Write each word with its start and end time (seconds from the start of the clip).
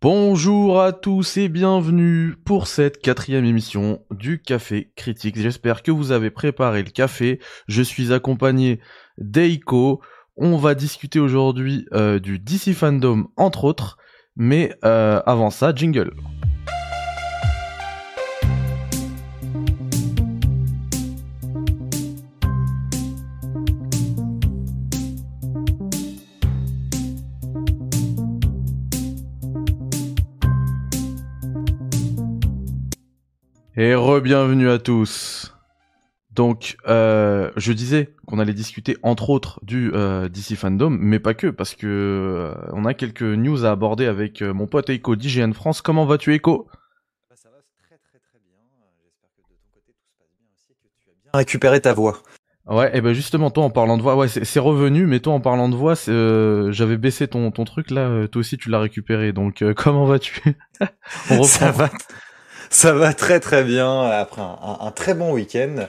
Bonjour 0.00 0.80
à 0.80 0.92
tous 0.92 1.38
et 1.38 1.48
bienvenue 1.48 2.36
pour 2.44 2.68
cette 2.68 3.02
quatrième 3.02 3.44
émission 3.44 4.00
du 4.12 4.40
Café 4.40 4.92
Critique. 4.94 5.36
J'espère 5.36 5.82
que 5.82 5.90
vous 5.90 6.12
avez 6.12 6.30
préparé 6.30 6.84
le 6.84 6.90
café. 6.90 7.40
Je 7.66 7.82
suis 7.82 8.12
accompagné 8.12 8.78
d'Eiko. 9.18 10.00
On 10.36 10.56
va 10.56 10.76
discuter 10.76 11.18
aujourd'hui 11.18 11.84
euh, 11.94 12.20
du 12.20 12.38
DC 12.38 12.74
Fandom 12.74 13.26
entre 13.36 13.64
autres, 13.64 13.98
mais 14.36 14.72
euh, 14.84 15.20
avant 15.26 15.50
ça, 15.50 15.74
jingle. 15.74 16.12
Et 33.80 33.94
re-bienvenue 33.94 34.68
à 34.68 34.80
tous. 34.80 35.54
Donc, 36.32 36.76
euh, 36.88 37.52
je 37.54 37.72
disais 37.72 38.12
qu'on 38.26 38.40
allait 38.40 38.52
discuter 38.52 38.96
entre 39.04 39.30
autres 39.30 39.60
du 39.62 39.92
euh, 39.94 40.28
DC 40.28 40.56
Fandom, 40.56 40.90
mais 40.90 41.20
pas 41.20 41.32
que, 41.32 41.46
parce 41.46 41.76
que 41.76 41.86
euh, 41.86 42.70
on 42.72 42.84
a 42.86 42.92
quelques 42.92 43.22
news 43.22 43.64
à 43.64 43.70
aborder 43.70 44.06
avec 44.06 44.42
euh, 44.42 44.52
mon 44.52 44.66
pote 44.66 44.90
Eiko 44.90 45.14
d'IGN 45.14 45.52
France. 45.52 45.80
Comment 45.80 46.06
vas-tu, 46.06 46.34
Eiko 46.34 46.66
Bah, 47.30 47.36
ça 47.40 47.50
va 47.50 47.58
très 47.86 47.98
très 47.98 48.18
très 48.18 48.40
bien. 48.40 48.58
J'espère 49.00 49.30
que 49.36 49.42
de 49.42 49.46
ton 49.46 49.70
côté 49.72 49.92
tout 49.94 50.08
se 50.10 50.18
passe 50.18 50.34
bien 50.36 50.48
aussi 50.52 50.72
et 50.72 50.74
que 50.74 50.88
tu 51.00 51.10
as 51.10 51.14
bien 51.22 51.38
récupéré 51.38 51.80
ta 51.80 51.94
voix. 51.94 52.20
Ouais, 52.66 52.90
et 52.98 53.00
ben 53.00 53.14
justement, 53.14 53.50
toi 53.50 53.62
en 53.62 53.70
parlant 53.70 53.96
de 53.96 54.02
voix, 54.02 54.16
ouais, 54.16 54.28
c'est 54.28 54.58
revenu, 54.58 55.06
mais 55.06 55.20
toi 55.20 55.32
en 55.32 55.40
parlant 55.40 55.70
de 55.70 55.76
voix, 55.76 55.94
c'est, 55.94 56.10
euh, 56.10 56.70
j'avais 56.70 56.98
baissé 56.98 57.26
ton, 57.26 57.50
ton 57.50 57.64
truc 57.64 57.90
là, 57.90 58.26
toi 58.26 58.40
aussi 58.40 58.58
tu 58.58 58.68
l'as 58.70 58.80
récupéré, 58.80 59.32
donc 59.32 59.62
euh, 59.62 59.72
comment 59.76 60.04
vas-tu? 60.04 60.42
On 61.30 61.34
reprend. 61.34 61.44
Ça 61.44 61.70
va, 61.70 61.88
ça 62.70 62.92
va 62.92 63.12
très 63.14 63.40
très 63.40 63.64
bien 63.64 64.02
après 64.02 64.42
un, 64.42 64.90
très 64.90 65.14
bon 65.14 65.32
week-end. 65.32 65.86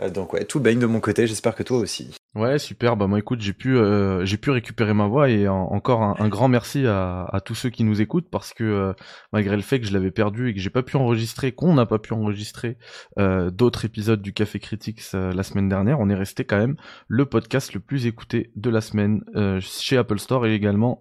Euh, 0.00 0.10
donc 0.10 0.32
ouais, 0.32 0.44
tout 0.44 0.60
baigne 0.60 0.78
de 0.78 0.86
mon 0.86 1.00
côté. 1.00 1.26
J'espère 1.26 1.54
que 1.54 1.62
toi 1.62 1.78
aussi. 1.78 2.14
Ouais, 2.34 2.58
super. 2.58 2.96
Bah 2.96 3.06
moi, 3.06 3.18
écoute, 3.18 3.42
j'ai 3.42 3.52
pu, 3.52 3.76
euh, 3.76 4.24
j'ai 4.24 4.38
pu 4.38 4.50
récupérer 4.50 4.94
ma 4.94 5.06
voix 5.06 5.28
et 5.28 5.48
en- 5.48 5.66
encore 5.70 6.02
un, 6.02 6.28
grand 6.28 6.48
merci 6.48 6.86
à, 6.86 7.40
tous 7.44 7.54
ceux 7.54 7.68
qui 7.68 7.84
nous 7.84 8.00
écoutent 8.00 8.30
parce 8.30 8.54
que 8.54 8.64
euh, 8.64 8.92
malgré 9.32 9.54
le 9.56 9.62
fait 9.62 9.80
que 9.80 9.86
je 9.86 9.92
l'avais 9.92 10.10
perdu 10.10 10.48
et 10.48 10.54
que 10.54 10.60
j'ai 10.60 10.70
pas 10.70 10.82
pu 10.82 10.96
enregistrer, 10.96 11.52
qu'on 11.52 11.74
n'a 11.74 11.84
pas 11.84 11.98
pu 11.98 12.14
enregistrer 12.14 12.78
d'autres 13.18 13.84
épisodes 13.84 14.22
du 14.22 14.32
Café 14.32 14.58
Critics 14.58 15.12
la 15.12 15.42
semaine 15.42 15.68
dernière, 15.68 16.00
on 16.00 16.08
est 16.08 16.14
resté 16.14 16.44
quand 16.44 16.56
même 16.56 16.76
le 17.08 17.26
podcast 17.26 17.74
le 17.74 17.80
plus 17.80 18.06
écouté 18.06 18.50
de 18.56 18.70
la 18.70 18.80
semaine 18.80 19.22
chez 19.60 19.96
Apple 19.96 20.18
Store 20.18 20.46
et 20.46 20.54
également 20.54 21.00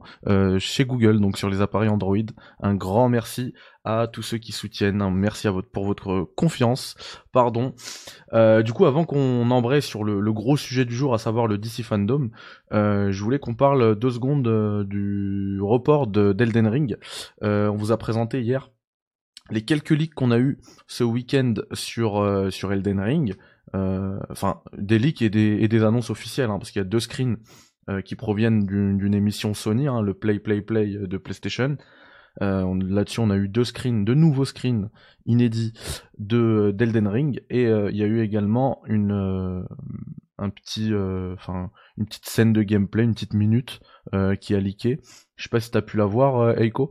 chez 0.60 0.86
Google, 0.86 1.20
donc 1.20 1.38
sur 1.38 1.50
les 1.50 1.62
appareils 1.62 1.90
Android. 1.90 2.18
Un 2.62 2.76
grand 2.76 3.10
merci 3.10 3.54
à 3.84 4.08
tous 4.08 4.22
ceux 4.22 4.38
qui 4.38 4.52
soutiennent. 4.52 5.04
Merci 5.12 5.48
à 5.48 5.52
votre 5.52 5.70
pour 5.70 5.86
votre 5.86 6.24
confiance. 6.36 6.96
Pardon. 7.32 7.74
Euh, 8.34 8.62
du 8.62 8.74
coup, 8.74 8.86
avant 8.86 9.06
qu'on 9.06 9.50
embraye 9.50 9.82
sur 9.82 10.04
le, 10.04 10.20
le 10.20 10.34
gros 10.34 10.58
sujet 10.58 10.86
du 10.86 10.96
jour, 10.96 11.14
à 11.14 11.18
savoir 11.18 11.48
le 11.48 11.58
DC 11.58 11.82
Fandom, 11.84 12.30
euh, 12.74 13.12
je 13.12 13.24
voulais 13.24 13.40
qu'on 13.40 13.56
parle 13.56 13.96
deux 13.96 14.12
secondes 14.12 14.48
euh, 14.48 14.84
du 14.84 15.60
report 15.62 16.08
de- 16.08 16.34
d'Elden 16.34 16.68
Ring. 16.68 16.98
Euh, 17.44 17.70
on 17.70 17.76
vous 17.76 17.92
a 17.92 17.98
présenté 17.98 18.42
hier 18.42 18.70
les 19.50 19.64
quelques 19.66 19.90
leaks 19.90 20.14
qu'on 20.14 20.32
a 20.32 20.38
eu 20.40 20.60
ce 20.88 21.04
week-end 21.04 21.56
sur 21.74 22.20
euh, 22.22 22.50
sur 22.52 22.72
Elden 22.72 23.00
Ring. 23.00 23.36
Euh, 23.76 24.20
Enfin, 24.30 24.62
des 24.78 25.00
leaks 25.00 25.22
et 25.22 25.30
des, 25.30 25.58
et 25.62 25.68
des 25.68 25.84
annonces 25.84 26.10
officielles, 26.10 26.50
hein, 26.50 26.58
parce 26.60 26.72
qu'il 26.72 26.80
y 26.80 26.86
a 26.86 26.88
deux 26.88 27.00
screens 27.00 27.38
qui 28.06 28.16
proviennent 28.16 28.66
d'une 28.66 28.98
d'une 28.98 29.14
émission 29.14 29.54
Sony, 29.54 29.88
hein, 29.88 30.02
le 30.02 30.14
Play 30.14 30.40
Play 30.40 30.62
Play 30.62 30.88
de 30.88 31.18
PlayStation. 31.18 31.76
Euh, 32.42 32.62
on- 32.64 32.76
Là-dessus, 32.76 33.20
on 33.20 33.30
a 33.30 33.36
eu 33.36 33.48
deux 33.50 33.64
screens, 33.66 34.06
deux 34.06 34.14
nouveaux 34.16 34.46
screens 34.46 34.90
inédits 35.26 35.74
de 36.18 36.72
d'Elden 36.74 37.08
Ring, 37.08 37.42
et 37.50 37.66
euh, 37.68 37.90
il 37.92 37.98
y 37.98 38.04
a 38.04 38.08
eu 38.08 38.22
également 38.22 38.82
une 38.88 39.12
euh, 39.12 39.64
un 40.38 40.50
petit, 40.50 40.94
euh, 40.94 41.34
enfin 41.36 41.70
une 41.98 42.06
petite 42.06 42.28
scène 42.28 42.54
de 42.54 42.64
gameplay, 42.64 43.04
une 43.04 43.14
petite 43.14 43.34
minute 43.34 43.80
euh, 44.14 44.36
qui 44.36 44.56
a 44.56 44.60
leaké. 44.60 45.00
Je 45.36 45.44
sais 45.44 45.50
pas 45.50 45.60
si 45.60 45.70
t'as 45.72 45.82
pu 45.82 45.98
la 45.98 46.06
voir, 46.06 46.40
euh, 46.40 46.56
Eiko. 46.56 46.90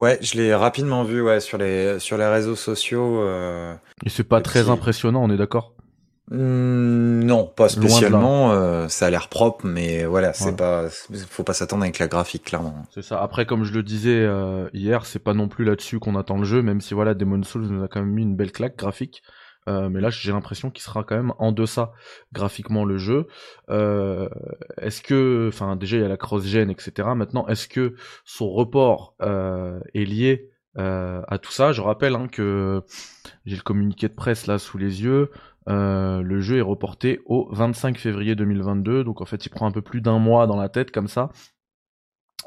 Ouais, 0.00 0.18
je 0.22 0.36
l'ai 0.36 0.54
rapidement 0.54 1.02
vu 1.04 1.20
ouais 1.22 1.40
sur 1.40 1.56
les 1.58 1.98
sur 1.98 2.16
les 2.18 2.26
réseaux 2.26 2.56
sociaux. 2.56 3.20
euh, 3.22 3.74
Et 4.04 4.08
c'est 4.08 4.24
pas 4.24 4.40
très 4.40 4.68
impressionnant, 4.70 5.22
on 5.24 5.30
est 5.30 5.36
d'accord? 5.36 5.73
Hmm, 6.30 7.22
non, 7.24 7.46
pas 7.46 7.68
spécialement. 7.68 8.52
euh, 8.52 8.88
ça 8.88 9.06
a 9.06 9.10
l'air 9.10 9.28
propre, 9.28 9.66
mais 9.66 10.04
voilà, 10.04 10.32
c'est 10.32 10.56
pas. 10.56 10.88
Faut 11.28 11.44
pas 11.44 11.54
s'attendre 11.54 11.82
avec 11.82 11.98
la 11.98 12.08
graphique 12.08 12.44
clairement. 12.44 12.82
C'est 12.90 13.02
ça. 13.02 13.22
Après, 13.22 13.46
comme 13.46 13.64
je 13.64 13.72
le 13.72 13.82
disais 13.82 14.20
euh, 14.20 14.68
hier, 14.72 15.06
c'est 15.06 15.18
pas 15.18 15.34
non 15.34 15.48
plus 15.48 15.64
là-dessus 15.64 15.98
qu'on 15.98 16.16
attend 16.16 16.38
le 16.38 16.44
jeu, 16.44 16.62
même 16.62 16.80
si 16.80 16.94
voilà, 16.94 17.14
Demon's 17.14 17.46
Souls 17.46 17.66
nous 17.66 17.82
a 17.82 17.88
quand 17.88 18.00
même 18.00 18.12
mis 18.12 18.22
une 18.22 18.36
belle 18.36 18.52
claque 18.52 18.76
graphique. 18.76 19.22
Euh, 19.66 19.88
mais 19.88 20.00
là, 20.00 20.10
j'ai 20.10 20.32
l'impression 20.32 20.70
qu'il 20.70 20.82
sera 20.82 21.04
quand 21.04 21.16
même 21.16 21.32
en 21.38 21.52
deçà 21.52 21.92
graphiquement 22.32 22.84
le 22.84 22.98
jeu. 22.98 23.26
Euh, 23.70 24.28
est-ce 24.78 25.00
que, 25.02 25.48
enfin, 25.48 25.76
déjà 25.76 25.96
il 25.96 26.02
y 26.02 26.04
a 26.04 26.08
la 26.08 26.16
cross-gen, 26.16 26.70
etc. 26.70 27.08
Maintenant, 27.16 27.46
est-ce 27.46 27.68
que 27.68 27.94
son 28.24 28.50
report 28.50 29.14
euh, 29.22 29.80
est 29.94 30.04
lié 30.04 30.50
euh, 30.76 31.22
à 31.28 31.38
tout 31.38 31.52
ça? 31.52 31.72
Je 31.72 31.80
rappelle 31.80 32.14
hein, 32.14 32.28
que 32.28 32.82
j'ai 33.46 33.56
le 33.56 33.62
communiqué 33.62 34.08
de 34.08 34.14
presse 34.14 34.46
là 34.46 34.58
sous 34.58 34.76
les 34.76 35.02
yeux. 35.02 35.30
Euh, 35.68 36.20
le 36.22 36.40
jeu 36.40 36.58
est 36.58 36.62
reporté 36.62 37.20
au 37.26 37.48
25 37.52 37.98
février 37.98 38.34
2022, 38.34 39.04
donc 39.04 39.20
en 39.20 39.24
fait, 39.24 39.46
il 39.46 39.48
prend 39.48 39.66
un 39.66 39.70
peu 39.70 39.82
plus 39.82 40.00
d'un 40.00 40.18
mois 40.18 40.46
dans 40.46 40.56
la 40.56 40.68
tête 40.68 40.90
comme 40.90 41.08
ça. 41.08 41.30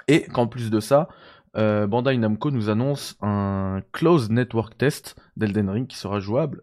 Et 0.08 0.24
qu'en 0.28 0.48
plus 0.48 0.70
de 0.70 0.80
ça, 0.80 1.10
euh, 1.56 1.88
Bandai 1.88 2.18
Namco 2.18 2.52
nous 2.52 2.70
annonce 2.70 3.18
un 3.22 3.82
closed 3.92 4.32
network 4.32 4.78
test 4.78 5.16
d'Elden 5.38 5.70
Ring 5.70 5.88
qui 5.88 5.98
sera 5.98 6.20
jouable 6.20 6.62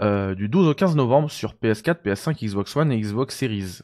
euh, 0.00 0.34
du 0.34 0.48
12 0.48 0.68
au 0.68 0.74
15 0.74 0.96
novembre 0.96 1.30
sur 1.30 1.54
PS4, 1.54 2.02
PS5, 2.02 2.44
Xbox 2.46 2.74
One 2.76 2.90
et 2.92 3.00
Xbox 3.00 3.36
Series. 3.36 3.80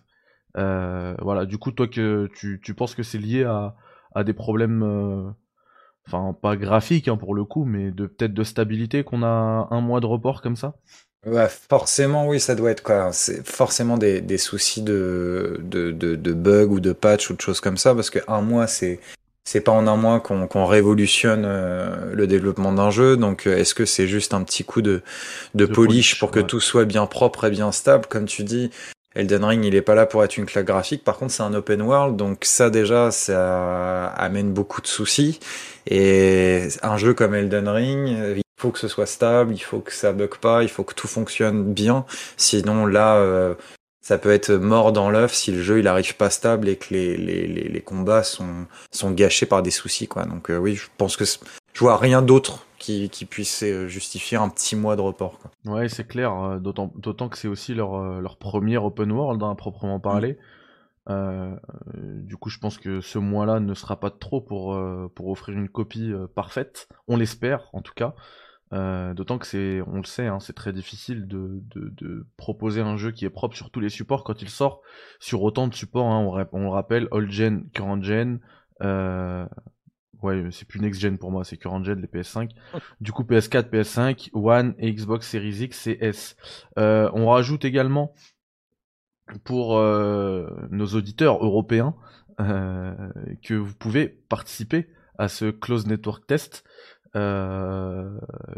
Voilà, 0.54 1.44
du 1.44 1.58
coup, 1.58 1.72
toi, 1.72 1.86
que 1.86 2.30
tu, 2.34 2.74
penses 2.74 2.94
que 2.94 3.02
c'est 3.02 3.18
lié 3.18 3.44
à, 3.44 4.24
des 4.24 4.32
problèmes, 4.32 5.34
enfin, 6.06 6.34
pas 6.40 6.56
graphiques 6.56 7.08
hein, 7.08 7.18
pour 7.18 7.34
le 7.34 7.44
coup, 7.44 7.66
mais 7.66 7.90
de 7.90 8.06
peut-être 8.06 8.32
de 8.32 8.42
stabilité 8.42 9.04
qu'on 9.04 9.22
a 9.22 9.68
un 9.70 9.80
mois 9.82 10.00
de 10.00 10.06
report 10.06 10.40
comme 10.40 10.56
ça? 10.56 10.76
Ouais, 11.26 11.48
forcément, 11.68 12.28
oui, 12.28 12.38
ça 12.38 12.54
doit 12.54 12.70
être 12.70 12.82
quoi. 12.84 13.10
C'est 13.12 13.44
forcément 13.46 13.98
des, 13.98 14.20
des 14.20 14.38
soucis 14.38 14.80
de, 14.80 15.58
de, 15.60 15.90
de, 15.90 16.14
de 16.14 16.32
bugs 16.32 16.66
ou 16.66 16.78
de 16.78 16.92
patch 16.92 17.30
ou 17.30 17.34
de 17.34 17.40
choses 17.40 17.60
comme 17.60 17.76
ça, 17.76 17.94
parce 17.96 18.10
que 18.10 18.20
un 18.28 18.42
mois, 18.42 18.68
c'est 18.68 19.00
c'est 19.44 19.60
pas 19.60 19.72
en 19.72 19.86
un 19.88 19.96
mois 19.96 20.20
qu'on 20.20 20.46
qu'on 20.46 20.66
révolutionne 20.66 21.44
euh, 21.44 22.12
le 22.14 22.26
développement 22.28 22.72
d'un 22.72 22.90
jeu. 22.90 23.16
Donc, 23.16 23.46
euh, 23.46 23.56
est-ce 23.56 23.74
que 23.74 23.84
c'est 23.84 24.06
juste 24.06 24.34
un 24.34 24.42
petit 24.44 24.62
coup 24.64 24.82
de, 24.82 25.02
de, 25.54 25.66
De 25.66 25.72
polish, 25.72 26.12
polish, 26.12 26.18
pour 26.20 26.30
que 26.30 26.40
ouais. 26.40 26.46
tout 26.46 26.60
soit 26.60 26.84
bien 26.84 27.06
propre 27.06 27.44
et 27.44 27.50
bien 27.50 27.72
stable, 27.72 28.06
comme 28.06 28.26
tu 28.26 28.44
dis? 28.44 28.70
Elden 29.16 29.44
Ring, 29.44 29.64
il 29.64 29.74
est 29.74 29.82
pas 29.82 29.94
là 29.94 30.06
pour 30.06 30.22
être 30.22 30.36
une 30.36 30.46
claque 30.46 30.66
graphique. 30.66 31.02
Par 31.02 31.16
contre, 31.16 31.32
c'est 31.32 31.42
un 31.42 31.54
open 31.54 31.82
world, 31.82 32.16
donc 32.16 32.44
ça 32.44 32.70
déjà, 32.70 33.10
ça 33.10 34.06
amène 34.08 34.52
beaucoup 34.52 34.80
de 34.80 34.86
soucis. 34.86 35.40
Et 35.88 36.68
un 36.82 36.96
jeu 36.98 37.14
comme 37.14 37.34
Elden 37.34 37.68
Ring, 37.68 38.36
il 38.58 38.62
faut 38.62 38.70
que 38.70 38.78
ce 38.78 38.88
soit 38.88 39.06
stable, 39.06 39.54
il 39.54 39.58
faut 39.58 39.80
que 39.80 39.92
ça 39.92 40.12
bug 40.12 40.36
pas, 40.38 40.62
il 40.62 40.68
faut 40.68 40.84
que 40.84 40.94
tout 40.94 41.08
fonctionne 41.08 41.74
bien. 41.74 42.06
Sinon, 42.36 42.86
là, 42.86 43.16
euh, 43.16 43.54
ça 44.00 44.18
peut 44.18 44.30
être 44.30 44.52
mort 44.52 44.92
dans 44.92 45.10
l'œuf 45.10 45.34
si 45.34 45.52
le 45.52 45.62
jeu 45.62 45.78
il 45.80 45.88
arrive 45.88 46.16
pas 46.16 46.30
stable 46.30 46.68
et 46.68 46.76
que 46.76 46.94
les, 46.94 47.16
les, 47.16 47.46
les, 47.46 47.68
les 47.68 47.80
combats 47.82 48.22
sont, 48.22 48.66
sont 48.92 49.10
gâchés 49.10 49.46
par 49.46 49.62
des 49.62 49.70
soucis, 49.70 50.08
quoi. 50.08 50.24
Donc 50.24 50.50
euh, 50.50 50.56
oui, 50.56 50.74
je 50.74 50.86
pense 50.96 51.16
que 51.16 51.24
je 51.24 51.80
vois 51.80 51.98
rien 51.98 52.22
d'autre 52.22 52.64
qui, 52.78 53.10
qui 53.10 53.26
puisse 53.26 53.62
euh, 53.62 53.88
justifier 53.88 54.38
un 54.38 54.48
petit 54.48 54.76
mois 54.76 54.96
de 54.96 55.02
report, 55.02 55.38
quoi. 55.38 55.50
Ouais, 55.66 55.88
c'est 55.88 56.06
clair, 56.06 56.32
euh, 56.32 56.58
d'autant 56.58 56.92
d'autant 56.96 57.28
que 57.28 57.36
c'est 57.36 57.48
aussi 57.48 57.74
leur, 57.74 57.94
euh, 57.96 58.20
leur 58.20 58.36
premier 58.36 58.78
open 58.78 59.12
world, 59.12 59.42
hein, 59.42 59.50
à 59.50 59.54
proprement 59.54 60.00
parler. 60.00 60.38
Euh, 61.08 61.54
du 61.94 62.36
coup, 62.36 62.48
je 62.48 62.58
pense 62.58 62.78
que 62.78 63.00
ce 63.00 63.18
mois-là 63.18 63.60
ne 63.60 63.74
sera 63.74 64.00
pas 64.00 64.10
trop 64.10 64.40
pour, 64.40 64.74
euh, 64.74 65.10
pour 65.14 65.28
offrir 65.28 65.56
une 65.56 65.68
copie 65.68 66.10
euh, 66.10 66.26
parfaite. 66.26 66.88
On 67.06 67.16
l'espère, 67.16 67.68
en 67.72 67.82
tout 67.82 67.94
cas. 67.94 68.14
Euh, 68.72 69.14
d'autant 69.14 69.38
que 69.38 69.46
c'est, 69.46 69.80
on 69.86 69.98
le 69.98 70.04
sait, 70.04 70.26
hein, 70.26 70.40
c'est 70.40 70.52
très 70.52 70.72
difficile 70.72 71.28
de, 71.28 71.62
de, 71.74 71.88
de 71.90 72.26
proposer 72.36 72.80
un 72.80 72.96
jeu 72.96 73.12
qui 73.12 73.24
est 73.24 73.30
propre 73.30 73.56
sur 73.56 73.70
tous 73.70 73.80
les 73.80 73.88
supports 73.88 74.24
quand 74.24 74.42
il 74.42 74.48
sort 74.48 74.82
sur 75.20 75.42
autant 75.42 75.68
de 75.68 75.74
supports. 75.74 76.06
Hein, 76.06 76.48
on, 76.52 76.60
le 76.60 76.68
rappelle, 76.68 77.06
old 77.12 77.30
gen, 77.30 77.68
current 77.70 78.02
gen, 78.02 78.40
euh, 78.82 79.46
ouais, 80.22 80.48
c'est 80.50 80.66
plus 80.66 80.80
next 80.80 81.00
gen 81.00 81.18
pour 81.18 81.30
moi, 81.30 81.44
c'est 81.44 81.56
current 81.56 81.82
gen, 81.82 82.00
les 82.00 82.08
PS5. 82.08 82.50
Du 83.00 83.12
coup, 83.12 83.22
PS4, 83.22 83.70
PS5, 83.70 84.30
One 84.32 84.74
et 84.78 84.92
Xbox 84.92 85.28
Series 85.28 85.62
X 85.62 85.86
et 85.86 85.98
S. 86.00 86.36
Euh, 86.78 87.10
on 87.14 87.26
rajoute 87.28 87.64
également 87.64 88.14
pour 89.44 89.78
euh, 89.78 90.48
nos 90.70 90.86
auditeurs 90.86 91.44
européens 91.44 91.94
euh, 92.40 92.94
que 93.42 93.54
vous 93.54 93.74
pouvez 93.74 94.08
participer 94.08 94.88
à 95.18 95.28
ce 95.28 95.50
close 95.50 95.86
network 95.86 96.26
test. 96.26 96.64
Euh, 97.16 98.10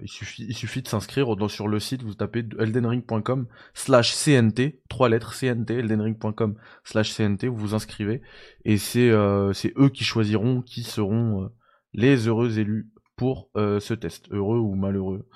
il 0.03 0.09
suffit, 0.09 0.45
il 0.49 0.55
suffit 0.55 0.83
de 0.83 0.89
s'inscrire 0.89 1.29
sur 1.49 1.69
le 1.69 1.79
site, 1.79 2.03
vous 2.03 2.15
tapez 2.15 2.45
eldenring.com 2.59 3.47
slash 3.73 4.15
CNT, 4.15 4.81
trois 4.89 5.09
lettres 5.09 5.35
CNT, 5.39 5.75
eldenring.com 5.75 6.57
slash 6.83 7.15
CNT, 7.15 7.47
vous 7.47 7.57
vous 7.57 7.75
inscrivez, 7.75 8.21
et 8.65 8.77
c'est 8.77 9.11
euh, 9.11 9.53
c'est 9.53 9.73
eux 9.79 9.91
qui 9.91 10.03
choisiront 10.03 10.63
qui 10.63 10.83
seront 10.83 11.51
les 11.93 12.27
heureux 12.27 12.59
élus 12.59 12.91
pour 13.17 13.51
ce 13.55 13.95
test. 13.95 14.29
Heureux 14.33 14.59
ou 14.59 14.75
malheureux, 14.75 15.29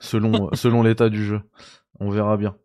selon, 0.00 0.48
selon 0.54 0.82
l'état 0.84 1.10
du 1.10 1.24
jeu. 1.24 1.42
On 2.00 2.10
verra 2.10 2.38
bien. 2.38 2.56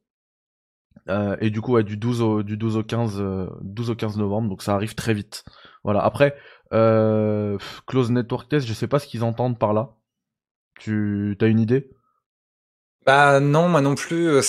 et 1.42 1.50
du 1.50 1.60
coup, 1.60 1.82
du 1.84 1.98
12 1.98 2.22
au, 2.22 2.44
du 2.44 2.56
12 2.56 2.78
au 2.78 2.84
15, 2.84 3.24
12 3.62 3.90
au 3.90 3.96
15 3.96 4.18
novembre, 4.18 4.50
donc 4.50 4.62
ça 4.62 4.74
arrive 4.74 4.96
très 4.96 5.14
vite. 5.14 5.44
Voilà. 5.88 6.04
Après, 6.04 6.36
close 6.70 8.12
network 8.12 8.50
test, 8.50 8.68
je 8.68 8.74
sais 8.74 8.88
pas 8.88 9.00
ce 9.00 9.08
qu'ils 9.08 9.24
entendent 9.24 9.58
par 9.58 9.72
là. 9.72 9.96
Tu 10.80 11.38
as 11.40 11.46
une 11.48 11.62
idée? 11.62 11.90
Bah 13.06 13.40
non, 13.40 13.70
moi 13.70 13.80
non 13.80 13.96
plus. 13.96 14.28
Euh, 14.28 14.42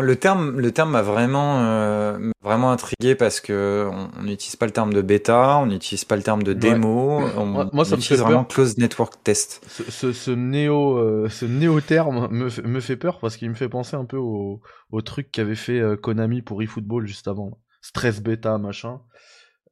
le 0.00 0.14
terme, 0.14 0.60
le 0.60 0.70
terme 0.70 0.92
m'a 0.92 1.02
vraiment, 1.02 1.64
euh, 1.64 2.30
vraiment 2.44 2.70
intrigué 2.70 3.16
parce 3.16 3.40
que 3.40 3.90
on 3.90 4.22
n'utilise 4.22 4.54
pas 4.54 4.66
le 4.66 4.72
terme 4.72 4.92
de 4.92 5.02
bêta, 5.02 5.58
on 5.58 5.66
n'utilise 5.66 6.04
pas 6.04 6.14
le 6.14 6.22
terme 6.22 6.44
de 6.44 6.52
démo. 6.52 7.22
On, 7.36 7.68
moi, 7.72 7.84
ça 7.84 7.96
me 7.96 8.00
fait 8.00 8.14
vraiment 8.14 8.44
close 8.44 8.78
network 8.78 9.14
test. 9.24 9.66
Ce, 9.66 10.12
ce, 10.12 10.30
néo, 10.30 10.96
euh, 10.96 11.28
ce 11.28 11.44
néo 11.44 11.80
terme 11.80 12.28
me, 12.30 12.48
me 12.62 12.78
fait 12.78 12.96
peur 12.96 13.18
parce 13.18 13.36
qu'il 13.36 13.50
me 13.50 13.56
fait 13.56 13.68
penser 13.68 13.96
un 13.96 14.04
peu 14.04 14.16
au, 14.16 14.60
au 14.92 15.00
truc 15.02 15.32
qu'avait 15.32 15.56
fait 15.56 15.82
Konami 16.00 16.40
pour 16.40 16.62
eFootball 16.62 17.04
juste 17.04 17.26
avant. 17.26 17.58
Stress 17.80 18.20
bêta, 18.22 18.58
machin. 18.58 19.00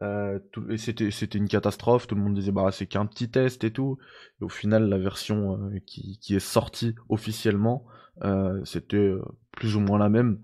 Euh, 0.02 0.38
c'était 0.76 1.38
une 1.38 1.48
catastrophe. 1.48 2.06
Tout 2.06 2.14
le 2.14 2.20
monde 2.20 2.34
disait 2.34 2.52
bah 2.52 2.70
c'est 2.72 2.86
qu'un 2.86 3.06
petit 3.06 3.30
test 3.30 3.64
et 3.64 3.70
tout. 3.70 3.98
Et 4.40 4.44
au 4.44 4.48
final, 4.48 4.88
la 4.88 4.98
version 4.98 5.54
euh, 5.54 5.78
qui, 5.86 6.18
qui 6.20 6.34
est 6.34 6.40
sortie 6.40 6.94
officiellement, 7.08 7.86
euh, 8.22 8.60
c'était 8.64 8.96
euh, 8.96 9.22
plus 9.52 9.76
ou 9.76 9.80
moins 9.80 9.98
la 9.98 10.08
même. 10.08 10.40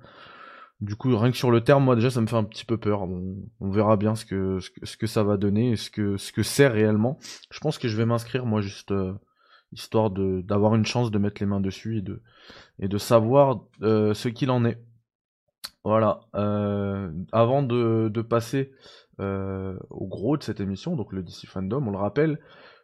Du 0.80 0.96
coup, 0.96 1.16
rien 1.16 1.30
que 1.30 1.36
sur 1.36 1.50
le 1.50 1.60
terme, 1.62 1.84
moi 1.84 1.94
déjà, 1.94 2.10
ça 2.10 2.20
me 2.20 2.26
fait 2.26 2.36
un 2.36 2.44
petit 2.44 2.64
peu 2.64 2.76
peur. 2.76 3.02
on 3.02 3.70
verra 3.70 3.96
bien 3.96 4.14
ce 4.16 4.24
que, 4.24 4.58
ce 4.60 4.96
que, 4.96 5.06
ça 5.06 5.22
va 5.22 5.36
donner, 5.36 5.76
ce 5.76 5.90
que 5.90 6.16
ce 6.16 6.32
que 6.32 6.42
c'est 6.42 6.66
réellement. 6.66 7.18
Je 7.50 7.60
pense 7.60 7.78
que 7.78 7.86
je 7.88 7.96
vais 7.96 8.06
m'inscrire 8.06 8.46
moi 8.46 8.62
juste 8.62 8.92
histoire 9.70 10.10
de 10.10 10.40
d'avoir 10.42 10.74
une 10.74 10.84
chance 10.84 11.12
de 11.12 11.18
mettre 11.18 11.40
les 11.40 11.46
mains 11.46 11.60
dessus 11.60 11.98
et 11.98 12.02
de 12.02 12.20
et 12.80 12.88
de 12.88 12.98
savoir 12.98 13.60
ce 13.80 14.28
qu'il 14.28 14.50
en 14.50 14.64
est. 14.64 14.82
Voilà. 15.84 16.20
avant 17.32 17.62
de, 17.62 18.08
de 18.08 18.22
passer 18.22 18.72
euh, 19.20 19.76
au 19.90 20.06
gros 20.06 20.36
de 20.36 20.42
cette 20.42 20.60
émission, 20.60 20.96
donc 20.96 21.12
le 21.12 21.22
DC 21.22 21.46
Fandom, 21.46 21.86
on 21.86 21.90
le 21.90 21.98
rappelle. 21.98 22.40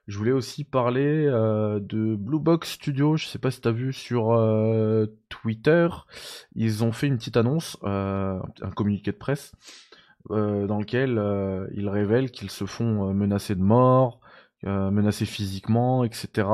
Je 0.07 0.17
voulais 0.17 0.33
aussi 0.33 0.65
parler 0.65 1.27
euh, 1.27 1.81
de 1.81 2.15
Blue 2.17 2.39
Box 2.39 2.73
Studio. 2.73 3.17
Je 3.17 3.27
sais 3.27 3.39
pas 3.39 3.51
si 3.51 3.61
tu 3.61 3.69
as 3.69 3.73
vu 3.73 3.93
sur 3.93 4.33
euh, 4.33 5.07
Twitter. 5.29 5.89
Ils 6.55 6.85
ont 6.85 6.93
fait 6.93 7.07
une 7.07 7.17
petite 7.17 7.37
annonce, 7.37 7.77
un 7.83 8.71
communiqué 8.75 9.11
de 9.13 9.17
presse, 9.17 9.53
dans 10.31 10.79
lequel 10.79 11.21
ils 11.75 11.89
révèlent 11.89 12.31
qu'ils 12.31 12.51
se 12.51 12.67
font 12.67 13.13
menacer 13.13 13.55
de 13.55 13.63
mort, 13.63 14.21
menacer 14.63 15.25
physiquement, 15.25 16.05
etc. 16.05 16.47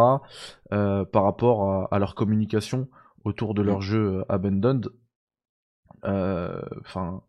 par 0.71 1.23
rapport 1.23 1.93
à, 1.93 1.99
leur 1.99 2.15
communication 2.15 2.89
autour 3.25 3.55
de 3.55 3.63
leur 3.63 3.81
jeu 3.81 4.25
Abandoned. 4.29 4.91
Enfin 6.05 7.23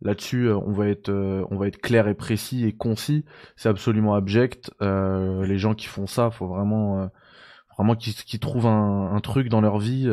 Là-dessus, 0.00 0.46
euh, 0.46 0.56
on 0.58 0.72
va 0.72 0.88
être, 0.88 1.08
euh, 1.08 1.44
on 1.50 1.56
va 1.56 1.66
être 1.66 1.80
clair 1.80 2.06
et 2.06 2.14
précis 2.14 2.64
et 2.64 2.72
concis. 2.72 3.24
C'est 3.56 3.68
absolument 3.68 4.14
abject. 4.14 4.70
Euh, 4.80 5.44
les 5.44 5.58
gens 5.58 5.74
qui 5.74 5.86
font 5.86 6.06
ça, 6.06 6.30
faut 6.30 6.46
vraiment, 6.46 7.10
vraiment 7.76 7.96
qu'ils 7.96 8.40
trouvent 8.40 8.66
un, 8.66 9.20
truc 9.22 9.48
dans 9.48 9.60
leur 9.60 9.78
vie 9.78 10.08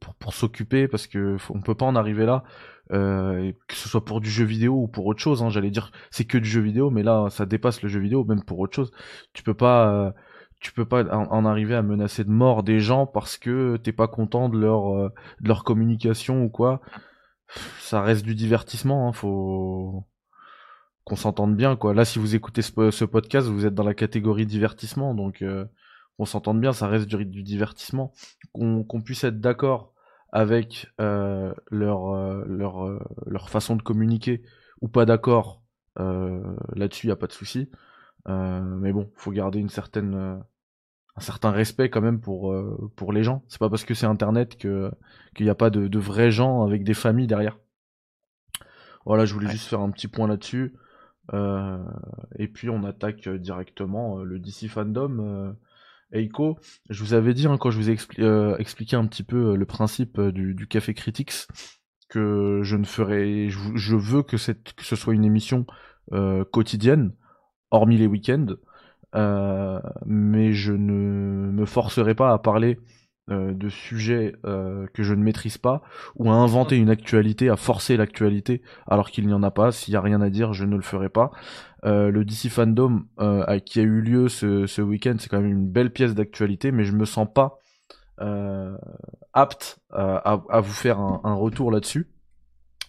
pour, 0.00 0.14
pour 0.14 0.34
s'occuper, 0.34 0.88
parce 0.88 1.06
que 1.06 1.36
on 1.50 1.60
peut 1.60 1.74
pas 1.74 1.86
en 1.86 1.96
arriver 1.96 2.24
là. 2.26 2.44
que 2.90 3.74
ce 3.74 3.88
soit 3.88 4.04
pour 4.04 4.20
du 4.20 4.30
jeu 4.30 4.44
vidéo 4.44 4.74
ou 4.74 4.88
pour 4.88 5.06
autre 5.06 5.20
chose, 5.20 5.42
hein, 5.42 5.50
j'allais 5.50 5.70
dire 5.70 5.90
c'est 6.10 6.24
que 6.24 6.38
du 6.38 6.48
jeu 6.48 6.60
vidéo, 6.60 6.90
mais 6.90 7.02
là 7.02 7.28
ça 7.30 7.46
dépasse 7.46 7.82
le 7.82 7.88
jeu 7.88 8.00
vidéo, 8.00 8.24
même 8.24 8.44
pour 8.44 8.60
autre 8.60 8.74
chose. 8.76 8.92
Tu 9.32 9.42
peux 9.42 9.54
pas, 9.54 10.14
tu 10.60 10.72
peux 10.72 10.84
pas 10.84 11.04
en, 11.04 11.44
arriver 11.44 11.74
à 11.74 11.82
menacer 11.82 12.24
de 12.24 12.30
mort 12.30 12.62
des 12.62 12.80
gens 12.80 13.06
parce 13.06 13.38
que 13.38 13.76
t'es 13.78 13.92
pas 13.92 14.08
content 14.08 14.48
de 14.48 14.58
leur, 14.58 15.10
de 15.40 15.48
leur 15.48 15.64
communication 15.64 16.44
ou 16.44 16.48
quoi 16.48 16.80
ça 17.80 18.02
reste 18.02 18.24
du 18.24 18.34
divertissement, 18.34 19.08
hein, 19.08 19.12
faut 19.12 20.04
qu'on 21.04 21.16
s'entende 21.16 21.56
bien 21.56 21.76
quoi. 21.76 21.94
Là, 21.94 22.04
si 22.04 22.18
vous 22.18 22.34
écoutez 22.34 22.62
ce, 22.62 23.04
podcast, 23.04 23.48
vous 23.48 23.66
êtes 23.66 23.74
dans 23.74 23.84
la 23.84 23.94
catégorie 23.94 24.46
divertissement, 24.46 25.14
donc 25.14 25.42
euh, 25.42 25.64
on 26.18 26.24
s'entende 26.24 26.60
bien, 26.60 26.72
ça 26.72 26.88
reste 26.88 27.06
du, 27.06 27.42
divertissement. 27.42 28.12
Qu'on 28.52 29.02
puisse 29.04 29.24
être 29.24 29.40
d'accord 29.40 29.92
avec 30.32 30.88
euh, 31.00 31.54
leur 31.70 32.12
euh, 32.14 32.44
leur 32.46 32.98
leur 33.26 33.48
façon 33.48 33.76
de 33.76 33.82
communiquer 33.82 34.42
ou 34.80 34.88
pas 34.88 35.06
d'accord 35.06 35.62
là-dessus, 36.74 37.06
y 37.06 37.10
a 37.10 37.16
pas 37.16 37.26
de 37.26 37.32
souci. 37.32 37.70
mais 38.26 38.92
bon, 38.92 39.10
faut 39.14 39.32
garder 39.32 39.60
une 39.60 39.70
certaine 39.70 40.42
un 41.16 41.20
certain 41.20 41.50
respect 41.50 41.88
quand 41.88 42.02
même 42.02 42.20
pour 42.20 42.52
euh, 42.52 42.90
pour 42.96 43.12
les 43.12 43.22
gens. 43.22 43.42
C'est 43.48 43.58
pas 43.58 43.70
parce 43.70 43.84
que 43.84 43.94
c'est 43.94 44.06
Internet 44.06 44.56
que 44.58 44.90
qu'il 45.34 45.46
n'y 45.46 45.50
a 45.50 45.54
pas 45.54 45.70
de, 45.70 45.88
de, 45.88 45.98
vrais 45.98 46.30
gens 46.30 46.62
avec 46.62 46.84
des 46.84 46.94
familles 46.94 47.26
derrière. 47.26 47.58
Voilà, 49.06 49.24
je 49.24 49.32
voulais 49.32 49.50
juste 49.50 49.66
faire 49.66 49.80
un 49.80 49.90
petit 49.90 50.08
point 50.08 50.28
là-dessus. 50.28 50.74
Euh, 51.32 51.82
et 52.38 52.48
puis 52.48 52.68
on 52.68 52.84
attaque 52.84 53.28
directement 53.28 54.18
euh, 54.18 54.24
le 54.24 54.38
DC 54.38 54.68
fandom. 54.68 55.56
Eiko, 56.12 56.56
je 56.88 57.02
vous 57.02 57.14
avais 57.14 57.34
dit 57.34 57.48
hein, 57.48 57.56
quand 57.58 57.70
je 57.70 57.78
vous 57.78 57.90
ai 57.90 57.92
expliqué 57.92 58.94
un 58.94 59.06
petit 59.06 59.24
peu 59.24 59.56
le 59.56 59.66
principe 59.66 60.20
du, 60.20 60.54
du 60.54 60.68
Café 60.68 60.94
Critics 60.94 61.48
que 62.08 62.60
je 62.62 62.76
ne 62.76 62.84
ferai, 62.84 63.48
je, 63.48 63.58
je 63.74 63.96
veux 63.96 64.22
que, 64.22 64.36
cette, 64.36 64.74
que 64.74 64.84
ce 64.84 64.94
soit 64.94 65.14
une 65.14 65.24
émission 65.24 65.66
quotidienne, 66.52 67.12
hormis 67.72 67.96
les 67.96 68.06
week-ends. 68.06 68.54
Euh, 69.16 69.80
mais 70.04 70.52
je 70.52 70.72
ne 70.72 71.50
me 71.50 71.64
forcerai 71.64 72.14
pas 72.14 72.32
à 72.32 72.38
parler 72.38 72.78
euh, 73.30 73.54
de 73.54 73.68
sujets 73.68 74.36
euh, 74.44 74.86
que 74.92 75.02
je 75.02 75.14
ne 75.14 75.22
maîtrise 75.22 75.58
pas 75.58 75.82
ou 76.16 76.30
à 76.30 76.34
inventer 76.34 76.76
une 76.76 76.90
actualité, 76.90 77.48
à 77.48 77.56
forcer 77.56 77.96
l'actualité 77.96 78.62
alors 78.86 79.10
qu'il 79.10 79.26
n'y 79.26 79.32
en 79.32 79.42
a 79.42 79.50
pas. 79.50 79.72
S'il 79.72 79.92
n'y 79.92 79.96
a 79.96 80.00
rien 80.00 80.20
à 80.20 80.28
dire, 80.28 80.52
je 80.52 80.64
ne 80.64 80.76
le 80.76 80.82
ferai 80.82 81.08
pas. 81.08 81.30
le 81.82 82.24
DC 82.24 82.50
Fandom 82.50 83.06
qui 83.64 83.80
a 83.80 83.82
eu 83.82 84.00
lieu 84.00 84.28
ce, 84.28 84.80
week-end, 84.82 85.16
c'est 85.18 85.28
quand 85.28 85.40
même 85.40 85.50
une 85.50 85.68
belle 85.68 85.92
pièce 85.92 86.14
d'actualité, 86.14 86.72
mais 86.72 86.84
je 86.84 86.92
me 86.92 87.04
sens 87.04 87.28
pas 87.32 87.58
apte 89.32 89.78
à, 89.90 90.60
vous 90.60 90.72
faire 90.72 91.00
un, 91.00 91.34
retour 91.34 91.70
là-dessus. 91.70 92.08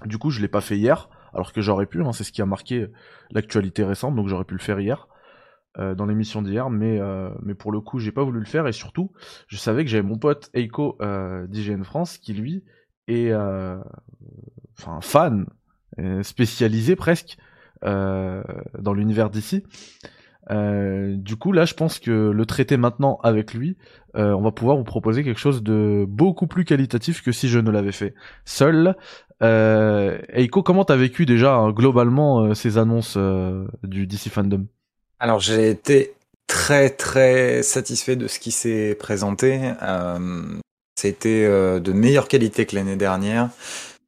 Du 0.05 0.17
coup, 0.17 0.29
je 0.29 0.41
l'ai 0.41 0.47
pas 0.47 0.61
fait 0.61 0.77
hier, 0.77 1.09
alors 1.33 1.53
que 1.53 1.61
j'aurais 1.61 1.87
pu. 1.87 2.03
Hein, 2.03 2.11
c'est 2.11 2.23
ce 2.23 2.31
qui 2.31 2.41
a 2.41 2.45
marqué 2.45 2.87
l'actualité 3.31 3.83
récente, 3.83 4.15
donc 4.15 4.27
j'aurais 4.27 4.45
pu 4.45 4.53
le 4.53 4.59
faire 4.59 4.79
hier. 4.79 5.07
Euh, 5.79 5.93
dans 5.93 6.07
l'émission 6.07 6.41
d'hier, 6.41 6.71
mais, 6.71 6.99
euh, 6.99 7.29
mais 7.43 7.53
pour 7.53 7.71
le 7.71 7.81
coup, 7.81 7.99
j'ai 7.99 8.11
pas 8.11 8.23
voulu 8.23 8.39
le 8.39 8.45
faire 8.45 8.65
et 8.65 8.71
surtout, 8.71 9.11
je 9.47 9.57
savais 9.57 9.83
que 9.83 9.91
j'avais 9.91 10.01
mon 10.07 10.17
pote 10.17 10.49
Eiko 10.55 10.97
euh, 11.01 11.45
d'IGN 11.45 11.83
France 11.83 12.17
qui 12.17 12.33
lui 12.33 12.63
est 13.07 13.29
euh, 13.29 13.77
enfin 14.77 14.99
fan 15.01 15.45
spécialisé 16.21 16.95
presque 16.95 17.37
dans 17.81 18.93
l'univers 18.93 19.29
d'ici. 19.29 19.63
du 20.49 21.35
coup, 21.37 21.51
là, 21.51 21.65
je 21.65 21.73
pense 21.73 21.99
que 21.99 22.11
le 22.11 22.45
traiter 22.45 22.77
maintenant 22.77 23.19
avec 23.23 23.53
lui, 23.53 23.77
on 24.13 24.41
va 24.41 24.51
pouvoir 24.51 24.77
vous 24.77 24.83
proposer 24.83 25.23
quelque 25.23 25.39
chose 25.39 25.63
de 25.63 26.05
beaucoup 26.07 26.45
plus 26.45 26.65
qualitatif 26.65 27.23
que 27.23 27.31
si 27.31 27.49
je 27.49 27.57
ne 27.59 27.71
l'avais 27.71 27.91
fait 27.91 28.13
seul. 28.45 28.95
Eiko, 29.41 30.61
comment 30.61 30.85
t'as 30.85 30.97
vécu 30.97 31.25
déjà 31.25 31.55
hein, 31.55 31.71
globalement 31.71 32.53
ces 32.53 32.77
annonces 32.77 33.17
du 33.83 34.05
DC 34.05 34.29
Fandom? 34.29 34.67
Alors 35.19 35.39
j'ai 35.39 35.69
été 35.69 36.13
très 36.47 36.89
très 36.89 37.61
satisfait 37.63 38.15
de 38.15 38.27
ce 38.27 38.39
qui 38.39 38.51
s'est 38.51 38.95
présenté. 38.99 39.73
Euh, 39.83 40.59
C'était 40.99 41.45
euh, 41.45 41.79
de 41.79 41.91
meilleure 41.91 42.27
qualité 42.27 42.65
que 42.65 42.75
l'année 42.75 42.95
dernière. 42.95 43.49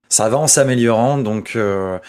Ça 0.09 0.29
va 0.29 0.37
en 0.37 0.47
s'améliorant, 0.47 1.19
donc 1.19 1.53
euh, 1.55 1.99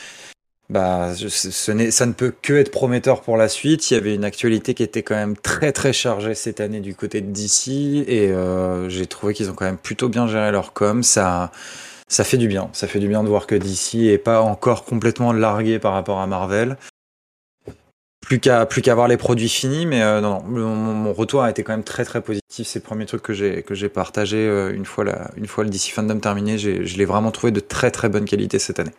bah, 0.71 1.15
ce 1.15 1.51
ça 1.91 2.07
ne 2.07 2.13
peut 2.13 2.33
que 2.43 2.55
être 2.55 2.71
prometteur 2.71 3.23
pour 3.23 3.37
la 3.37 3.49
suite. 3.49 3.91
Il 3.91 3.95
y 3.95 3.97
avait 3.97 4.15
une 4.15 4.25
actualité 4.25 4.75
qui 4.75 4.83
était 4.83 5.03
quand 5.03 5.17
même 5.17 5.37
très 5.37 5.73
très 5.73 5.93
chargée 5.93 6.35
cette 6.35 6.61
année 6.61 6.81
du 6.81 6.95
côté 6.95 7.21
de 7.21 7.31
DC 7.31 7.69
et 8.09 8.33
j'ai 8.89 9.07
trouvé 9.07 9.35
qu'ils 9.35 9.51
ont 9.51 9.55
quand 9.55 9.67
même 9.67 9.79
plutôt 9.79 10.09
bien 10.09 10.27
géré 10.29 10.51
leur 10.53 10.73
com. 10.73 11.03
Ça, 11.03 11.51
ça 12.09 12.25
fait 12.25 12.39
du 12.39 12.49
bien. 12.49 12.71
Ça 12.73 12.87
fait 12.87 13.01
du 13.01 13.09
bien 13.09 13.23
de 13.23 13.29
voir 13.29 13.47
que 13.47 13.55
DC 13.55 13.97
est 14.07 14.19
pas 14.19 14.41
encore 14.41 14.85
complètement 14.85 15.33
largué 15.33 15.79
par 15.79 15.93
rapport 15.93 16.21
à 16.21 16.27
Marvel 16.27 16.77
plus 18.21 18.39
qu'à 18.39 18.67
plus 18.67 18.83
qu'à 18.83 18.95
voir 18.95 19.09
les 19.09 19.17
produits 19.17 19.49
finis 19.49 19.87
mais 19.87 20.03
euh, 20.03 20.21
non, 20.21 20.43
non. 20.45 20.75
Mon, 20.77 21.13
retour 21.13 21.43
a 21.43 21.51
été 21.51 21.63
quand 21.63 21.73
même 21.73 21.85
très 21.85 22.05
très 22.05 22.21
positif. 22.23 22.67
C'est 22.67 22.81
le 22.81 22.85
premier 22.85 23.07
truc 23.07 23.23
que 23.23 23.33
j'ai 23.33 23.63
que 23.63 23.75
j'ai 23.75 23.89
partagé 23.89 24.37
euh, 24.37 24.75
une 24.75 24.85
fois 24.85 25.05
la 25.05 25.31
une 25.37 25.47
fois 25.47 25.65
le 25.65 25.71
DC 25.71 25.93
fandom 25.93 26.19
terminé. 26.21 26.59
Je 26.59 26.97
l'ai 26.97 27.05
vraiment 27.05 27.31
trouvé 27.31 27.51
de 27.51 27.61
très 27.61 27.91
très 27.91 28.09
bonne 28.09 28.27
qualité 28.27 28.59
cette 28.59 28.79
année. 28.79 28.93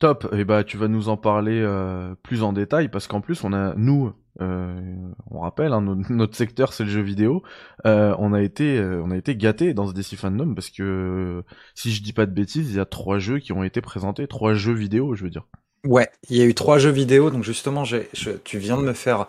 Top. 0.00 0.28
Et 0.32 0.44
bah 0.44 0.64
tu 0.64 0.76
vas 0.76 0.88
nous 0.88 1.08
en 1.08 1.16
parler 1.16 1.60
euh, 1.62 2.14
plus 2.22 2.42
en 2.42 2.52
détail 2.52 2.88
parce 2.88 3.06
qu'en 3.06 3.20
plus 3.20 3.44
on 3.44 3.52
a 3.52 3.74
nous 3.76 4.12
on 4.40 5.38
rappelle 5.38 5.72
hein, 5.72 5.80
notre 6.10 6.36
secteur 6.36 6.72
c'est 6.72 6.82
le 6.82 6.90
jeu 6.90 7.02
vidéo. 7.02 7.44
On 7.84 8.32
a 8.32 8.42
été 8.42 8.80
on 8.80 9.12
a 9.12 9.16
été 9.16 9.36
gâté 9.36 9.74
dans 9.74 9.86
ce 9.86 9.92
DC 9.92 10.16
fandom 10.16 10.54
parce 10.54 10.70
que 10.70 11.44
si 11.76 11.92
je 11.92 12.02
dis 12.02 12.12
pas 12.12 12.26
de 12.26 12.32
bêtises 12.32 12.70
il 12.70 12.76
y 12.76 12.80
a 12.80 12.84
trois 12.84 13.18
jeux 13.20 13.38
qui 13.38 13.52
ont 13.52 13.62
été 13.62 13.80
présentés. 13.80 14.26
Trois 14.26 14.54
jeux 14.54 14.74
vidéo 14.74 15.14
je 15.14 15.22
veux 15.22 15.30
dire 15.30 15.46
Ouais, 15.84 16.08
il 16.30 16.36
y 16.36 16.40
a 16.40 16.44
eu 16.46 16.54
trois 16.54 16.78
jeux 16.78 16.90
vidéo, 16.90 17.30
donc 17.30 17.44
justement, 17.44 17.84
je, 17.84 17.98
tu 18.42 18.58
viens 18.58 18.78
de 18.78 18.82
me 18.82 18.94
faire 18.94 19.26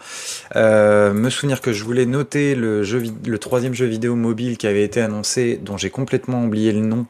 euh, 0.56 1.14
me 1.14 1.30
souvenir 1.30 1.60
que 1.60 1.74
je 1.74 1.84
voulais 1.84 2.06
noter 2.06 2.56
le, 2.56 2.82
jeu, 2.84 3.04
le 3.26 3.40
troisième 3.40 3.74
jeu 3.74 3.86
vidéo 3.86 4.16
mobile 4.16 4.58
qui 4.58 4.66
avait 4.66 4.84
été 4.84 5.02
annoncé, 5.02 5.60
dont 5.62 5.76
j'ai 5.76 5.90
complètement 5.90 6.46
oublié 6.46 6.72
le 6.72 6.80
nom. 6.80 7.08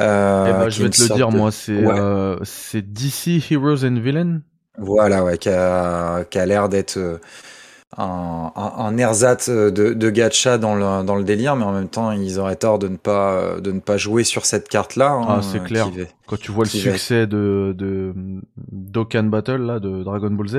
Euh, 0.00 0.46
eh 0.48 0.52
ben, 0.52 0.68
je 0.70 0.82
vais 0.82 0.90
te 0.90 1.02
le 1.02 1.14
dire, 1.14 1.30
moi, 1.30 1.52
c'est 1.52 1.72
euh, 1.72 2.38
c'est 2.42 2.80
DC 2.80 3.50
Heroes 3.50 3.84
and 3.84 4.00
Villains. 4.00 4.40
Voilà, 4.78 5.22
ouais, 5.22 5.36
qui 5.36 5.50
a, 5.50 6.24
qui 6.24 6.38
a 6.38 6.46
l'air 6.46 6.70
d'être 6.70 7.20
euh, 7.98 8.02
un, 8.02 8.52
un, 8.56 8.98
ersatz 8.98 9.48
de, 9.48 9.70
de 9.70 10.10
gacha 10.10 10.58
dans 10.58 10.74
le, 10.74 11.04
dans 11.04 11.16
le 11.16 11.24
délire, 11.24 11.56
mais 11.56 11.64
en 11.64 11.72
même 11.72 11.88
temps, 11.88 12.10
ils 12.10 12.38
auraient 12.38 12.56
tort 12.56 12.78
de 12.78 12.88
ne 12.88 12.96
pas, 12.96 13.60
de 13.60 13.72
ne 13.72 13.80
pas 13.80 13.96
jouer 13.96 14.24
sur 14.24 14.46
cette 14.46 14.68
carte-là. 14.68 15.12
Hein, 15.12 15.26
ah, 15.28 15.40
c'est 15.42 15.62
clair. 15.62 15.88
Quand 16.26 16.38
tu 16.38 16.52
vois 16.52 16.64
le 16.64 16.70
succès 16.70 17.26
de, 17.26 17.74
de 17.76 18.12
Dokkan 18.72 19.24
Battle, 19.24 19.62
là, 19.62 19.78
de 19.78 20.02
Dragon 20.02 20.30
Ball 20.30 20.48
Z. 20.48 20.56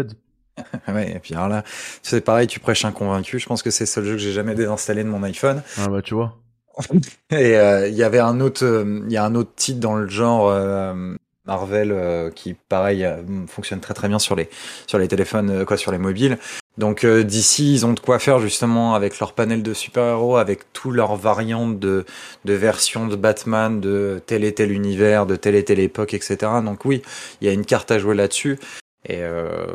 ouais, 0.88 1.12
et 1.12 1.20
puis 1.20 1.34
alors 1.36 1.50
là, 1.50 1.64
c'est 2.02 2.22
pareil, 2.22 2.48
tu 2.48 2.60
prêches 2.60 2.86
un 2.86 2.92
convaincu. 2.92 3.40
Je 3.40 3.46
pense 3.46 3.62
que 3.62 3.70
c'est 3.70 3.84
le 3.84 3.90
seul 3.90 4.06
jeu 4.06 4.12
que 4.14 4.18
j'ai 4.20 4.32
jamais 4.32 4.56
désinstallé 4.56 5.04
de 5.04 5.10
mon 5.10 5.24
iPhone. 5.24 5.62
Ah 5.78 5.90
bah, 5.90 6.02
tu 6.02 6.14
vois. 6.14 6.38
et 7.32 7.58
euh, 7.58 7.88
il 7.88 7.96
y 7.96 8.04
avait 8.04 8.20
un 8.20 8.40
autre, 8.40 8.66
euh, 8.66 9.02
il 9.06 9.12
y 9.12 9.18
a 9.18 9.26
un 9.26 9.36
autre 9.36 9.52
titre 9.56 9.80
dans 9.80 9.96
le 9.96 10.08
genre, 10.08 10.50
euh, 10.50 11.16
Marvel 11.46 12.32
qui 12.34 12.56
pareil 12.56 13.08
fonctionne 13.48 13.80
très 13.80 13.94
très 13.94 14.08
bien 14.08 14.18
sur 14.18 14.36
les 14.36 14.50
sur 14.88 14.98
les 14.98 15.08
téléphones 15.08 15.64
quoi 15.64 15.78
sur 15.78 15.92
les 15.92 16.00
mobiles 16.00 16.40
donc 16.78 17.06
euh, 17.06 17.24
d'ici, 17.24 17.74
ils 17.74 17.86
ont 17.86 17.94
de 17.94 18.00
quoi 18.00 18.20
faire 18.20 18.40
justement 18.40 18.96
avec 18.96 19.20
leur 19.20 19.34
panel 19.34 19.64
de 19.64 19.74
super-héros, 19.74 20.36
avec 20.36 20.74
tous 20.74 20.92
leurs 20.92 21.16
variantes 21.16 21.80
de, 21.80 22.06
de 22.44 22.54
versions 22.54 23.08
de 23.08 23.16
Batman, 23.16 23.80
de 23.80 24.22
tel 24.26 24.44
et 24.44 24.54
tel 24.54 24.72
univers, 24.72 25.26
de 25.26 25.38
telle 25.38 25.56
et 25.56 25.64
telle 25.64 25.80
époque, 25.80 26.14
etc. 26.14 26.38
Donc 26.64 26.84
oui, 26.84 27.02
il 27.40 27.48
y 27.48 27.50
a 27.50 27.54
une 27.54 27.66
carte 27.66 27.92
à 27.92 28.00
jouer 28.00 28.16
là-dessus. 28.16 28.60
Et 29.08 29.20
euh, 29.22 29.68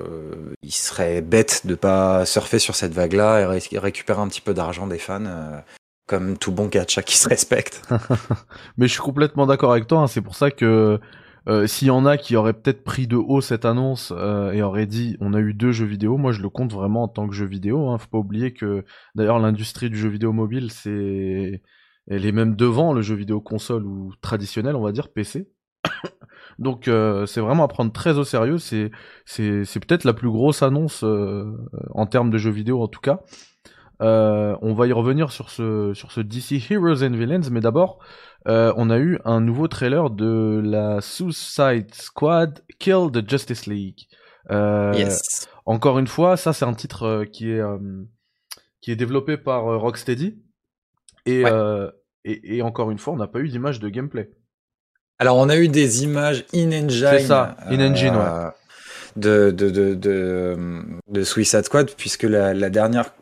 il 0.62 0.72
serait 0.72 1.20
bête 1.20 1.62
de 1.64 1.74
pas 1.76 2.26
surfer 2.26 2.58
sur 2.58 2.74
cette 2.74 2.92
vague-là 2.92 3.40
et 3.40 3.78
récupérer 3.78 4.20
un 4.20 4.28
petit 4.28 4.40
peu 4.40 4.52
d'argent 4.54 4.88
des 4.88 4.98
fans, 4.98 5.24
euh, 5.24 5.58
comme 6.06 6.36
tout 6.36 6.50
bon 6.50 6.66
gacha 6.66 7.02
qui 7.02 7.16
se 7.16 7.28
respecte. 7.28 7.80
Mais 8.76 8.88
je 8.88 8.92
suis 8.92 9.02
complètement 9.02 9.46
d'accord 9.46 9.70
avec 9.70 9.86
toi. 9.86 10.00
Hein. 10.00 10.06
C'est 10.08 10.20
pour 10.20 10.34
ça 10.34 10.50
que 10.50 10.98
euh, 11.48 11.66
s'il 11.66 11.88
y 11.88 11.90
en 11.90 12.06
a 12.06 12.16
qui 12.16 12.36
auraient 12.36 12.52
peut-être 12.52 12.84
pris 12.84 13.06
de 13.06 13.16
haut 13.16 13.40
cette 13.40 13.64
annonce 13.64 14.12
euh, 14.16 14.52
et 14.52 14.62
auraient 14.62 14.86
dit 14.86 15.16
on 15.20 15.34
a 15.34 15.40
eu 15.40 15.54
deux 15.54 15.72
jeux 15.72 15.86
vidéo, 15.86 16.16
moi 16.16 16.32
je 16.32 16.42
le 16.42 16.48
compte 16.48 16.72
vraiment 16.72 17.04
en 17.04 17.08
tant 17.08 17.28
que 17.28 17.34
jeu 17.34 17.46
vidéo. 17.46 17.88
Hein. 17.88 17.98
Faut 17.98 18.08
pas 18.08 18.18
oublier 18.18 18.52
que 18.52 18.84
d'ailleurs 19.14 19.38
l'industrie 19.38 19.90
du 19.90 19.96
jeu 19.96 20.08
vidéo 20.08 20.32
mobile, 20.32 20.70
c'est 20.70 21.62
elle 22.08 22.26
est 22.26 22.32
même 22.32 22.56
devant 22.56 22.92
le 22.92 23.02
jeu 23.02 23.14
vidéo 23.14 23.40
console 23.40 23.86
ou 23.86 24.12
traditionnel, 24.20 24.76
on 24.76 24.82
va 24.82 24.92
dire 24.92 25.12
PC. 25.12 25.50
Donc 26.58 26.88
euh, 26.88 27.26
c'est 27.26 27.40
vraiment 27.40 27.64
à 27.64 27.68
prendre 27.68 27.92
très 27.92 28.18
au 28.18 28.24
sérieux. 28.24 28.58
C'est 28.58 28.90
peut-être 29.26 30.04
la 30.04 30.12
plus 30.12 30.30
grosse 30.30 30.62
annonce 30.62 31.04
en 31.04 32.06
termes 32.06 32.30
de 32.30 32.38
jeux 32.38 32.50
vidéo 32.50 32.82
en 32.82 32.88
tout 32.88 33.00
cas. 33.00 33.20
On 34.00 34.74
va 34.74 34.86
y 34.86 34.92
revenir 34.92 35.30
sur 35.30 35.50
ce 35.50 35.92
sur 35.94 36.12
ce 36.12 36.20
DC 36.20 36.70
Heroes 36.70 37.04
and 37.04 37.12
Villains, 37.12 37.50
mais 37.50 37.60
d'abord 37.60 37.98
euh, 38.48 38.72
on 38.76 38.88
a 38.90 38.98
eu 38.98 39.18
un 39.24 39.40
nouveau 39.40 39.68
trailer 39.68 40.10
de 40.10 40.62
la 40.64 41.00
Suicide 41.00 41.94
Squad 41.94 42.64
Kill 42.78 43.10
the 43.12 43.28
Justice 43.28 43.66
League. 43.66 44.06
Euh, 44.50 44.92
yes. 44.94 45.48
Encore 45.66 45.98
une 45.98 46.06
fois, 46.06 46.36
ça 46.36 46.52
c'est 46.52 46.64
un 46.64 46.72
titre 46.72 47.02
euh, 47.02 47.24
qui 47.24 47.50
est 47.50 47.62
qui 48.80 48.90
est 48.90 48.96
développé 48.96 49.36
par 49.36 49.64
Rocksteady 49.64 50.38
et, 51.26 51.44
et, 52.24 52.62
encore 52.62 52.90
une 52.90 52.98
fois, 52.98 53.12
on 53.12 53.16
n'a 53.16 53.26
pas 53.26 53.40
eu 53.40 53.48
d'image 53.48 53.78
de 53.78 53.88
gameplay. 53.88 54.30
Alors 55.18 55.36
on 55.36 55.50
a 55.50 55.56
eu 55.56 55.68
des 55.68 56.02
images 56.02 56.46
in 56.54 56.72
engine. 56.72 57.08
C'est 57.10 57.20
ça, 57.20 57.56
in 57.66 57.78
engine, 57.80 58.16
ouais. 58.16 58.50
De, 59.16 59.50
de, 59.50 59.68
de, 59.70 59.94
de, 59.94 61.22
Suicide 61.24 61.64
Squad, 61.64 61.90
puisque 61.96 62.22
la, 62.22 62.54
la 62.54 62.70
dernière 62.70 63.12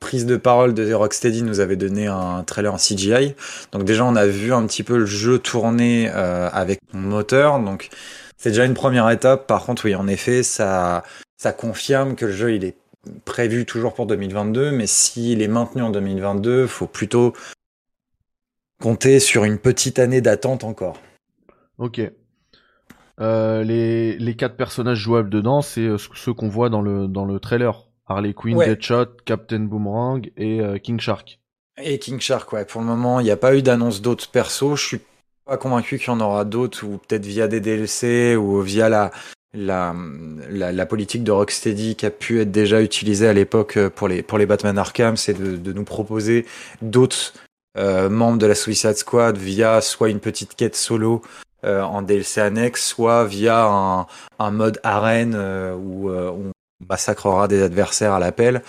prise 0.00 0.26
de 0.26 0.36
parole 0.36 0.74
de 0.74 0.92
Rocksteady 0.92 1.42
nous 1.42 1.60
avait 1.60 1.76
donné 1.76 2.06
un 2.06 2.42
trailer 2.44 2.72
en 2.72 2.76
CGI. 2.76 3.34
Donc 3.72 3.84
déjà 3.84 4.04
on 4.04 4.16
a 4.16 4.26
vu 4.26 4.52
un 4.52 4.66
petit 4.66 4.82
peu 4.82 4.98
le 4.98 5.06
jeu 5.06 5.38
tourner 5.38 6.10
euh, 6.14 6.48
avec 6.52 6.80
mon 6.92 7.08
moteur. 7.08 7.58
Donc 7.60 7.88
c'est 8.36 8.50
déjà 8.50 8.64
une 8.64 8.74
première 8.74 9.08
étape. 9.10 9.46
Par 9.46 9.64
contre 9.64 9.86
oui 9.86 9.94
en 9.94 10.08
effet 10.08 10.42
ça 10.42 11.02
ça 11.36 11.52
confirme 11.52 12.14
que 12.14 12.26
le 12.26 12.32
jeu 12.32 12.54
il 12.54 12.64
est 12.64 12.76
prévu 13.24 13.64
toujours 13.64 13.94
pour 13.94 14.06
2022, 14.06 14.70
mais 14.70 14.86
s'il 14.86 15.42
est 15.42 15.48
maintenu 15.48 15.82
en 15.82 15.90
2022, 15.90 16.66
faut 16.66 16.86
plutôt 16.86 17.32
compter 18.80 19.20
sur 19.20 19.44
une 19.44 19.58
petite 19.58 19.98
année 19.98 20.20
d'attente 20.20 20.64
encore. 20.64 21.00
Ok. 21.78 22.00
Euh, 23.20 23.64
les, 23.64 24.16
les 24.18 24.36
quatre 24.36 24.56
personnages 24.56 24.98
jouables 24.98 25.30
dedans, 25.30 25.62
c'est 25.62 25.86
euh, 25.86 25.96
ceux 26.14 26.32
qu'on 26.32 26.48
voit 26.48 26.70
dans 26.70 26.82
le, 26.82 27.08
dans 27.08 27.24
le 27.24 27.40
trailer. 27.40 27.87
Harley 28.08 28.32
Quinn, 28.32 28.58
Deadshot, 28.58 29.06
Captain 29.24 29.60
Boomerang 29.60 30.30
et 30.36 30.60
euh, 30.60 30.78
King 30.78 30.98
Shark. 30.98 31.38
Et 31.80 31.98
King 31.98 32.20
Shark, 32.20 32.52
ouais. 32.52 32.64
Pour 32.64 32.80
le 32.80 32.86
moment, 32.86 33.20
il 33.20 33.24
n'y 33.24 33.30
a 33.30 33.36
pas 33.36 33.54
eu 33.54 33.62
d'annonce 33.62 34.02
d'autres 34.02 34.28
persos. 34.28 34.80
Je 34.80 34.86
suis 34.86 35.00
pas 35.44 35.56
convaincu 35.56 35.98
qu'il 35.98 36.08
y 36.08 36.10
en 36.10 36.20
aura 36.20 36.44
d'autres, 36.44 36.84
ou 36.84 36.98
peut-être 36.98 37.26
via 37.26 37.48
des 37.48 37.60
DLC, 37.60 38.34
ou 38.36 38.60
via 38.60 38.88
la, 38.88 39.12
la, 39.52 39.94
la, 40.48 40.86
politique 40.86 41.22
de 41.22 41.30
Rocksteady 41.30 41.94
qui 41.94 42.06
a 42.06 42.10
pu 42.10 42.40
être 42.40 42.50
déjà 42.50 42.82
utilisée 42.82 43.28
à 43.28 43.32
l'époque 43.32 43.76
euh, 43.76 43.90
pour 43.90 44.08
les, 44.08 44.22
pour 44.22 44.38
les 44.38 44.46
Batman 44.46 44.76
Arkham, 44.78 45.16
c'est 45.16 45.34
de, 45.34 45.56
de 45.56 45.72
nous 45.72 45.84
proposer 45.84 46.46
d'autres 46.82 47.34
euh, 47.76 48.08
membres 48.08 48.38
de 48.38 48.46
la 48.46 48.54
Suicide 48.54 48.96
Squad 48.96 49.36
via 49.36 49.80
soit 49.80 50.08
une 50.08 50.20
petite 50.20 50.54
quête 50.54 50.76
solo 50.76 51.22
en 51.64 52.02
DLC 52.02 52.40
annexe, 52.40 52.86
soit 52.86 53.24
via 53.24 53.66
un, 53.66 54.06
un 54.38 54.50
mode 54.52 54.78
arène 54.84 55.34
où 55.34 56.08
on 56.08 56.52
massacrera 56.86 57.48
des 57.48 57.62
adversaires 57.62 58.12
à 58.12 58.18
l'appel. 58.18 58.62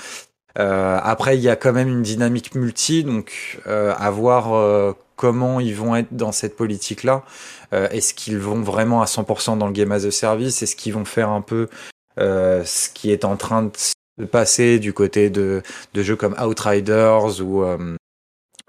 Euh, 0.58 1.00
après, 1.02 1.38
il 1.38 1.42
y 1.42 1.50
a 1.50 1.56
quand 1.56 1.74
même 1.74 1.88
une 1.88 2.02
dynamique 2.02 2.56
multi, 2.56 3.04
donc 3.04 3.60
euh, 3.68 3.94
à 3.98 4.10
voir 4.10 4.54
euh, 4.54 4.94
comment 5.16 5.60
ils 5.60 5.76
vont 5.76 5.96
être 5.96 6.16
dans 6.16 6.32
cette 6.32 6.56
politique-là. 6.56 7.24
Est-ce 7.72 8.16
qu'ils 8.16 8.40
vont 8.40 8.62
vraiment 8.62 9.04
à 9.04 9.06
100% 9.06 9.60
dans 9.60 9.68
le 9.68 9.74
game 9.74 9.92
as 9.92 10.04
a 10.06 10.10
service? 10.10 10.64
Est-ce 10.64 10.76
qu'ils 10.76 10.94
vont 10.94 11.06
faire 11.06 11.30
un 11.30 11.42
peu 11.42 11.68
ce 12.18 12.90
qui 12.90 13.12
est 13.12 13.26
en 13.26 13.36
train 13.36 13.64
de 13.64 13.72
se 13.76 14.26
passer 14.26 14.80
du 14.80 14.92
côté 14.92 15.30
de, 15.30 15.62
de 15.94 16.02
jeux 16.02 16.16
comme 16.16 16.36
Outriders 16.42 17.42
ou 17.42 17.64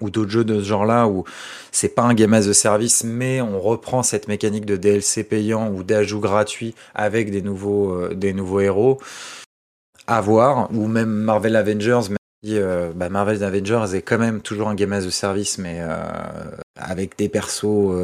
ou 0.01 0.09
d'autres 0.09 0.31
jeux 0.31 0.43
de 0.43 0.59
ce 0.59 0.67
genre-là 0.67 1.07
où 1.07 1.23
c'est 1.71 1.95
pas 1.95 2.01
un 2.01 2.13
game 2.13 2.33
as 2.33 2.47
a 2.47 2.53
service, 2.53 3.03
mais 3.03 3.41
on 3.41 3.59
reprend 3.59 4.03
cette 4.03 4.27
mécanique 4.27 4.65
de 4.65 4.75
DLC 4.75 5.23
payant 5.23 5.69
ou 5.69 5.83
d'ajout 5.83 6.19
gratuit 6.19 6.75
avec 6.93 7.31
des 7.31 7.41
nouveaux, 7.41 7.93
euh, 7.93 8.13
des 8.13 8.33
nouveaux 8.33 8.59
héros 8.59 8.99
à 10.07 10.19
voir, 10.19 10.69
ou 10.73 10.87
même 10.87 11.09
Marvel 11.09 11.55
Avengers, 11.55 12.01
euh, 12.47 12.91
bah, 12.93 13.07
Marvel 13.09 13.43
Avengers 13.43 13.85
est 13.93 14.01
quand 14.01 14.17
même 14.17 14.41
toujours 14.41 14.67
un 14.67 14.75
game 14.75 14.91
as 14.91 15.05
a 15.05 15.11
service, 15.11 15.57
mais 15.57 15.77
euh, 15.79 15.95
avec 16.75 17.17
des 17.17 17.29
persos 17.29 17.95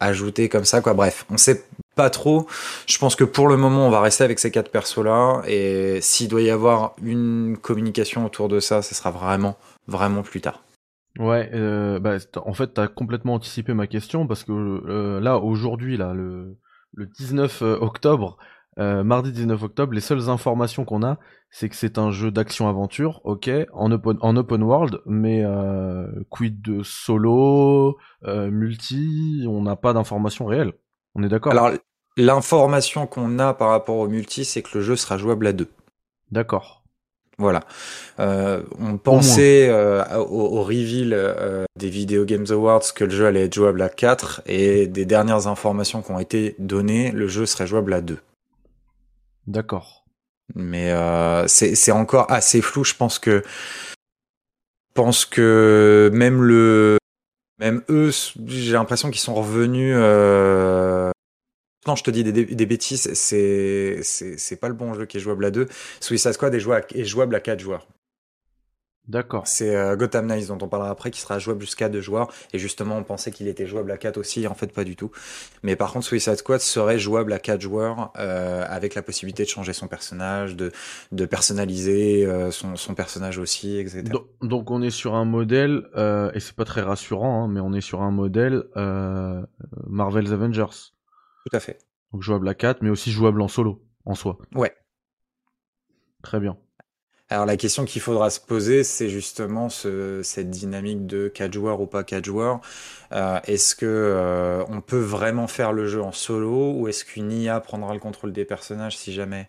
ajoutés 0.00 0.48
comme 0.48 0.64
ça. 0.64 0.80
Bref, 0.80 1.24
on 1.30 1.36
sait 1.36 1.64
pas 1.94 2.10
trop. 2.10 2.46
Je 2.86 2.98
pense 2.98 3.16
que 3.16 3.24
pour 3.24 3.48
le 3.48 3.56
moment, 3.56 3.86
on 3.86 3.90
va 3.90 4.00
rester 4.00 4.24
avec 4.24 4.38
ces 4.38 4.50
quatre 4.50 4.70
persos-là, 4.70 5.42
et 5.46 6.00
s'il 6.02 6.28
doit 6.28 6.42
y 6.42 6.50
avoir 6.50 6.94
une 7.02 7.56
communication 7.60 8.26
autour 8.26 8.48
de 8.48 8.60
ça, 8.60 8.82
ce 8.82 8.94
sera 8.94 9.10
vraiment, 9.10 9.56
vraiment 9.88 10.22
plus 10.22 10.40
tard. 10.40 10.65
Ouais, 11.18 11.50
euh, 11.54 11.98
bah, 11.98 12.16
en 12.44 12.52
fait, 12.52 12.74
t'as 12.74 12.88
complètement 12.88 13.34
anticipé 13.34 13.72
ma 13.74 13.86
question 13.86 14.26
parce 14.26 14.44
que 14.44 14.52
euh, 14.52 15.20
là, 15.20 15.38
aujourd'hui, 15.38 15.96
là, 15.96 16.12
le, 16.12 16.58
le 16.92 17.06
19 17.06 17.62
euh, 17.62 17.78
octobre, 17.80 18.36
euh, 18.78 19.02
mardi 19.02 19.32
19 19.32 19.62
octobre, 19.62 19.94
les 19.94 20.00
seules 20.02 20.28
informations 20.28 20.84
qu'on 20.84 21.02
a, 21.02 21.18
c'est 21.50 21.70
que 21.70 21.76
c'est 21.76 21.96
un 21.96 22.10
jeu 22.10 22.30
d'action-aventure, 22.30 23.22
ok, 23.24 23.50
en 23.72 23.90
open, 23.92 24.18
en 24.20 24.36
open 24.36 24.62
world, 24.62 25.00
mais 25.06 25.42
euh, 25.42 26.06
quid 26.28 26.60
de 26.60 26.82
solo, 26.82 27.96
multi, 28.24 29.46
on 29.48 29.62
n'a 29.62 29.76
pas 29.76 29.94
d'informations 29.94 30.44
réelles. 30.44 30.74
On 31.14 31.22
est 31.22 31.28
d'accord? 31.28 31.52
Alors, 31.52 31.70
l'information 32.18 33.06
qu'on 33.06 33.38
a 33.38 33.54
par 33.54 33.70
rapport 33.70 33.96
au 33.96 34.08
multi, 34.08 34.44
c'est 34.44 34.60
que 34.60 34.76
le 34.76 34.84
jeu 34.84 34.96
sera 34.96 35.16
jouable 35.16 35.46
à 35.46 35.54
deux. 35.54 35.70
D'accord. 36.30 36.85
Voilà. 37.38 37.64
Euh, 38.18 38.62
on 38.78 38.96
pensait 38.96 39.68
euh, 39.68 40.02
au, 40.16 40.62
reveal 40.62 41.12
euh, 41.12 41.66
des 41.78 41.90
Video 41.90 42.24
Games 42.24 42.46
Awards 42.48 42.94
que 42.94 43.04
le 43.04 43.10
jeu 43.10 43.26
allait 43.26 43.44
être 43.44 43.54
jouable 43.54 43.82
à 43.82 43.90
4 43.90 44.42
et 44.46 44.86
des 44.86 45.04
dernières 45.04 45.46
informations 45.46 46.00
qui 46.00 46.12
ont 46.12 46.18
été 46.18 46.56
données, 46.58 47.10
le 47.12 47.28
jeu 47.28 47.44
serait 47.44 47.66
jouable 47.66 47.92
à 47.92 48.00
2. 48.00 48.18
D'accord. 49.46 50.04
Mais 50.54 50.94
c'est 51.48 51.92
encore 51.92 52.30
assez 52.30 52.62
flou. 52.62 52.84
Je 52.84 52.94
pense 52.94 53.18
que 53.18 53.42
pense 54.94 55.26
que 55.26 56.10
même 56.14 56.42
le 56.42 56.96
même 57.58 57.82
eux, 57.90 58.10
j'ai 58.46 58.72
l'impression 58.72 59.10
qu'ils 59.10 59.20
sont 59.20 59.34
revenus 59.34 59.94
non, 61.86 61.96
je 61.96 62.02
te 62.02 62.10
dis 62.10 62.24
des, 62.24 62.66
bêtises, 62.66 63.12
c'est, 63.14 64.00
c'est, 64.02 64.56
pas 64.56 64.68
le 64.68 64.74
bon 64.74 64.94
jeu 64.94 65.06
qui 65.06 65.18
est 65.18 65.20
jouable 65.20 65.44
à 65.44 65.50
deux. 65.50 65.68
Suicide 66.00 66.32
Squad 66.32 66.54
est 66.54 66.60
jouable 66.60 66.86
à, 66.92 66.98
est 66.98 67.04
jouable 67.04 67.34
à 67.34 67.40
4 67.40 67.60
joueurs. 67.60 67.86
D'accord. 69.08 69.46
C'est 69.46 69.76
euh, 69.76 69.94
Gotham 69.94 70.26
Knights 70.26 70.48
dont 70.48 70.58
on 70.60 70.68
parlera 70.68 70.90
après 70.90 71.12
qui 71.12 71.20
sera 71.20 71.38
jouable 71.38 71.60
jusqu'à 71.60 71.88
deux 71.88 72.00
joueurs 72.00 72.32
et 72.52 72.58
justement 72.58 72.96
on 72.96 73.04
pensait 73.04 73.30
qu'il 73.30 73.46
était 73.46 73.66
jouable 73.66 73.92
à 73.92 73.98
4 73.98 74.16
aussi 74.16 74.48
en 74.48 74.54
fait 74.54 74.72
pas 74.72 74.82
du 74.82 74.96
tout. 74.96 75.12
Mais 75.62 75.76
par 75.76 75.92
contre 75.92 76.06
Suicide 76.06 76.34
Squad 76.34 76.60
serait 76.60 76.98
jouable 76.98 77.32
à 77.32 77.38
4 77.38 77.60
joueurs 77.60 78.12
euh, 78.18 78.64
avec 78.68 78.96
la 78.96 79.02
possibilité 79.02 79.44
de 79.44 79.48
changer 79.48 79.72
son 79.74 79.86
personnage, 79.86 80.56
de, 80.56 80.72
de 81.12 81.24
personnaliser 81.24 82.26
euh, 82.26 82.50
son, 82.50 82.74
son, 82.74 82.94
personnage 82.96 83.38
aussi, 83.38 83.78
etc. 83.78 84.02
Donc, 84.02 84.26
donc, 84.42 84.70
on 84.72 84.82
est 84.82 84.90
sur 84.90 85.14
un 85.14 85.24
modèle 85.24 85.84
et 86.34 86.40
c'est 86.40 86.56
pas 86.56 86.64
très 86.64 86.80
rassurant, 86.80 87.44
hein, 87.44 87.48
mais 87.48 87.60
on 87.60 87.72
est 87.74 87.80
sur 87.80 88.02
un 88.02 88.10
modèle 88.10 88.64
Marvel's 89.86 90.32
Avengers. 90.32 90.95
Tout 91.48 91.56
à 91.56 91.60
fait. 91.60 91.78
Donc 92.12 92.22
jouable 92.22 92.48
à 92.48 92.54
4 92.54 92.82
mais 92.82 92.90
aussi 92.90 93.10
jouable 93.10 93.40
en 93.40 93.48
solo 93.48 93.82
en 94.04 94.14
soi. 94.14 94.38
Ouais. 94.54 94.72
Très 96.22 96.40
bien. 96.40 96.56
Alors 97.28 97.44
la 97.46 97.56
question 97.56 97.84
qu'il 97.84 98.00
faudra 98.00 98.30
se 98.30 98.38
poser, 98.38 98.84
c'est 98.84 99.08
justement 99.08 99.68
ce, 99.68 100.22
cette 100.22 100.48
dynamique 100.48 101.06
de 101.06 101.26
4 101.28 101.52
joueurs 101.52 101.80
ou 101.80 101.86
pas 101.86 102.04
4 102.04 102.24
joueurs. 102.24 102.60
Euh, 103.12 103.40
est-ce 103.46 103.74
que 103.74 103.86
euh, 103.86 104.64
on 104.68 104.80
peut 104.80 105.00
vraiment 105.00 105.48
faire 105.48 105.72
le 105.72 105.86
jeu 105.86 106.02
en 106.02 106.12
solo 106.12 106.72
ou 106.72 106.86
est-ce 106.88 107.04
qu'une 107.04 107.32
IA 107.32 107.60
prendra 107.60 107.94
le 107.94 108.00
contrôle 108.00 108.32
des 108.32 108.44
personnages 108.44 108.96
si 108.96 109.12
jamais 109.12 109.48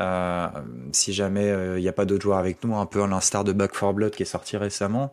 euh, 0.00 0.48
si 0.92 1.12
jamais 1.12 1.48
il 1.76 1.82
n'y 1.82 1.88
a 1.88 1.92
pas 1.92 2.06
d'autres 2.06 2.22
joueurs 2.22 2.38
avec 2.38 2.64
nous, 2.64 2.76
un 2.76 2.86
peu 2.86 3.02
à 3.02 3.06
l'instar 3.06 3.44
de 3.44 3.52
Back 3.52 3.72
4 3.72 3.92
Blood 3.92 4.12
qui 4.12 4.22
est 4.22 4.26
sorti 4.26 4.56
récemment? 4.56 5.10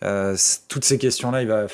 Toutes 0.00 0.84
ces 0.84 0.98
questions-là, 0.98 1.66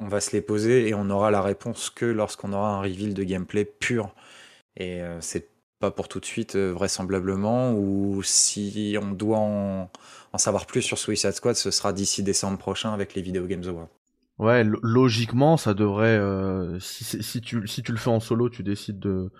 on 0.00 0.08
va 0.08 0.20
se 0.20 0.32
les 0.32 0.40
poser 0.40 0.88
et 0.88 0.94
on 0.94 1.10
aura 1.10 1.30
la 1.30 1.42
réponse 1.42 1.90
que 1.90 2.06
lorsqu'on 2.06 2.52
aura 2.52 2.70
un 2.70 2.80
reveal 2.80 3.14
de 3.14 3.22
gameplay 3.22 3.64
pur. 3.64 4.14
Et 4.76 5.00
c'est 5.20 5.50
pas 5.80 5.90
pour 5.90 6.08
tout 6.08 6.20
de 6.20 6.26
suite 6.26 6.54
euh, 6.56 6.72
vraisemblablement, 6.72 7.72
ou 7.72 8.22
si 8.22 8.96
on 9.00 9.10
doit 9.12 9.38
en, 9.38 9.90
savoir 10.36 10.66
plus 10.66 10.82
sur 10.82 10.98
Suicide 10.98 11.32
Squad, 11.32 11.56
ce 11.56 11.70
sera 11.70 11.92
d'ici 11.92 12.22
décembre 12.22 12.58
prochain 12.58 12.92
avec 12.92 13.14
les 13.14 13.22
Video 13.22 13.46
Games 13.46 13.64
Awards. 13.66 13.88
Ouais, 14.38 14.64
logiquement, 14.82 15.56
ça 15.56 15.74
devrait. 15.74 16.16
Euh, 16.16 16.78
si, 16.80 17.40
tu, 17.40 17.60
le 17.60 17.96
fais 17.96 18.10
en 18.10 18.20
solo, 18.20 18.48
tu 18.48 18.62
décides 18.62 18.98
de, 18.98 19.30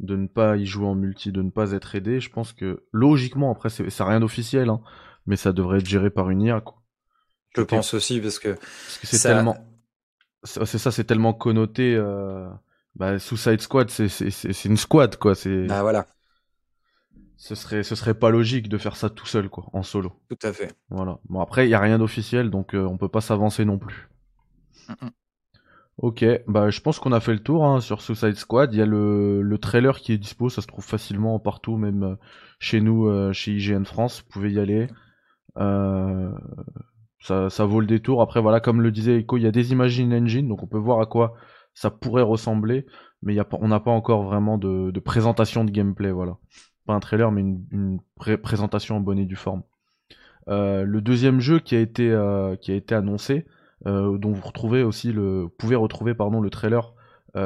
ne 0.00 0.26
pas 0.26 0.56
y 0.56 0.66
jouer 0.66 0.86
en 0.86 0.94
multi, 0.94 1.30
de 1.30 1.42
ne 1.42 1.50
pas 1.50 1.72
être 1.72 1.94
aidé. 1.94 2.20
Je 2.20 2.30
pense 2.30 2.52
que 2.52 2.82
logiquement, 2.92 3.52
après, 3.52 3.68
c'est 3.68 4.02
rien 4.02 4.20
d'officiel, 4.20 4.68
hein, 4.68 4.80
mais 5.26 5.36
ça 5.36 5.52
devrait 5.52 5.78
être 5.78 5.86
géré 5.86 6.10
par 6.10 6.30
une 6.30 6.42
IA. 6.42 6.62
Je 7.56 7.62
pense 7.62 7.94
aussi 7.94 8.20
parce 8.20 8.38
que, 8.38 8.56
c'est 9.02 9.22
tellement. 9.22 9.56
C'est 10.44 10.78
ça, 10.78 10.90
c'est 10.90 11.04
tellement 11.04 11.32
connoté. 11.34 11.94
Euh 11.94 12.48
bah, 12.98 13.18
Suicide 13.18 13.60
Squad, 13.60 13.90
c'est 13.90 14.64
une 14.64 14.76
squad, 14.76 15.16
quoi. 15.16 15.34
C'est. 15.34 15.66
Bah 15.66 15.82
voilà. 15.82 16.06
Ce 17.36 17.54
serait, 17.54 17.84
ce 17.84 17.94
serait 17.94 18.14
pas 18.14 18.30
logique 18.30 18.68
de 18.68 18.78
faire 18.78 18.96
ça 18.96 19.08
tout 19.08 19.26
seul, 19.26 19.48
quoi, 19.48 19.66
en 19.72 19.84
solo. 19.84 20.12
Tout 20.28 20.38
à 20.42 20.52
fait. 20.52 20.74
Voilà. 20.90 21.20
Bon, 21.28 21.40
après, 21.40 21.68
il 21.68 21.70
y 21.70 21.74
a 21.74 21.78
rien 21.80 21.98
d'officiel, 21.98 22.50
donc 22.50 22.74
euh, 22.74 22.84
on 22.84 22.98
peut 22.98 23.08
pas 23.08 23.20
s'avancer 23.20 23.64
non 23.64 23.78
plus. 23.78 24.08
Ok, 26.00 26.24
bah 26.46 26.70
je 26.70 26.80
pense 26.80 27.00
qu'on 27.00 27.10
a 27.10 27.18
fait 27.18 27.32
le 27.32 27.40
tour 27.40 27.66
hein, 27.66 27.80
sur 27.80 28.02
Suicide 28.02 28.36
Squad. 28.36 28.72
Il 28.72 28.78
y 28.78 28.82
a 28.82 28.86
le, 28.86 29.42
le, 29.42 29.58
trailer 29.58 29.98
qui 29.98 30.12
est 30.12 30.18
dispo, 30.18 30.48
ça 30.48 30.62
se 30.62 30.68
trouve 30.68 30.84
facilement 30.84 31.40
partout, 31.40 31.76
même 31.76 32.04
euh, 32.04 32.14
chez 32.60 32.80
nous, 32.80 33.08
euh, 33.08 33.32
chez 33.32 33.52
IGN 33.52 33.82
France. 33.82 34.22
Vous 34.22 34.28
pouvez 34.30 34.52
y 34.52 34.60
aller. 34.60 34.86
Ça, 37.20 37.50
ça 37.50 37.64
vaut 37.64 37.80
le 37.80 37.86
détour. 37.86 38.22
Après, 38.22 38.40
voilà, 38.40 38.60
comme 38.60 38.80
le 38.80 38.90
disait 38.90 39.18
Echo, 39.18 39.36
il 39.36 39.42
y 39.42 39.46
a 39.46 39.52
des 39.52 39.72
images 39.72 40.00
in 40.00 40.12
engine, 40.12 40.48
donc 40.48 40.62
on 40.62 40.66
peut 40.66 40.78
voir 40.78 41.00
à 41.00 41.06
quoi 41.06 41.34
ça 41.78 41.90
pourrait 41.90 42.22
ressembler, 42.22 42.86
mais 43.22 43.34
y 43.34 43.40
a, 43.40 43.46
on 43.52 43.68
n'a 43.68 43.78
pas 43.78 43.92
encore 43.92 44.24
vraiment 44.24 44.58
de, 44.58 44.98
présentation 44.98 45.64
de 45.64 45.70
gameplay, 45.70 46.10
voilà. 46.10 46.36
Pas 46.86 46.94
un 46.94 47.00
trailer, 47.00 47.30
mais 47.30 47.42
une, 47.42 48.00
présentation 48.16 48.96
en 48.96 49.00
bonne 49.00 49.18
et 49.18 49.34
forme. 49.36 49.62
Euh, 50.48 50.82
le 50.82 51.00
deuxième 51.00 51.40
jeu 51.40 51.60
qui 51.60 51.76
a 51.76 51.80
été, 51.80 52.10
euh, 52.10 52.56
qui 52.56 52.72
a 52.72 52.74
été 52.74 52.96
annoncé, 52.96 53.46
euh, 53.86 54.18
dont 54.18 54.32
vous 54.32 54.44
retrouvez 54.44 54.82
aussi 54.82 55.12
le, 55.12 55.48
pouvez 55.56 55.76
retrouver 55.76 56.14
pardon 56.14 56.40
le 56.40 56.50
trailer 56.50 56.94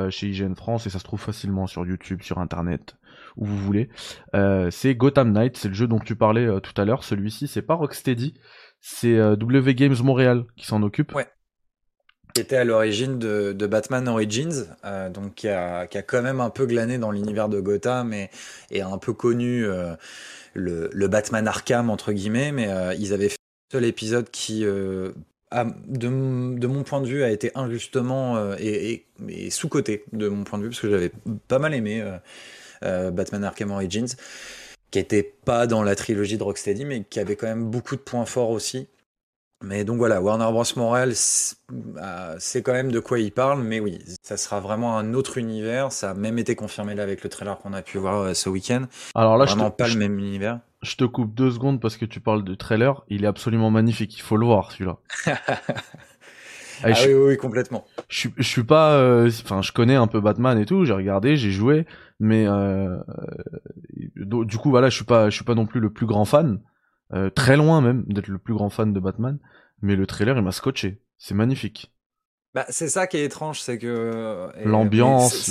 chez 0.09 0.29
IGN 0.29 0.55
France 0.55 0.87
et 0.87 0.91
ça 0.91 0.99
se 0.99 1.05
trouve 1.05 1.21
facilement 1.21 1.67
sur 1.67 1.85
YouTube, 1.85 2.23
sur 2.23 2.38
Internet, 2.38 2.97
où 3.36 3.44
vous 3.46 3.58
voulez. 3.58 3.88
c'est 4.70 4.94
Gotham 4.94 5.32
Knight, 5.32 5.56
c'est 5.56 5.68
le 5.68 5.74
jeu 5.74 5.86
dont 5.86 5.98
tu 5.98 6.16
parlais 6.16 6.48
tout 6.60 6.80
à 6.80 6.84
l'heure. 6.84 7.04
Celui-ci, 7.04 7.48
c'est 7.48 7.62
pas 7.62 7.74
Rocksteady, 7.74 8.34
c'est 8.80 9.16
W 9.36 9.74
Games 9.74 9.96
Montréal 10.02 10.44
qui 10.56 10.66
s'en 10.66 10.82
occupe. 10.82 11.14
Ouais 11.14 11.28
qui 12.34 12.40
était 12.40 12.56
à 12.56 12.64
l'origine 12.64 13.18
de, 13.18 13.66
Batman 13.66 14.08
Origins, 14.08 14.66
euh, 14.84 15.10
donc 15.10 15.34
qui 15.34 15.49
a, 15.49 15.80
a, 15.80 15.86
quand 15.86 16.23
même 16.23 16.40
un 16.40 16.50
peu 16.50 16.66
glané 16.66 16.99
dans 16.99 17.10
l'univers 17.10 17.49
de 17.49 17.60
Gotham 17.60 18.12
et, 18.12 18.30
et 18.71 18.82
un 18.82 18.99
peu 18.99 19.12
connu 19.12 19.64
euh, 19.64 19.95
le, 20.54 21.08
Batman 21.08 21.47
Arkham 21.47 21.90
entre 21.90 22.12
guillemets, 22.12 22.52
mais 22.52 22.68
euh, 22.68 22.95
ils 22.95 23.12
avaient 23.12 23.28
fait 23.28 23.38
un 23.71 23.78
seul 23.78 23.84
épisode 23.84 24.30
qui, 24.30 24.64
euh, 24.64 25.12
a, 25.50 25.66
de, 25.86 26.08
mon 26.08 26.82
point 26.82 27.00
de 27.00 27.06
vue, 27.06 27.23
a 27.23 27.30
été 27.30 27.50
injustement 27.54 28.36
euh, 28.36 28.56
et, 28.58 28.92
et, 28.92 29.06
et 29.28 29.50
sous-coté 29.50 30.04
de 30.12 30.28
mon 30.28 30.45
point 30.45 30.58
de 30.58 30.64
vue 30.64 30.71
parce 30.71 30.80
que 30.80 30.90
j'avais 30.90 31.12
pas 31.49 31.58
mal 31.58 31.75
aimé 31.75 32.02
Batman 32.82 33.45
Arkham 33.45 33.71
Origins, 33.71 34.14
qui 34.90 34.99
était 34.99 35.23
pas 35.23 35.66
dans 35.66 35.82
la 35.82 35.95
trilogie 35.95 36.38
de 36.38 36.42
Rocksteady, 36.42 36.84
mais 36.84 37.04
qui 37.04 37.21
avait 37.21 37.36
quand 37.36 37.47
même 37.47 37.71
beaucoup 37.71 37.97
de 37.97 38.00
points 38.00 38.26
forts 38.26 38.50
aussi. 38.50 38.88
Mais 39.62 39.84
donc 39.84 39.99
voilà, 39.99 40.21
Warner 40.21 40.50
Bros. 40.50 40.64
Montréal, 40.76 41.12
c'est 41.14 42.62
quand 42.62 42.73
même 42.73 42.90
de 42.90 42.99
quoi 42.99 43.21
il 43.21 43.30
parle, 43.30 43.62
mais 43.62 43.80
oui, 43.80 44.00
ça 44.23 44.36
sera 44.36 44.60
vraiment 44.60 44.99
un 44.99 45.14
autre 45.14 45.38
univers. 45.38 45.92
Ça 45.92 46.10
a 46.10 46.14
même 46.14 46.38
été 46.38 46.56
confirmé 46.56 46.95
là 46.95 47.04
avec 47.04 47.23
le 47.23 47.30
trailer 47.30 47.56
qu'on 47.58 47.73
a 47.73 47.82
pu 47.82 47.99
voir 47.99 48.21
euh, 48.21 48.34
ce 48.34 48.49
week-end. 48.49 48.86
Alors 49.14 49.36
là, 49.36 49.45
vraiment 49.45 49.66
je 49.66 49.71
te, 49.71 49.76
pas 49.76 49.88
le 49.88 49.95
même 49.95 50.18
univers. 50.18 50.58
Je 50.82 50.97
te 50.97 51.04
coupe 51.04 51.32
deux 51.34 51.52
secondes 51.52 51.80
parce 51.80 51.97
que 51.97 52.04
tu 52.04 52.21
parles 52.21 52.42
du 52.42 52.56
trailer. 52.56 53.04
Il 53.08 53.25
est 53.25 53.28
absolument 53.28 53.71
magnifique. 53.71 54.16
Il 54.16 54.23
faut 54.23 54.36
le 54.36 54.47
voir 54.47 54.73
celui-là. 54.73 54.97
ah 56.82 56.88
oui, 57.06 57.14
oui, 57.14 57.36
complètement. 57.36 57.84
Je, 58.08 58.28
je 58.36 58.49
suis 58.49 58.64
pas, 58.64 58.95
euh, 58.95 59.30
enfin, 59.45 59.62
je 59.62 59.71
connais 59.71 59.95
un 59.95 60.08
peu 60.08 60.21
Batman 60.21 60.58
et 60.58 60.66
tout. 60.66 60.84
J'ai 60.84 60.92
regardé, 60.92 61.36
j'ai 61.36 61.52
joué, 61.52 61.86
mais 62.23 62.47
euh, 62.47 62.99
du 64.15 64.56
coup, 64.56 64.71
voilà, 64.71 64.89
je 64.91 64.95
suis 64.95 65.04
pas, 65.04 65.28
je 65.28 65.35
suis 65.35 65.45
pas 65.45 65.56
non 65.56 65.67
plus 65.67 65.80
le 65.80 65.93
plus 65.93 66.06
grand 66.06 66.25
fan. 66.25 66.61
Euh, 67.13 67.30
très 67.30 67.56
loin 67.56 67.80
même 67.80 68.04
d'être 68.06 68.28
le 68.28 68.39
plus 68.39 68.54
grand 68.54 68.71
fan 68.71 68.93
de 68.93 69.00
Batman, 69.00 69.41
mais 69.82 69.97
le 69.97 70.06
trailer 70.06 70.37
il 70.37 70.43
m'a 70.45 70.52
scotché. 70.52 71.02
C'est 71.19 71.35
magnifique. 71.35 71.93
Bah, 72.54 72.65
c'est 72.69 72.89
ça 72.89 73.08
qui 73.08 73.17
est 73.17 73.25
étrange, 73.25 73.61
c'est 73.61 73.76
que 73.76 74.50
l'ambiance. 74.65 75.50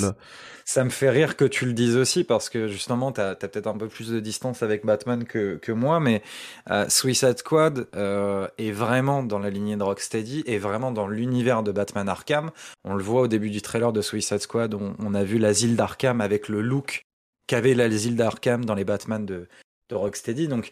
Ça 0.72 0.84
me 0.84 0.88
fait 0.88 1.10
rire 1.10 1.36
que 1.36 1.44
tu 1.44 1.66
le 1.66 1.74
dises 1.74 1.98
aussi 1.98 2.24
parce 2.24 2.48
que 2.48 2.66
justement, 2.66 3.12
t'as 3.12 3.32
as, 3.32 3.34
peut-être 3.34 3.66
un 3.66 3.76
peu 3.76 3.88
plus 3.88 4.08
de 4.08 4.20
distance 4.20 4.62
avec 4.62 4.86
Batman 4.86 5.24
que, 5.24 5.70
moi, 5.72 6.00
mais 6.00 6.22
euh, 6.70 6.88
Suicide 6.88 7.36
Squad 7.36 7.88
euh, 7.94 8.48
est 8.56 8.70
vraiment 8.70 9.22
dans 9.22 9.38
la 9.38 9.50
lignée 9.50 9.76
de 9.76 9.82
Rocksteady 9.82 10.44
et 10.46 10.56
vraiment 10.56 10.90
dans 10.90 11.06
l'univers 11.06 11.62
de 11.62 11.72
Batman 11.72 12.08
Arkham. 12.08 12.52
On 12.84 12.94
le 12.94 13.02
voit 13.02 13.20
au 13.20 13.28
début 13.28 13.50
du 13.50 13.60
trailer 13.60 13.92
de 13.92 14.00
Suicide 14.00 14.38
Squad, 14.38 14.72
on, 14.72 14.96
on 14.98 15.12
a 15.12 15.24
vu 15.24 15.36
l'asile 15.36 15.76
d'Arkham 15.76 16.22
avec 16.22 16.48
le 16.48 16.62
look 16.62 17.04
qu'avait 17.46 17.74
l'asile 17.74 18.16
d'Arkham 18.16 18.64
dans 18.64 18.74
les 18.74 18.86
Batman 18.86 19.26
de, 19.26 19.48
de 19.90 19.94
Rocksteady. 19.94 20.48
Donc, 20.48 20.70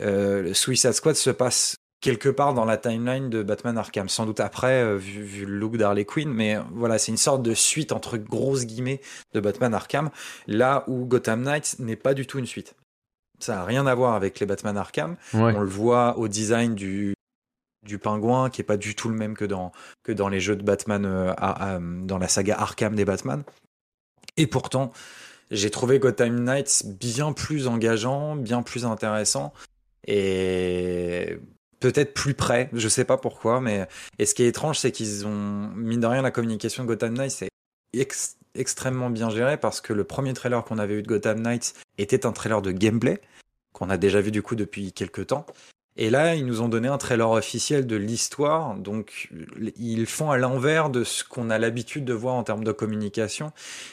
euh, 0.00 0.54
Suicide 0.54 0.92
Squad 0.92 1.16
se 1.16 1.28
passe 1.28 1.76
quelque 2.04 2.28
part 2.28 2.52
dans 2.52 2.66
la 2.66 2.76
timeline 2.76 3.30
de 3.30 3.42
Batman 3.42 3.78
Arkham, 3.78 4.10
sans 4.10 4.26
doute 4.26 4.38
après, 4.38 4.82
euh, 4.82 4.98
vu, 4.98 5.46
le 5.46 5.56
look 5.56 5.78
d'Harley 5.78 6.04
Quinn, 6.04 6.28
mais 6.30 6.58
voilà, 6.72 6.98
c'est 6.98 7.10
une 7.10 7.16
sorte 7.16 7.42
de 7.42 7.54
suite 7.54 7.92
entre 7.92 8.18
grosses 8.18 8.66
guillemets 8.66 9.00
de 9.32 9.40
Batman 9.40 9.72
Arkham, 9.72 10.10
là 10.46 10.84
où 10.86 11.06
Gotham 11.06 11.42
Knights 11.42 11.76
n'est 11.78 11.96
pas 11.96 12.12
du 12.12 12.26
tout 12.26 12.38
une 12.38 12.44
suite. 12.44 12.74
Ça 13.38 13.54
n'a 13.54 13.64
rien 13.64 13.86
à 13.86 13.94
voir 13.94 14.12
avec 14.14 14.38
les 14.38 14.44
Batman 14.44 14.76
Arkham. 14.76 15.16
On 15.32 15.60
le 15.60 15.66
voit 15.66 16.18
au 16.18 16.28
design 16.28 16.74
du, 16.74 17.14
du 17.86 17.98
pingouin, 17.98 18.50
qui 18.50 18.60
est 18.60 18.64
pas 18.64 18.76
du 18.76 18.94
tout 18.94 19.08
le 19.08 19.16
même 19.16 19.34
que 19.34 19.46
dans, 19.46 19.72
que 20.02 20.12
dans 20.12 20.28
les 20.28 20.40
jeux 20.40 20.56
de 20.56 20.62
Batman, 20.62 21.06
euh, 21.06 21.78
dans 22.04 22.18
la 22.18 22.28
saga 22.28 22.60
Arkham 22.60 22.96
des 22.96 23.06
Batman. 23.06 23.44
Et 24.36 24.46
pourtant, 24.46 24.92
j'ai 25.50 25.70
trouvé 25.70 25.98
Gotham 25.98 26.44
Knights 26.44 26.82
bien 26.84 27.32
plus 27.32 27.66
engageant, 27.66 28.36
bien 28.36 28.62
plus 28.62 28.84
intéressant 28.84 29.54
et 30.06 31.38
peut-être 31.92 32.14
plus 32.14 32.34
près. 32.34 32.70
Je 32.72 32.88
sais 32.88 33.04
pas 33.04 33.16
pourquoi, 33.18 33.60
mais 33.60 33.86
et 34.18 34.26
ce 34.26 34.34
qui 34.34 34.42
est 34.42 34.48
étrange, 34.48 34.78
c'est 34.78 34.92
qu'ils 34.92 35.26
ont 35.26 35.70
mine 35.74 36.00
de 36.00 36.06
rien 36.06 36.22
la 36.22 36.30
communication 36.30 36.84
de 36.84 36.88
Gotham 36.88 37.14
Knights 37.14 37.32
c'est 37.32 37.48
extrêmement 38.54 39.10
bien 39.10 39.30
géré 39.30 39.56
parce 39.56 39.80
que 39.80 39.92
le 39.92 40.04
premier 40.04 40.32
trailer 40.32 40.64
qu'on 40.64 40.78
avait 40.78 40.94
eu 40.94 41.02
de 41.02 41.08
Gotham 41.08 41.40
Knights 41.40 41.74
était 41.98 42.26
un 42.26 42.32
trailer 42.32 42.62
de 42.62 42.70
gameplay 42.70 43.20
qu'on 43.72 43.90
a 43.90 43.96
déjà 43.96 44.20
vu 44.20 44.30
du 44.30 44.42
coup 44.42 44.54
depuis 44.54 44.92
quelques 44.92 45.28
temps 45.28 45.46
et 45.96 46.10
là, 46.10 46.34
ils 46.34 46.44
nous 46.44 46.60
ont 46.60 46.68
donné 46.68 46.88
un 46.88 46.98
trailer 46.98 47.30
officiel 47.30 47.86
de 47.86 47.94
l'histoire, 47.94 48.74
donc 48.74 49.30
ils 49.76 50.06
font 50.06 50.32
à 50.32 50.38
l'envers 50.38 50.90
de 50.90 51.04
ce 51.04 51.22
qu'on 51.22 51.50
a 51.50 51.58
l'habitude 51.58 52.04
de 52.04 52.12
voir 52.12 52.34
en 52.34 52.42
termes 52.42 52.64
de 52.64 52.72
communication. 52.72 53.52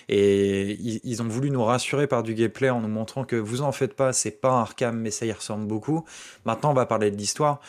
Et 0.09 0.79
ils, 0.81 1.21
ont 1.21 1.27
voulu 1.27 1.51
nous 1.51 1.63
rassurer 1.63 2.07
par 2.07 2.23
du 2.23 2.33
gameplay 2.33 2.71
en 2.71 2.81
nous 2.81 2.87
montrant 2.87 3.23
que 3.23 3.35
vous 3.35 3.61
en 3.61 3.71
faites 3.71 3.93
pas, 3.93 4.13
c'est 4.13 4.31
pas 4.31 4.49
un 4.49 4.61
Arkham, 4.61 4.99
mais 4.99 5.11
ça 5.11 5.27
y 5.27 5.31
ressemble 5.31 5.67
beaucoup. 5.67 6.03
Maintenant, 6.43 6.71
on 6.71 6.73
va 6.73 6.87
parler 6.87 7.11
de 7.11 7.17
l'histoire. 7.17 7.61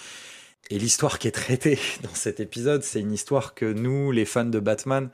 Et 0.70 0.78
l'histoire 0.78 1.18
qui 1.18 1.28
est 1.28 1.32
traitée 1.32 1.78
dans 2.02 2.14
cet 2.14 2.40
épisode, 2.40 2.82
c'est 2.84 3.00
une 3.00 3.12
histoire 3.12 3.54
que 3.54 3.70
nous, 3.70 4.12
les 4.12 4.24
fans 4.24 4.46
de 4.46 4.60
Batman, 4.60 5.10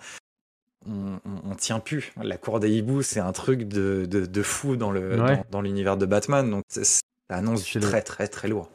on, 0.87 1.19
on, 1.25 1.57
tient 1.57 1.81
plus. 1.81 2.13
La 2.23 2.37
cour 2.37 2.61
des 2.61 2.71
hiboux, 2.71 3.03
c'est 3.03 3.19
un 3.19 3.33
truc 3.33 3.67
de, 3.67 4.07
de, 4.09 4.27
de, 4.27 4.43
fou 4.43 4.77
dans 4.77 4.93
le 4.93 5.19
dans, 5.51 5.61
l'univers 5.61 5.97
de 5.97 6.07
Batman. 6.07 6.49
Donc 6.49 6.63
ça 6.69 7.01
annonce 7.29 7.65
très 7.81 8.03
très 8.03 8.29
très 8.29 8.47
lourd. 8.47 8.71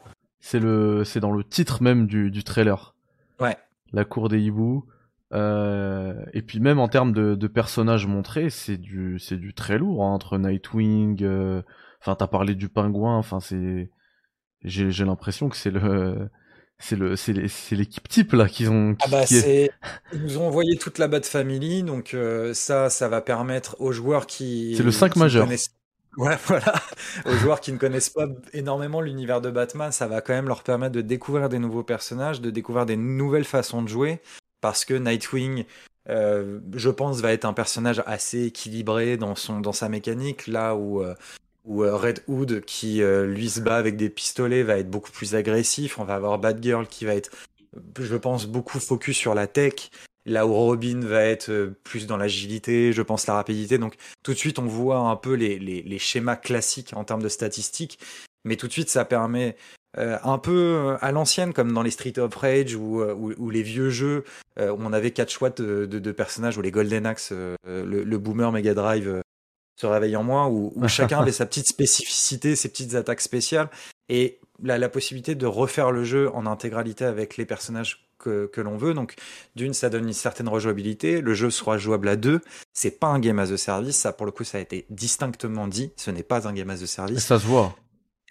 C'est 0.46 0.60
le, 0.60 1.04
c'est 1.04 1.20
dans 1.20 1.32
le 1.32 1.42
titre 1.42 1.82
même 1.82 2.06
du, 2.06 2.30
du 2.30 2.44
trailer. 2.44 2.94
Ouais. 3.40 3.56
La 3.94 4.04
cour 4.04 4.28
des 4.28 4.40
hiboux. 4.42 4.84
Euh, 5.32 6.14
et 6.34 6.42
puis 6.42 6.60
même 6.60 6.78
en 6.78 6.86
termes 6.86 7.12
de, 7.12 7.34
de 7.34 7.46
personnages 7.46 8.06
montrés, 8.06 8.50
c'est 8.50 8.76
du, 8.76 9.18
c'est 9.18 9.38
du 9.38 9.54
très 9.54 9.78
lourd 9.78 10.04
hein, 10.04 10.12
entre 10.12 10.36
Nightwing. 10.36 11.22
euh, 11.24 11.62
Enfin, 12.02 12.14
t'as 12.14 12.26
parlé 12.26 12.54
du 12.54 12.68
pingouin. 12.68 13.16
Enfin, 13.16 13.40
c'est, 13.40 13.88
j'ai, 14.62 14.90
j'ai 14.90 15.06
l'impression 15.06 15.48
que 15.48 15.56
c'est 15.56 15.70
le, 15.70 16.28
c'est 16.78 16.96
le, 16.96 17.16
c'est, 17.16 17.32
les- 17.32 17.48
c'est 17.48 17.74
l'équipe 17.74 18.06
type 18.06 18.32
là 18.34 18.46
qu'ils 18.46 18.70
ont. 18.70 18.96
Ah 19.00 19.04
qui- 19.06 19.10
bah 19.10 19.24
qui 19.24 19.36
est- 19.36 19.70
ils 20.12 20.20
nous 20.22 20.36
ont 20.36 20.46
envoyé 20.46 20.76
toute 20.76 20.98
la 20.98 21.08
Bat 21.08 21.22
Family 21.22 21.82
donc 21.84 22.12
euh, 22.12 22.52
ça 22.52 22.90
ça 22.90 23.08
va 23.08 23.22
permettre 23.22 23.76
aux 23.80 23.92
joueurs 23.92 24.26
qui 24.26 24.74
C'est 24.76 24.82
le 24.82 24.90
cinq 24.90 25.14
qui 25.14 25.18
ne 25.20 25.24
majeur. 25.24 25.46
connaissent- 25.46 25.74
Ouais 26.16 26.36
voilà. 26.46 26.74
Aux 27.26 27.34
joueurs 27.34 27.60
qui 27.60 27.72
ne 27.72 27.78
connaissent 27.78 28.10
pas 28.10 28.26
énormément 28.52 29.00
l'univers 29.00 29.40
de 29.40 29.50
Batman 29.50 29.92
ça 29.92 30.06
va 30.06 30.20
quand 30.20 30.32
même 30.32 30.48
leur 30.48 30.62
permettre 30.62 30.94
de 30.94 31.00
découvrir 31.00 31.48
des 31.48 31.58
nouveaux 31.58 31.82
personnages 31.82 32.40
de 32.40 32.50
découvrir 32.50 32.86
des 32.86 32.96
nouvelles 32.96 33.44
façons 33.44 33.82
de 33.82 33.88
jouer. 33.88 34.20
Parce 34.60 34.84
que 34.84 34.94
Nightwing 34.94 35.64
euh, 36.08 36.60
je 36.74 36.90
pense 36.90 37.20
va 37.20 37.32
être 37.32 37.44
un 37.44 37.52
personnage 37.52 38.02
assez 38.06 38.44
équilibré 38.44 39.16
dans 39.16 39.34
sa 39.34 39.88
mécanique. 39.88 40.46
Là 40.46 40.74
où 40.74 41.02
euh, 41.02 41.14
euh, 41.68 41.96
Red 41.96 42.22
Hood 42.28 42.60
qui 42.64 43.02
lui 43.02 43.50
se 43.50 43.60
bat 43.60 43.76
avec 43.76 43.96
des 43.96 44.10
pistolets 44.10 44.62
va 44.62 44.78
être 44.78 44.90
beaucoup 44.90 45.10
plus 45.10 45.34
agressif. 45.34 45.98
On 45.98 46.04
va 46.04 46.14
avoir 46.14 46.38
Batgirl 46.38 46.86
qui 46.86 47.04
va 47.04 47.14
être 47.14 47.30
je 47.98 48.16
pense, 48.16 48.46
beaucoup 48.46 48.78
focus 48.78 49.16
sur 49.16 49.34
la 49.34 49.46
tech, 49.46 49.90
là 50.26 50.46
où 50.46 50.52
Robin 50.52 51.00
va 51.00 51.22
être 51.22 51.50
euh, 51.50 51.78
plus 51.84 52.06
dans 52.06 52.16
l'agilité, 52.16 52.92
je 52.92 53.02
pense 53.02 53.26
la 53.26 53.34
rapidité. 53.34 53.78
Donc 53.78 53.94
tout 54.22 54.32
de 54.32 54.38
suite, 54.38 54.58
on 54.58 54.66
voit 54.66 54.98
un 54.98 55.16
peu 55.16 55.34
les, 55.34 55.58
les, 55.58 55.82
les 55.82 55.98
schémas 55.98 56.36
classiques 56.36 56.92
en 56.94 57.04
termes 57.04 57.22
de 57.22 57.28
statistiques, 57.28 57.98
mais 58.44 58.56
tout 58.56 58.66
de 58.66 58.72
suite, 58.72 58.90
ça 58.90 59.04
permet 59.04 59.56
euh, 59.98 60.18
un 60.24 60.38
peu 60.38 60.52
euh, 60.52 60.96
à 61.00 61.12
l'ancienne, 61.12 61.52
comme 61.52 61.72
dans 61.72 61.82
les 61.82 61.90
Street 61.90 62.18
of 62.18 62.34
Rage 62.34 62.74
ou, 62.74 63.02
ou, 63.02 63.32
ou 63.36 63.50
les 63.50 63.62
vieux 63.62 63.90
jeux 63.90 64.24
euh, 64.58 64.70
où 64.70 64.78
on 64.80 64.92
avait 64.92 65.10
quatre 65.10 65.30
choix 65.30 65.50
de, 65.50 65.86
de, 65.86 65.98
de 65.98 66.12
personnages, 66.12 66.56
ou 66.58 66.62
les 66.62 66.70
Golden 66.70 67.06
Axe, 67.06 67.30
euh, 67.32 67.56
le, 67.64 68.04
le 68.04 68.18
Boomer 68.18 68.52
Mega 68.52 68.74
Drive 68.74 69.22
se 69.80 69.86
réveille 69.86 70.16
en 70.16 70.22
moi, 70.22 70.48
où, 70.48 70.72
où 70.76 70.88
chacun 70.88 71.20
avait 71.20 71.32
sa 71.32 71.46
petite 71.46 71.66
spécificité, 71.66 72.54
ses 72.54 72.68
petites 72.68 72.94
attaques 72.94 73.20
spéciales, 73.20 73.68
et 74.08 74.38
la, 74.62 74.78
la 74.78 74.88
possibilité 74.88 75.34
de 75.34 75.46
refaire 75.46 75.90
le 75.90 76.04
jeu 76.04 76.30
en 76.34 76.46
intégralité 76.46 77.04
avec 77.04 77.36
les 77.36 77.46
personnages 77.46 78.06
que, 78.24 78.46
que 78.46 78.60
l'on 78.60 78.76
veut. 78.76 78.94
Donc, 78.94 79.14
d'une, 79.54 79.74
ça 79.74 79.90
donne 79.90 80.06
une 80.06 80.12
certaine 80.12 80.48
rejouabilité. 80.48 81.20
Le 81.20 81.34
jeu 81.34 81.50
sera 81.50 81.78
jouable 81.78 82.08
à 82.08 82.16
deux. 82.16 82.40
C'est 82.72 82.98
pas 82.98 83.08
un 83.08 83.20
game 83.20 83.38
as 83.38 83.52
a 83.52 83.56
service. 83.56 83.96
Ça, 83.96 84.12
pour 84.12 84.26
le 84.26 84.32
coup, 84.32 84.44
ça 84.44 84.58
a 84.58 84.60
été 84.60 84.86
distinctement 84.90 85.68
dit. 85.68 85.92
Ce 85.96 86.10
n'est 86.10 86.22
pas 86.22 86.48
un 86.48 86.52
game 86.52 86.70
as 86.70 86.82
a 86.82 86.86
service. 86.86 87.24
Ça 87.24 87.38
se 87.38 87.46
voit. 87.46 87.76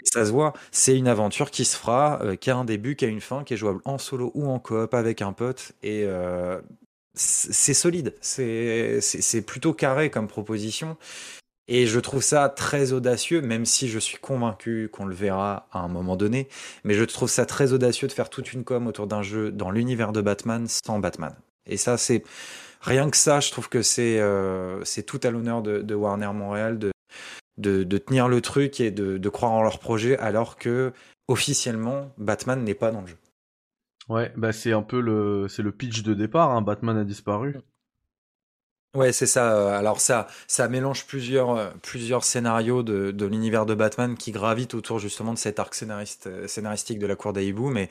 Ça 0.04 0.26
se 0.26 0.32
voit. 0.32 0.54
C'est 0.72 0.98
une 0.98 1.08
aventure 1.08 1.50
qui 1.50 1.64
se 1.64 1.78
fera, 1.78 2.20
euh, 2.24 2.36
qui 2.36 2.50
a 2.50 2.58
un 2.58 2.66
début, 2.66 2.96
qui 2.96 3.06
a 3.06 3.08
une 3.08 3.22
fin, 3.22 3.44
qui 3.44 3.54
est 3.54 3.58
jouable 3.58 3.80
en 3.86 3.98
solo 3.98 4.32
ou 4.34 4.48
en 4.50 4.60
coop 4.60 4.94
avec 4.94 5.22
un 5.22 5.32
pote. 5.32 5.72
Et 5.82 6.04
euh, 6.06 6.60
c'est 7.14 7.74
solide. 7.74 8.16
C'est 8.22 9.44
plutôt 9.46 9.74
carré 9.74 10.10
comme 10.10 10.28
proposition. 10.28 10.98
Et 11.68 11.88
je 11.88 12.00
trouve 12.00 12.22
ça 12.22 12.50
très 12.50 12.92
audacieux, 12.92 13.42
même 13.42 13.66
si 13.66 13.88
je 13.88 14.00
suis 14.00 14.18
convaincu 14.18 14.90
qu'on 14.92 15.06
le 15.06 15.16
verra 15.16 15.68
à 15.72 15.80
un 15.80 15.88
moment 15.88 16.18
donné. 16.18 16.50
Mais 16.84 16.94
je 16.94 17.04
trouve 17.04 17.30
ça 17.30 17.46
très 17.46 17.72
audacieux 17.72 18.08
de 18.08 18.14
faire 18.14 18.30
toute 18.30 18.52
une 18.52 18.64
com 18.64 18.88
autour 18.88 19.08
d'un 19.08 19.22
jeu 19.22 19.52
dans 19.52 19.72
l'univers 19.72 20.12
de 20.12 20.22
Batman 20.22 20.68
sans 20.68 21.00
Batman. 21.00 21.36
Et 21.66 21.78
ça, 21.78 21.98
c'est 21.98 22.24
rien 22.82 23.10
que 23.10 23.18
ça, 23.18 23.40
je 23.40 23.52
trouve 23.52 23.70
que 23.70 23.82
c'est 23.82 24.20
euh, 24.20 24.84
tout 25.08 25.20
à 25.24 25.32
l'honneur 25.32 25.62
de, 25.62 25.96
Warner 25.96 26.32
Montréal 26.34 26.80
de, 27.58 27.98
tenir 27.98 28.28
le 28.28 28.42
truc 28.42 28.82
et 28.82 28.92
de, 28.92 29.30
croire 29.30 29.54
en 29.54 29.64
leur 29.64 29.80
projet, 29.80 30.18
alors 30.18 30.58
que 30.58 30.92
officiellement, 31.30 32.12
Batman 32.18 32.62
n'est 32.64 32.74
pas 32.74 32.92
dans 32.92 33.02
le 33.02 33.08
jeu. 33.08 33.18
Ouais, 34.10 34.34
bah 34.36 34.52
c'est 34.52 34.74
un 34.74 34.82
peu 34.82 35.00
le, 35.00 35.48
le 35.58 35.72
pitch 35.72 36.04
de 36.04 36.14
départ. 36.14 36.52
Hein. 36.52 36.62
Batman 36.62 36.98
a 36.98 37.06
disparu. 37.06 37.56
Ouais, 38.96 39.12
c'est 39.12 39.26
ça. 39.26 39.56
euh, 39.58 39.78
Alors 39.80 40.00
ça, 40.00 40.28
ça 40.48 40.68
mélange 40.68 41.08
plusieurs, 41.08 41.56
euh, 41.58 41.70
plusieurs 41.82 42.24
scénarios 42.24 42.84
de, 42.84 43.10
de 43.10 43.26
l'univers 43.26 43.66
de 43.66 43.74
Batman 43.74 44.16
qui 44.16 44.32
gravitent 44.32 44.76
autour 44.76 45.00
justement 45.00 45.34
de 45.34 45.40
cet 45.40 45.58
arc 45.60 45.74
scénariste, 45.74 46.28
euh, 46.28 46.48
scénaristique 46.48 47.00
de 47.00 47.08
la 47.08 47.16
cour 47.16 47.34
des 47.34 47.46
hiboux. 47.48 47.70
Mais 47.72 47.90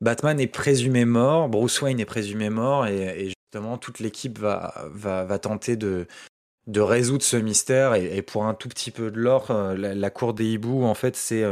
Batman 0.00 0.40
est 0.40 0.46
présumé 0.46 1.04
mort, 1.04 1.48
Bruce 1.48 1.82
Wayne 1.82 2.00
est 2.00 2.06
présumé 2.06 2.50
mort, 2.50 2.86
et, 2.86 3.26
et 3.26 3.32
justement 3.44 3.78
toute 3.78 4.00
l'équipe 4.00 4.38
va, 4.38 4.74
va, 4.92 5.24
va 5.24 5.38
tenter 5.38 5.76
de, 5.76 6.06
de 6.68 6.80
résoudre 6.80 7.24
ce 7.24 7.36
mystère. 7.36 7.94
Et, 7.94 8.22
pour 8.22 8.46
un 8.46 8.54
tout 8.54 8.68
petit 8.68 8.90
peu 8.92 9.10
de 9.10 9.18
l'or, 9.20 9.52
la, 9.52 9.94
la 9.94 10.10
cour 10.10 10.34
des 10.34 10.46
hiboux, 10.46 10.84
en 10.84 10.94
fait, 10.94 11.16
c'est 11.16 11.44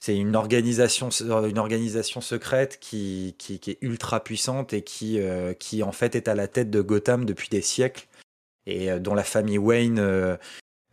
c'est 0.00 0.16
une 0.16 0.34
organisation, 0.34 1.10
organisation 1.30 2.20
secrète 2.20 2.78
qui, 2.80 3.36
est 3.48 3.78
ultra 3.82 4.24
puissante 4.24 4.72
et 4.72 4.82
qui, 4.82 5.20
euh, 5.20 5.52
qui 5.54 5.82
en 5.82 5.92
fait 5.92 6.16
est 6.16 6.28
à 6.28 6.34
la 6.34 6.48
tête 6.48 6.70
de 6.70 6.80
Gotham 6.80 7.24
depuis 7.24 7.48
des 7.48 7.62
siècles 7.62 8.08
et 8.66 8.90
euh, 8.90 8.98
dont 8.98 9.14
la 9.14 9.24
famille 9.24 9.58
Wayne 9.58 9.98
euh, 9.98 10.36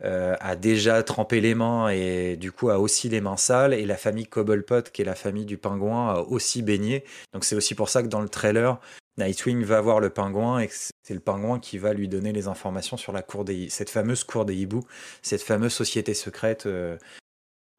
euh, 0.04 0.36
a 0.40 0.54
déjà 0.54 1.02
trempé 1.02 1.40
les 1.40 1.54
mains 1.54 1.88
et 1.88 2.36
du 2.36 2.52
coup 2.52 2.70
a 2.70 2.78
aussi 2.78 3.08
les 3.08 3.20
mains 3.20 3.36
sales 3.36 3.74
et 3.74 3.84
la 3.84 3.96
famille 3.96 4.26
Cobblepot 4.26 4.82
qui 4.92 5.02
est 5.02 5.04
la 5.04 5.16
famille 5.16 5.44
du 5.44 5.58
pingouin 5.58 6.14
a 6.14 6.20
aussi 6.20 6.62
baigné. 6.62 7.04
Donc 7.32 7.44
c'est 7.44 7.56
aussi 7.56 7.74
pour 7.74 7.88
ça 7.88 8.02
que 8.02 8.08
dans 8.08 8.20
le 8.20 8.28
trailer, 8.28 8.80
Nightwing 9.18 9.64
va 9.64 9.80
voir 9.80 9.98
le 9.98 10.10
pingouin 10.10 10.60
et 10.60 10.70
c'est 10.70 11.14
le 11.14 11.20
pingouin 11.20 11.58
qui 11.58 11.78
va 11.78 11.92
lui 11.92 12.06
donner 12.06 12.32
les 12.32 12.46
informations 12.46 12.96
sur 12.96 13.12
la 13.12 13.22
cour 13.22 13.44
des 13.44 13.68
cette 13.70 13.90
fameuse 13.90 14.22
cour 14.22 14.44
des 14.44 14.54
hiboux, 14.54 14.84
cette 15.22 15.42
fameuse 15.42 15.72
société 15.72 16.14
secrète 16.14 16.66
euh, 16.66 16.96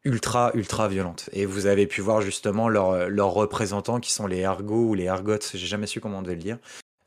ultra 0.05 0.51
ultra 0.53 0.87
violente. 0.87 1.29
Et 1.33 1.45
vous 1.45 1.65
avez 1.65 1.87
pu 1.87 2.01
voir 2.01 2.21
justement 2.21 2.69
leurs 2.69 3.09
leurs 3.09 3.31
représentants 3.31 3.99
qui 3.99 4.11
sont 4.13 4.27
les 4.27 4.43
Argos 4.43 4.89
ou 4.89 4.93
les 4.93 5.07
Argots, 5.07 5.39
j'ai 5.53 5.67
jamais 5.67 5.87
su 5.87 5.99
comment 5.99 6.19
on 6.19 6.21
devait 6.21 6.35
le 6.35 6.41
dire, 6.41 6.57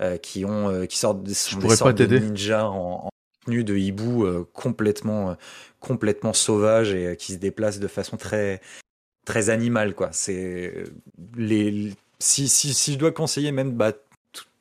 euh, 0.03 0.17
qui 0.19 0.45
ont 0.45 0.69
euh, 0.69 0.87
qui 0.87 0.99
sortent 0.99 1.23
des, 1.23 1.35
sont 1.35 1.59
des 1.59 1.77
sortes 1.77 1.97
de 1.99 2.19
ninjas 2.19 2.65
en, 2.67 3.07
en 3.07 3.09
tenue 3.45 3.65
de 3.65 3.77
hibou 3.77 4.25
euh, 4.25 4.49
complètement 4.53 5.31
euh, 5.31 5.35
complètement 5.81 6.33
sauvages 6.33 6.95
et 6.95 7.07
euh, 7.09 7.15
qui 7.15 7.33
se 7.33 7.39
déplacent 7.39 7.81
de 7.81 7.89
façon 7.89 8.17
très 8.17 8.61
très 9.25 9.51
animale 9.51 9.95
quoi. 9.95 10.11
C'est 10.13 10.85
les 11.37 11.93
si 12.19 12.49
si 12.49 12.75
si 12.75 12.95
je 12.95 12.99
dois 12.99 13.13
conseiller 13.13 13.53
même 13.53 13.73
bah 13.73 13.93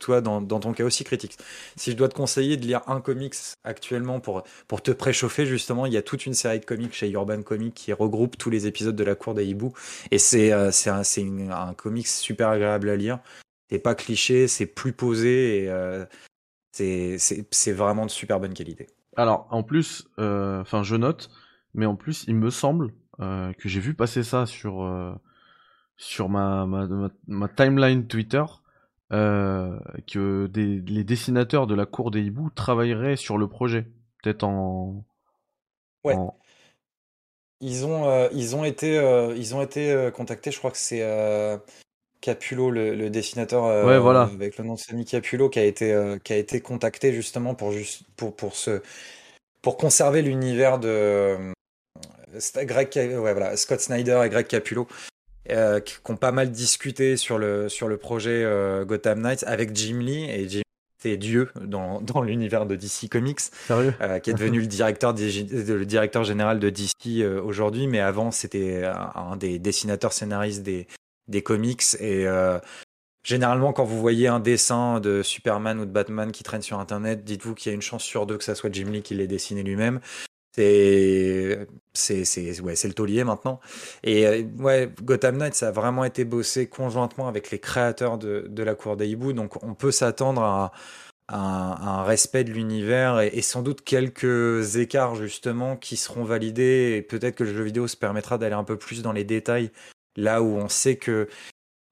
toi 0.01 0.21
dans, 0.21 0.41
ton 0.41 0.73
cas 0.73 0.83
aussi 0.83 1.03
critique. 1.03 1.37
Si 1.77 1.91
je 1.91 1.95
dois 1.95 2.09
te 2.09 2.15
conseiller 2.15 2.57
de 2.57 2.65
lire 2.65 2.81
un 2.87 2.99
comics 3.01 3.35
actuellement 3.63 4.19
pour 4.19 4.43
pour 4.67 4.81
te 4.81 4.91
préchauffer 4.91 5.45
justement, 5.45 5.85
il 5.85 5.93
y 5.93 5.97
a 5.97 6.01
toute 6.01 6.25
une 6.25 6.33
série 6.33 6.59
de 6.59 6.65
comics 6.65 6.93
chez 6.93 7.09
Urban 7.11 7.41
Comics 7.41 7.73
qui 7.73 7.93
regroupe 7.93 8.37
tous 8.37 8.49
les 8.49 8.67
épisodes 8.67 8.95
de 8.95 9.03
la 9.03 9.15
cour 9.15 9.33
des 9.33 9.45
hiboux 9.45 9.73
et 10.11 10.17
c'est 10.17 10.51
euh, 10.51 10.71
un 10.89 11.73
comics 11.73 12.07
super 12.07 12.49
agréable 12.49 12.89
à 12.89 12.95
lire. 12.95 13.19
C'est 13.69 13.79
pas 13.79 13.95
cliché, 13.95 14.47
c'est 14.49 14.65
plus 14.65 14.91
posé 14.91 15.63
et 15.63 15.69
euh, 15.69 16.05
c'est 16.73 17.71
vraiment 17.71 18.05
de 18.05 18.11
super 18.11 18.39
bonne 18.39 18.53
qualité. 18.53 18.87
Alors, 19.17 19.47
en 19.49 19.63
plus, 19.63 20.07
euh, 20.19 20.61
enfin, 20.61 20.83
je 20.83 20.95
note, 20.95 21.29
mais 21.73 21.85
en 21.85 21.95
plus, 21.95 22.23
il 22.27 22.35
me 22.35 22.49
semble 22.49 22.91
euh, 23.19 23.51
que 23.53 23.67
j'ai 23.69 23.79
vu 23.79 23.93
passer 23.93 24.23
ça 24.23 24.45
sur 24.45 24.83
euh, 24.83 25.13
sur 25.97 26.29
ma, 26.29 26.65
ma 27.27 27.47
timeline 27.49 28.07
Twitter, 28.07 28.43
euh, 29.11 29.77
que 30.11 30.47
des, 30.47 30.81
les 30.81 31.03
dessinateurs 31.03 31.67
de 31.67 31.75
la 31.75 31.85
cour 31.85 32.11
des 32.11 32.21
hiboux 32.21 32.49
travailleraient 32.49 33.17
sur 33.17 33.37
le 33.37 33.47
projet, 33.47 33.87
peut-être 34.23 34.43
en, 34.43 35.03
Ouais. 36.03 36.15
en- 36.15 36.35
Ils 37.59 37.85
ont, 37.85 38.09
euh, 38.09 38.27
ils 38.33 38.55
ont 38.55 38.63
été, 38.63 38.97
euh, 38.97 39.35
ils 39.35 39.53
ont 39.53 39.61
été 39.61 40.09
contactés, 40.15 40.51
je 40.51 40.57
crois 40.57 40.71
que 40.71 40.77
c'est 40.77 41.01
Capullo, 42.21 42.69
le, 42.69 42.95
le 42.95 43.09
dessinateur 43.09 43.63
Ouais, 43.63 43.97
voilà. 43.99 44.29
avec 44.33 44.57
le 44.57 44.63
nom 44.63 44.75
de 44.75 44.79
Samy 44.79 45.05
Capullo, 45.05 45.49
qui 45.49 45.59
a 45.59 45.63
été, 45.65 46.17
qui 46.23 46.33
a 46.33 46.37
été 46.37 46.61
contacté 46.61 47.13
justement 47.13 47.55
pour, 47.55 47.71
juste, 47.71 48.03
pour, 48.15 48.35
pour, 48.35 48.55
se, 48.55 48.81
pour 49.61 49.77
conserver 49.77 50.21
l'univers 50.21 50.79
de 50.79 51.37
c'est 52.39 52.65
Greg, 52.65 52.89
Ca- 52.91 53.07
ouais, 53.19 53.33
voilà, 53.33 53.57
Scott 53.57 53.79
Snyder 53.81 54.21
et 54.25 54.29
Greg 54.29 54.47
Capullo. 54.47 54.87
Euh, 55.51 55.79
qui 55.79 55.95
qui 56.03 56.11
ont 56.11 56.17
pas 56.17 56.31
mal 56.31 56.51
discuté 56.51 57.17
sur 57.17 57.37
le, 57.37 57.69
sur 57.69 57.87
le 57.87 57.97
projet 57.97 58.43
euh, 58.43 58.85
Gotham 58.85 59.21
Knights 59.21 59.43
avec 59.47 59.75
Jim 59.75 59.99
Lee 59.99 60.29
et 60.29 60.47
Jim 60.47 60.59
Lee, 60.59 60.63
c'est 60.99 61.17
Dieu 61.17 61.49
dans, 61.59 62.01
dans 62.01 62.21
l'univers 62.21 62.65
de 62.65 62.75
DC 62.75 63.09
Comics 63.09 63.39
Sérieux 63.39 63.93
euh, 64.01 64.19
qui 64.19 64.29
est 64.29 64.33
devenu 64.33 64.59
le 64.61 64.67
directeur, 64.67 65.13
le 65.13 65.83
directeur 65.83 66.23
général 66.23 66.59
de 66.59 66.69
DC 66.69 66.93
euh, 67.17 67.41
aujourd'hui, 67.41 67.87
mais 67.87 67.99
avant 67.99 68.31
c'était 68.31 68.85
un, 68.85 69.11
un 69.15 69.35
des 69.37 69.59
dessinateurs 69.59 70.13
scénaristes 70.13 70.63
des, 70.63 70.87
des 71.27 71.41
comics. 71.41 71.83
Et 71.99 72.27
euh, 72.27 72.59
généralement, 73.23 73.73
quand 73.73 73.83
vous 73.83 73.99
voyez 73.99 74.27
un 74.27 74.39
dessin 74.39 74.99
de 74.99 75.23
Superman 75.23 75.79
ou 75.79 75.85
de 75.85 75.91
Batman 75.91 76.31
qui 76.31 76.43
traîne 76.43 76.61
sur 76.61 76.79
Internet, 76.79 77.23
dites-vous 77.23 77.55
qu'il 77.55 77.71
y 77.71 77.73
a 77.73 77.75
une 77.75 77.81
chance 77.81 78.03
sur 78.03 78.27
deux 78.27 78.37
que 78.37 78.43
ça 78.43 78.55
soit 78.55 78.71
Jim 78.71 78.89
Lee 78.91 79.01
qui 79.01 79.15
l'ait 79.15 79.27
dessiné 79.27 79.63
lui-même. 79.63 79.99
C'est 80.53 81.67
c'est 81.93 82.61
ouais, 82.61 82.75
c'est 82.75 82.87
le 82.87 82.93
taulier 82.93 83.23
maintenant. 83.23 83.59
Et 84.03 84.27
euh, 84.27 84.43
ouais, 84.59 84.91
Gotham 85.03 85.37
Knights 85.37 85.55
ça 85.55 85.69
a 85.69 85.71
vraiment 85.71 86.03
été 86.03 86.25
bossé 86.25 86.67
conjointement 86.67 87.27
avec 87.27 87.51
les 87.51 87.59
créateurs 87.59 88.17
de, 88.17 88.45
de 88.49 88.63
la 88.63 88.75
Cour 88.75 88.97
des 88.97 89.07
hiboux, 89.07 89.33
donc 89.33 89.63
on 89.63 89.73
peut 89.75 89.91
s'attendre 89.91 90.41
à 90.43 90.71
un, 91.29 91.37
un 91.37 92.03
respect 92.03 92.43
de 92.43 92.51
l'univers 92.51 93.19
et, 93.21 93.27
et 93.33 93.41
sans 93.41 93.61
doute 93.61 93.81
quelques 93.83 94.75
écarts 94.77 95.15
justement 95.15 95.77
qui 95.77 95.97
seront 95.97 96.23
validés 96.25 96.95
et 96.97 97.01
peut-être 97.01 97.35
que 97.35 97.43
le 97.45 97.53
jeu 97.53 97.63
vidéo 97.63 97.87
se 97.87 97.97
permettra 97.97 98.37
d'aller 98.37 98.55
un 98.55 98.63
peu 98.65 98.77
plus 98.77 99.01
dans 99.01 99.13
les 99.13 99.23
détails 99.23 99.71
Là 100.17 100.41
où 100.41 100.57
on 100.57 100.67
sait 100.67 100.97
que 100.97 101.29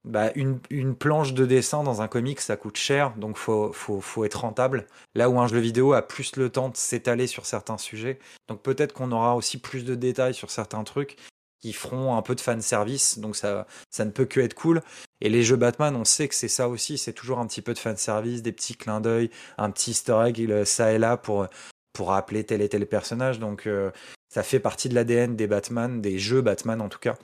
bah, 0.04 0.30
une, 0.34 0.94
planche 0.94 1.34
de 1.34 1.44
dessin 1.44 1.82
dans 1.82 2.00
un 2.00 2.08
comic, 2.08 2.40
ça 2.40 2.56
coûte 2.56 2.76
cher, 2.76 3.14
donc 3.16 3.36
faut, 3.36 3.72
faut, 3.72 4.00
faut 4.00 4.24
être 4.24 4.40
rentable. 4.40 4.86
Là 5.14 5.28
où 5.28 5.38
un 5.38 5.46
jeu 5.46 5.58
vidéo 5.58 5.92
a 5.92 6.02
plus 6.02 6.36
le 6.36 6.48
temps 6.48 6.70
de 6.70 6.76
s'étaler 6.76 7.26
sur 7.26 7.44
certains 7.44 7.78
sujets, 7.78 8.18
donc 8.48 8.62
peut-être 8.62 8.94
qu'on 8.94 9.12
aura 9.12 9.36
aussi 9.36 9.58
plus 9.58 9.84
de 9.84 9.94
détails 9.94 10.34
sur 10.34 10.50
certains 10.50 10.84
trucs 10.84 11.16
qui 11.60 11.72
feront 11.74 12.16
un 12.16 12.22
peu 12.22 12.34
de 12.34 12.40
fan 12.40 12.62
service, 12.62 13.18
donc 13.18 13.36
ça, 13.36 13.66
ça 13.90 14.04
ne 14.04 14.10
peut 14.10 14.24
que 14.24 14.40
être 14.40 14.54
cool. 14.54 14.80
Et 15.20 15.28
les 15.28 15.42
jeux 15.42 15.56
Batman, 15.56 15.94
on 15.94 16.06
sait 16.06 16.28
que 16.28 16.34
c'est 16.34 16.48
ça 16.48 16.68
aussi, 16.68 16.96
c'est 16.96 17.12
toujours 17.12 17.38
un 17.38 17.46
petit 17.46 17.60
peu 17.60 17.74
de 17.74 17.78
fan 17.78 17.98
service, 17.98 18.42
des 18.42 18.52
petits 18.52 18.74
clins 18.74 19.00
d'œil, 19.00 19.30
un 19.58 19.70
petit 19.70 19.90
easter 19.90 20.18
egg 20.26 20.64
ça 20.64 20.92
et 20.92 20.98
là 20.98 21.18
pour, 21.18 21.46
pour 21.92 22.08
rappeler 22.08 22.44
tel 22.44 22.62
et 22.62 22.68
tel 22.70 22.86
personnage. 22.86 23.38
Donc 23.38 23.66
euh, 23.66 23.90
ça 24.30 24.42
fait 24.42 24.60
partie 24.60 24.88
de 24.88 24.94
l'ADN 24.94 25.36
des 25.36 25.46
Batman, 25.46 26.00
des 26.00 26.18
jeux 26.18 26.40
Batman 26.40 26.80
en 26.80 26.88
tout 26.88 26.98
cas. 26.98 27.18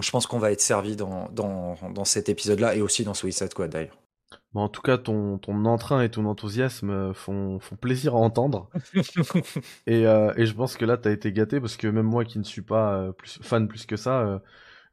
Je 0.00 0.10
pense 0.10 0.26
qu'on 0.26 0.38
va 0.38 0.52
être 0.52 0.60
servi 0.60 0.96
dans, 0.96 1.28
dans, 1.30 1.76
dans 1.94 2.04
cet 2.04 2.28
épisode-là 2.28 2.74
et 2.74 2.82
aussi 2.82 3.04
dans 3.04 3.14
Suicide 3.14 3.50
Squad 3.50 3.70
d'ailleurs. 3.70 3.96
Bon, 4.52 4.62
en 4.62 4.68
tout 4.68 4.80
cas, 4.80 4.96
ton, 4.96 5.38
ton 5.38 5.64
entrain 5.66 6.02
et 6.02 6.10
ton 6.10 6.24
enthousiasme 6.24 6.90
euh, 6.90 7.12
font, 7.12 7.58
font 7.60 7.76
plaisir 7.76 8.14
à 8.14 8.18
entendre. 8.18 8.70
et, 9.86 10.06
euh, 10.06 10.32
et, 10.36 10.46
je 10.46 10.54
pense 10.54 10.76
que 10.76 10.84
là, 10.84 10.96
t'as 10.96 11.10
été 11.10 11.32
gâté 11.32 11.60
parce 11.60 11.76
que 11.76 11.86
même 11.86 12.06
moi 12.06 12.24
qui 12.24 12.38
ne 12.38 12.44
suis 12.44 12.62
pas 12.62 12.94
euh, 12.94 13.12
plus, 13.12 13.38
fan 13.42 13.68
plus 13.68 13.84
que 13.84 13.96
ça, 13.96 14.40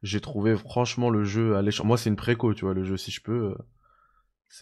j'ai 0.02 0.20
trouvé 0.20 0.56
franchement 0.56 1.08
le 1.08 1.24
jeu 1.24 1.56
alléchant. 1.56 1.84
Moi, 1.84 1.96
c'est 1.96 2.10
une 2.10 2.16
préco, 2.16 2.52
tu 2.52 2.64
vois, 2.66 2.74
le 2.74 2.84
jeu, 2.84 2.96
si 2.96 3.10
je 3.10 3.22
peux. 3.22 3.54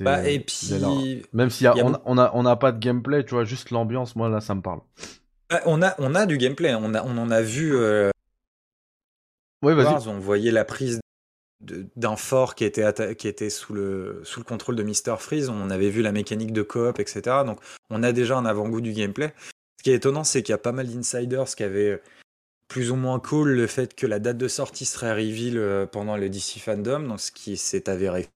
Bah, 0.01 0.29
et 0.29 0.40
puis. 0.40 1.25
Même 1.33 1.51
si 1.51 1.66
on, 1.66 2.01
on, 2.05 2.18
a, 2.18 2.31
on 2.35 2.47
a 2.47 2.57
pas 2.57 2.70
de 2.70 2.79
gameplay, 2.79 3.25
tu 3.25 3.35
vois, 3.35 3.44
juste 3.44 3.70
l'ambiance, 3.70 4.14
moi, 4.14 4.29
là, 4.29 4.40
ça 4.40 4.55
me 4.55 4.62
parle. 4.62 4.81
on, 5.66 5.83
a, 5.83 5.94
on 5.99 6.14
a 6.14 6.27
du 6.27 6.38
gameplay, 6.38 6.75
on, 6.75 6.94
a, 6.94 7.03
on 7.03 7.18
en 7.18 7.31
a 7.33 7.42
vu. 7.42 7.77
Ouais. 9.64 9.85
On 10.07 10.18
voyait 10.18 10.50
la 10.50 10.64
prise 10.64 11.00
d'un 11.61 12.16
fort 12.16 12.55
qui 12.55 12.64
était, 12.64 13.14
qui 13.16 13.29
était 13.29 13.50
sous, 13.50 13.72
le, 13.72 14.20
sous 14.24 14.40
le 14.40 14.44
contrôle 14.44 14.77
de 14.77 14.83
Mr. 14.83 15.16
Freeze. 15.18 15.48
On 15.48 15.70
avait 15.70 15.90
vu 15.90 16.03
la 16.03 16.12
mécanique 16.12 16.53
de 16.53 16.62
coop, 16.62 16.98
etc. 16.98 17.22
Donc 17.46 17.59
on 17.90 18.03
a 18.03 18.12
déjà 18.12 18.37
un 18.37 18.44
avant-goût 18.44 18.81
du 18.81 18.92
gameplay. 18.92 19.33
Ce 19.79 19.85
qui 19.85 19.90
est 19.90 19.94
étonnant, 19.94 20.24
c'est 20.24 20.42
qu'il 20.42 20.53
y 20.53 20.55
a 20.55 20.59
pas 20.59 20.72
mal 20.72 20.87
d'insiders 20.87 21.46
qui 21.46 21.62
avaient 21.62 22.00
plus 22.68 22.90
ou 22.90 22.96
moins 22.96 23.20
cool 23.20 23.50
le 23.50 23.66
fait 23.66 23.94
que 23.94 24.07
la 24.07 24.18
date 24.18 24.38
de 24.38 24.48
sortie 24.48 24.85
serait 24.85 25.12
reveal 25.12 25.59
euh, 25.59 25.87
pendant 25.87 26.16
le 26.16 26.29
DC 26.29 26.59
Fandom, 26.59 27.00
donc 27.00 27.20
ce 27.20 27.31
qui 27.31 27.57
s'est 27.57 27.88
avéré. 27.88 28.29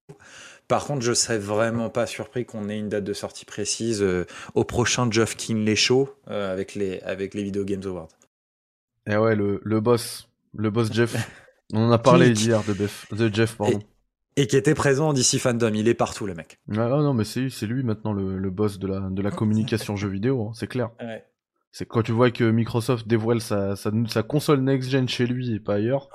Par 0.68 0.84
contre, 0.84 1.00
je 1.00 1.14
serais 1.14 1.38
vraiment 1.38 1.88
pas 1.88 2.06
surpris 2.06 2.44
qu'on 2.44 2.68
ait 2.68 2.78
une 2.78 2.90
date 2.90 3.04
de 3.04 3.14
sortie 3.14 3.46
précise 3.46 4.02
euh, 4.02 4.26
au 4.54 4.64
prochain 4.64 5.10
Geoff 5.10 5.34
Kinley 5.34 5.76
Show 5.76 6.14
euh, 6.28 6.52
avec, 6.52 6.74
les, 6.74 7.00
avec 7.00 7.32
les 7.32 7.42
Video 7.42 7.64
Games 7.64 7.82
Awards. 7.86 8.08
Et 9.06 9.16
ouais, 9.16 9.34
le, 9.34 9.62
le 9.64 9.80
boss, 9.80 10.27
le 10.54 10.70
boss 10.70 10.92
Jeff. 10.92 11.16
On 11.72 11.88
en 11.88 11.90
a 11.90 11.98
parlé 11.98 12.30
hier 12.30 12.62
de, 12.64 12.74
de 13.14 13.34
Jeff, 13.34 13.56
pardon. 13.56 13.78
Et, 14.36 14.46
qui 14.46 14.56
était 14.56 14.74
présent 14.74 15.08
en 15.08 15.12
DC 15.12 15.38
Fandom, 15.38 15.74
il 15.74 15.88
est 15.88 15.94
partout 15.94 16.24
le 16.24 16.34
mec. 16.34 16.60
Ah 16.70 16.88
non, 16.88 17.12
mais 17.12 17.24
c'est 17.24 17.66
lui 17.66 17.82
maintenant 17.82 18.12
le, 18.12 18.50
boss 18.50 18.78
de 18.78 18.86
la, 18.86 19.00
de 19.00 19.20
la 19.20 19.30
communication 19.30 19.96
jeux 19.96 20.08
vidéo, 20.08 20.48
hein, 20.48 20.52
c'est 20.54 20.68
clair. 20.68 20.90
C'est 21.72 21.86
quand 21.86 22.02
tu 22.02 22.12
vois 22.12 22.30
que 22.30 22.44
Microsoft 22.44 23.06
dévoile 23.06 23.40
sa, 23.40 23.76
sa, 23.76 24.22
console 24.22 24.60
next-gen 24.60 25.08
chez 25.08 25.26
lui 25.26 25.52
et 25.54 25.60
pas 25.60 25.74
ailleurs, 25.74 26.08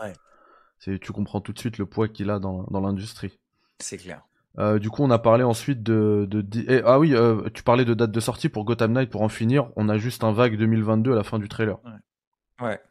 tu 0.79 1.11
comprends 1.11 1.41
tout 1.41 1.53
de 1.53 1.59
suite 1.59 1.77
le 1.77 1.85
poids 1.85 2.07
qu'il 2.07 2.29
a 2.29 2.39
dans, 2.39 2.63
dans 2.71 2.81
l'industrie. 2.81 3.39
C'est 3.79 3.97
clair. 3.97 4.23
Euh, 4.59 4.77
du 4.79 4.89
coup, 4.89 5.03
on 5.03 5.09
a 5.09 5.19
parlé 5.19 5.43
ensuite 5.43 5.81
de. 5.81 6.27
de, 6.29 6.45
eh, 6.67 6.81
ah 6.85 6.99
oui, 6.99 7.15
euh, 7.15 7.49
tu 7.53 7.63
parlais 7.63 7.85
de 7.85 7.93
date 7.93 8.11
de 8.11 8.19
sortie 8.19 8.49
pour 8.49 8.65
Gotham 8.65 8.93
Knight. 8.93 9.09
Pour 9.09 9.23
en 9.23 9.29
finir, 9.29 9.71
on 9.75 9.89
a 9.89 9.97
juste 9.97 10.23
un 10.23 10.31
vague 10.31 10.57
2022 10.57 11.13
à 11.13 11.15
la 11.15 11.23
fin 11.23 11.39
du 11.39 11.49
trailer. 11.49 11.83
Ouais. 11.83 11.91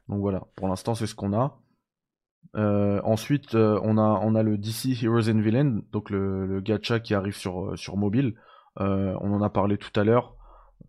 Donc 0.09 0.20
voilà, 0.20 0.46
pour 0.57 0.68
l'instant, 0.68 0.94
c'est 0.94 1.07
ce 1.07 1.14
qu'on 1.14 1.33
a. 1.33 1.59
Euh, 2.55 3.01
ensuite, 3.05 3.55
euh, 3.55 3.81
on, 3.83 3.96
a, 3.96 4.20
on 4.22 4.35
a 4.35 4.42
le 4.42 4.59
DC 4.59 5.03
Heroes 5.03 5.31
and 5.31 5.40
Villains, 5.40 5.81
donc 5.90 6.11
le, 6.11 6.46
le 6.46 6.61
gacha 6.61 7.01
qui 7.01 7.14
arrive 7.14 7.37
sur, 7.37 7.70
euh, 7.70 7.77
sur 7.77 7.96
mobile. 7.96 8.35
on 8.77 9.33
en 9.33 9.42
a 9.42 9.51
parlé 9.51 9.79
tout 9.79 9.98
à 9.98 10.05
l'heure. 10.05 10.37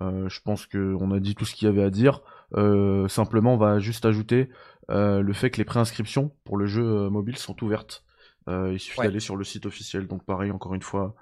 je 0.01 0.39
pense 0.41 0.65
qu'on 0.65 1.11
a 1.11 1.19
dit 1.19 1.35
tout 1.35 1.45
ce 1.45 1.55
qu'il 1.55 1.67
y 1.67 1.69
avait 1.69 1.83
à 1.83 1.89
dire. 1.89 2.21
simplement, 3.07 3.53
on 3.53 3.57
va 3.57 3.79
juste 3.79 4.05
ajouter 4.05 4.49
le 4.89 5.33
fait 5.33 5.49
que 5.51 5.57
les 5.57 5.65
préinscriptions 5.65 6.31
pour 6.43 6.57
le 6.57 6.65
jeu 6.65 7.09
mobile 7.09 7.37
sont 7.37 7.61
ouvertes. 7.63 8.03
il 8.47 8.79
suffit 8.79 9.01
d'aller 9.01 9.19
sur 9.19 9.35
le 9.35 9.43
site 9.43 9.65
officiel. 9.65 10.07
Donc 10.07 10.23
pareil, 10.23 10.51
encore 10.51 10.73
une 10.73 10.81
fois, 10.81 11.15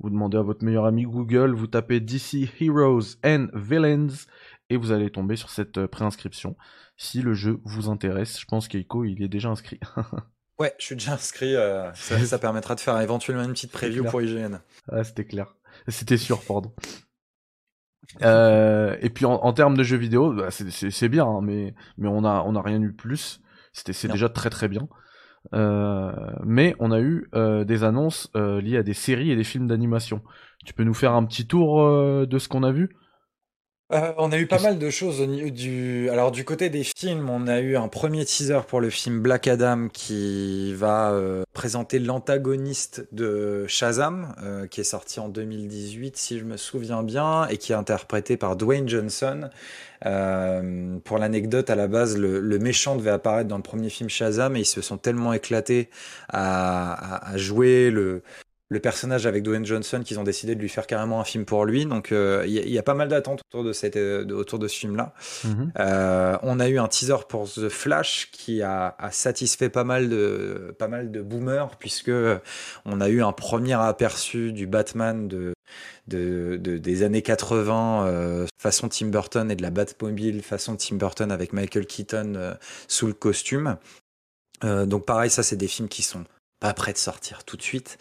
vous 0.00 0.10
demandez 0.10 0.36
à 0.36 0.42
votre 0.42 0.64
meilleur 0.64 0.86
ami 0.86 1.04
Google, 1.04 1.54
vous 1.54 1.66
tapez 1.66 2.00
DC 2.00 2.48
Heroes 2.60 3.16
and 3.24 3.48
Villains 3.54 4.26
et 4.74 4.76
vous 4.76 4.92
allez 4.92 5.10
tomber 5.10 5.36
sur 5.36 5.50
cette 5.50 5.86
préinscription 5.86 6.56
si 6.96 7.22
le 7.22 7.34
jeu 7.34 7.60
vous 7.64 7.88
intéresse. 7.88 8.38
Je 8.38 8.46
pense 8.46 8.68
qu'Eiko, 8.68 9.04
il 9.04 9.22
est 9.22 9.28
déjà 9.28 9.48
inscrit. 9.48 9.80
ouais, 10.58 10.74
je 10.78 10.84
suis 10.84 10.96
déjà 10.96 11.14
inscrit. 11.14 11.54
Euh, 11.56 11.92
ça, 11.94 12.38
permettra 12.38 12.74
de 12.74 12.80
faire 12.80 13.00
éventuellement 13.00 13.44
une 13.44 13.52
petite 13.52 13.72
preview 13.72 14.04
pour 14.04 14.22
IGN. 14.22 14.58
Ah, 14.88 15.04
c'était 15.04 15.24
clair. 15.24 15.54
C'était 15.88 16.16
sûr, 16.16 16.40
pardon. 16.44 16.72
Euh, 18.22 18.96
et 19.00 19.10
puis 19.10 19.24
en, 19.24 19.52
termes 19.52 19.76
de 19.76 19.82
jeux 19.82 19.96
vidéo, 19.96 20.32
bah, 20.32 20.50
c'est 20.50 21.08
bien, 21.08 21.26
hein, 21.26 21.40
mais, 21.42 21.74
mais 21.96 22.08
on 22.08 22.24
a, 22.24 22.44
on 22.46 22.54
a 22.54 22.62
rien 22.62 22.80
eu 22.80 22.92
plus. 22.92 23.40
C'est 23.72 24.06
déjà 24.06 24.28
très 24.28 24.50
très 24.50 24.68
bien. 24.68 24.88
Euh, 25.52 26.12
mais 26.44 26.74
on 26.78 26.92
a 26.92 27.00
eu 27.00 27.28
des 27.66 27.82
annonces 27.82 28.30
liées 28.34 28.76
à 28.76 28.82
des 28.84 28.94
séries 28.94 29.32
et 29.32 29.36
des 29.36 29.44
films 29.44 29.66
d'animation. 29.66 30.22
Tu 30.64 30.74
peux 30.74 30.84
nous 30.84 30.94
faire 30.94 31.12
un 31.12 31.24
petit 31.24 31.46
tour 31.46 31.84
de 32.24 32.38
ce 32.38 32.48
qu'on 32.48 32.62
a 32.62 32.70
vu? 32.70 32.90
Euh, 33.92 34.14
on 34.16 34.32
a 34.32 34.38
eu 34.38 34.46
pas 34.46 34.60
mal 34.60 34.78
de 34.78 34.88
choses 34.88 35.20
du. 35.20 36.08
Alors 36.08 36.30
du 36.30 36.44
côté 36.44 36.70
des 36.70 36.84
films, 36.84 37.28
on 37.28 37.46
a 37.46 37.60
eu 37.60 37.76
un 37.76 37.88
premier 37.88 38.24
teaser 38.24 38.60
pour 38.66 38.80
le 38.80 38.88
film 38.88 39.20
Black 39.20 39.46
Adam 39.46 39.88
qui 39.92 40.72
va 40.72 41.10
euh, 41.10 41.44
présenter 41.52 41.98
l'antagoniste 41.98 43.06
de 43.12 43.66
Shazam, 43.66 44.34
euh, 44.42 44.66
qui 44.66 44.80
est 44.80 44.84
sorti 44.84 45.20
en 45.20 45.28
2018 45.28 46.16
si 46.16 46.38
je 46.38 46.44
me 46.44 46.56
souviens 46.56 47.02
bien, 47.02 47.46
et 47.48 47.58
qui 47.58 47.72
est 47.72 47.76
interprété 47.76 48.38
par 48.38 48.56
Dwayne 48.56 48.88
Johnson. 48.88 49.50
pour 50.00 51.18
l'anecdote, 51.18 51.68
à 51.68 51.74
la 51.74 51.86
base, 51.86 52.16
le, 52.16 52.58
méchant 52.58 52.96
devait 52.96 53.10
apparaître 53.10 53.48
dans 53.48 53.58
le 53.58 53.62
premier 53.62 53.90
film 53.90 54.08
Shazam 54.08 54.56
et 54.56 54.60
ils 54.60 54.66
se 54.66 54.80
sont 54.80 54.96
tellement 54.96 55.34
éclatés 55.34 55.90
à 56.30 57.32
jouer 57.36 57.90
le, 57.90 58.22
le 58.70 58.80
personnage 58.80 59.26
avec 59.26 59.42
Dwayne 59.42 59.66
Johnson 59.66 60.02
qu'ils 60.04 60.18
ont 60.18 60.24
décidé 60.24 60.54
de 60.54 60.60
lui 60.60 60.68
faire 60.68 60.86
carrément 60.86 61.20
un 61.20 61.24
film 61.24 61.44
pour 61.44 61.64
lui. 61.64 61.84
Donc 61.84 62.08
il 62.10 62.16
euh, 62.16 62.46
y, 62.46 62.78
a 62.78 62.82
pas 62.82 62.94
mal 62.94 63.08
d'attentes 63.08 63.42
autour 63.48 63.64
de 63.64 63.72
cette 63.72 63.96
euh, 63.96 64.26
autour 64.30 64.58
de 64.58 64.68
ce 64.68 64.78
film-là. 64.78 65.12
Mhm. 65.44 65.72
Euh, 65.78 66.38
on 66.42 66.60
a 66.60 66.68
eu 66.68 66.78
un 66.78 66.88
teaser 66.88 67.26
pour 67.28 67.50
The 67.50 67.68
Flash 67.68 68.30
qui 68.32 68.62
a, 68.62 68.96
satisfait 69.10 69.68
pas 69.68 69.84
mal 69.84 70.08
de 70.08 70.74
pas 70.78 70.88
mal 70.88 71.10
de 71.10 71.20
boomers 71.20 71.76
puisque 71.78 72.10
on 72.84 73.00
a 73.00 73.08
eu 73.08 73.22
un 73.22 73.32
premier 73.32 73.74
aperçu 73.74 74.52
du 74.52 74.66
Batman 74.66 75.28
de 75.28 75.52
de, 76.06 76.56
des 76.56 77.02
années 77.02 77.22
80 77.22 78.46
façon 78.58 78.88
Tim 78.88 79.06
Burton 79.06 79.50
et 79.50 79.56
de 79.56 79.62
la 79.62 79.70
Batmobile 79.70 80.42
façon 80.42 80.76
Tim 80.76 80.96
Burton 80.96 81.30
avec 81.30 81.52
Michael 81.52 81.86
Keaton 81.86 82.56
sous 82.88 83.06
le 83.06 83.14
costume. 83.14 83.76
donc 84.62 85.06
pareil, 85.06 85.30
ça 85.30 85.42
c'est 85.42 85.56
des 85.56 85.68
films 85.68 85.88
qui 85.88 86.02
sont 86.02 86.24
pas 86.60 86.72
prêt 86.72 86.92
de 86.92 86.98
sortir 86.98 87.44
tout 87.44 87.56
de 87.56 87.62
suite. 87.62 87.98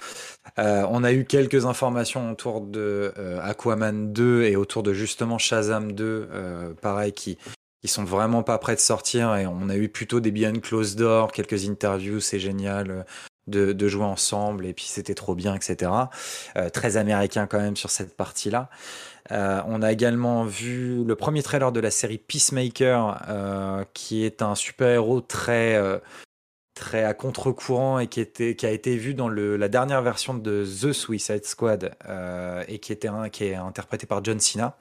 Euh, 0.59 0.85
on 0.89 1.03
a 1.03 1.11
eu 1.11 1.25
quelques 1.25 1.65
informations 1.65 2.31
autour 2.31 2.61
de 2.61 3.13
euh, 3.17 3.39
Aquaman 3.41 4.13
2 4.13 4.43
et 4.43 4.55
autour 4.55 4.83
de 4.83 4.93
justement 4.93 5.37
Shazam 5.37 5.91
2, 5.91 6.29
euh, 6.31 6.73
pareil, 6.73 7.11
qui, 7.13 7.37
qui 7.81 7.87
sont 7.87 8.03
vraiment 8.03 8.43
pas 8.43 8.57
prêts 8.57 8.75
de 8.75 8.79
sortir. 8.79 9.35
Et 9.35 9.47
on 9.47 9.69
a 9.69 9.75
eu 9.75 9.89
plutôt 9.89 10.19
des 10.19 10.31
behind 10.31 10.61
closed 10.61 10.97
door, 10.97 11.31
quelques 11.31 11.67
interviews, 11.67 12.19
c'est 12.19 12.39
génial. 12.39 13.05
De, 13.45 13.87
jouer 13.89 14.05
ensemble 14.05 14.65
et 14.65 14.73
puis 14.73 14.85
c'était 14.85 15.15
trop 15.15 15.35
bien 15.35 15.53
etc 15.53 15.91
très 16.71 16.95
américain 16.95 17.45
quand 17.45 17.59
même 17.59 17.75
sur 17.75 17.89
cette 17.89 18.15
partie 18.15 18.49
là 18.49 18.69
on 19.29 19.81
a 19.81 19.91
également 19.91 20.45
vu 20.45 21.03
le 21.03 21.15
premier 21.17 21.43
trailer 21.43 21.73
de 21.73 21.81
la 21.81 21.91
série 21.91 22.19
Peacemaker 22.19 23.85
qui 23.93 24.23
est 24.23 24.41
un 24.41 24.55
super 24.55 24.87
héros 24.87 25.19
très 25.19 25.77
très 26.73 27.03
à 27.03 27.13
contre-courant 27.13 27.99
et 27.99 28.07
qui, 28.07 28.19
était, 28.19 28.55
qui 28.55 28.65
a 28.65 28.71
été 28.71 28.97
vu 28.97 29.13
dans 29.13 29.27
le, 29.27 29.57
la 29.57 29.69
dernière 29.69 30.01
version 30.01 30.33
de 30.33 30.65
The 30.65 30.91
Suicide 30.91 31.45
Squad 31.45 31.95
euh, 32.07 32.63
et 32.67 32.79
qui, 32.79 32.91
était 32.91 33.07
un, 33.07 33.29
qui 33.29 33.45
est 33.45 33.55
interprété 33.55 34.05
par 34.05 34.23
John 34.23 34.39
Cena. 34.39 34.77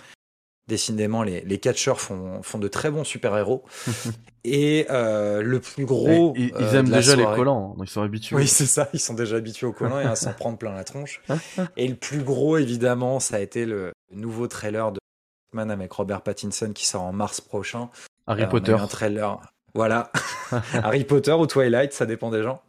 Décidément, 0.69 1.23
les, 1.23 1.41
les 1.43 1.59
catcheurs 1.59 2.01
font, 2.01 2.41
font 2.43 2.59
de 2.59 2.69
très 2.69 2.91
bons 2.91 3.05
super-héros. 3.05 3.65
et 4.45 4.87
euh, 4.91 5.43
le 5.43 5.61
plus 5.61 5.85
gros. 5.85 6.35
ils, 6.37 6.55
euh, 6.55 6.73
aiment 6.73 6.89
déjà 6.89 7.17
les 7.17 7.25
collants, 7.25 7.77
ils 7.81 7.89
sont 7.89 8.03
habitués. 8.03 8.37
Oui, 8.37 8.47
c'est 8.47 8.67
ça, 8.67 8.89
ils 8.93 9.01
sont 9.01 9.15
déjà 9.15 9.37
habitués 9.37 9.67
aux 9.67 9.73
collants 9.73 10.01
et 10.01 10.05
à 10.05 10.15
s'en 10.15 10.33
prendre 10.33 10.57
plein 10.57 10.73
la 10.73 10.85
tronche. 10.85 11.21
et 11.77 11.89
le 11.89 11.97
plus 11.97 12.23
gros, 12.23 12.57
évidemment, 12.57 13.21
ça 13.21 13.37
a 13.37 13.41
été 13.41 13.67
le 13.67 13.93
nouveau 14.13 14.47
trailer 14.47 14.93
de 14.93 15.01
Batman 15.53 15.71
avec 15.71 15.93
Robert 15.93 16.23
Pattinson 16.23 16.73
qui 16.73 16.87
sort 16.87 17.03
en 17.03 17.13
mars 17.13 17.41
prochain. 17.41 17.91
Harry 18.27 18.49
Potter. 18.49 18.73
un 18.73 18.87
trailer. 18.87 19.41
Voilà. 19.75 20.13
Harry 20.73 21.05
Potter 21.05 21.33
ou 21.33 21.47
Twilight, 21.47 21.93
ça 21.93 22.07
dépend 22.07 22.31
des 22.31 22.43
gens. 22.43 22.63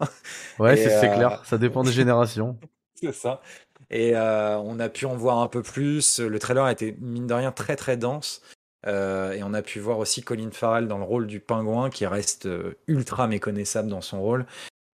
Ouais, 0.60 0.76
c'est 0.78 0.93
euh, 0.93 1.13
clair, 1.13 1.41
ça 1.46 1.58
dépend 1.58 1.84
des 1.84 1.91
générations. 1.91 2.58
c'est 2.96 3.13
ça. 3.13 3.41
Et 3.89 4.15
euh, 4.15 4.58
on 4.58 4.80
a 4.80 4.89
pu 4.89 5.06
en 5.06 5.15
voir 5.15 5.39
un 5.39 5.48
peu 5.48 5.62
plus. 5.62 6.19
Le 6.19 6.39
trailer 6.39 6.63
a 6.63 6.72
été, 6.72 6.98
mine 7.00 7.28
de 7.28 7.34
rien, 7.34 7.52
très 7.52 7.76
très 7.76 7.98
dense. 7.98 8.41
Euh, 8.86 9.32
et 9.32 9.43
on 9.43 9.54
a 9.54 9.62
pu 9.62 9.80
voir 9.80 10.00
aussi 10.00 10.24
Colin 10.24 10.50
Farrell 10.52 10.88
dans 10.88 10.98
le 10.98 11.04
rôle 11.04 11.28
du 11.28 11.39
pingouin 11.39 11.89
qui 11.89 12.06
reste 12.06 12.50
ultra 12.88 13.28
méconnaissable 13.28 13.89
dans 13.89 14.02
son 14.02 14.22
rôle. 14.22 14.46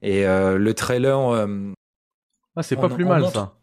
Et 0.02 0.26
le 0.26 0.72
trailer. 0.74 1.48
ah, 2.56 2.64
c'est 2.64 2.76
pas 2.76 2.90
plus 2.90 3.06
mal 3.06 3.28
ça. 3.30 3.56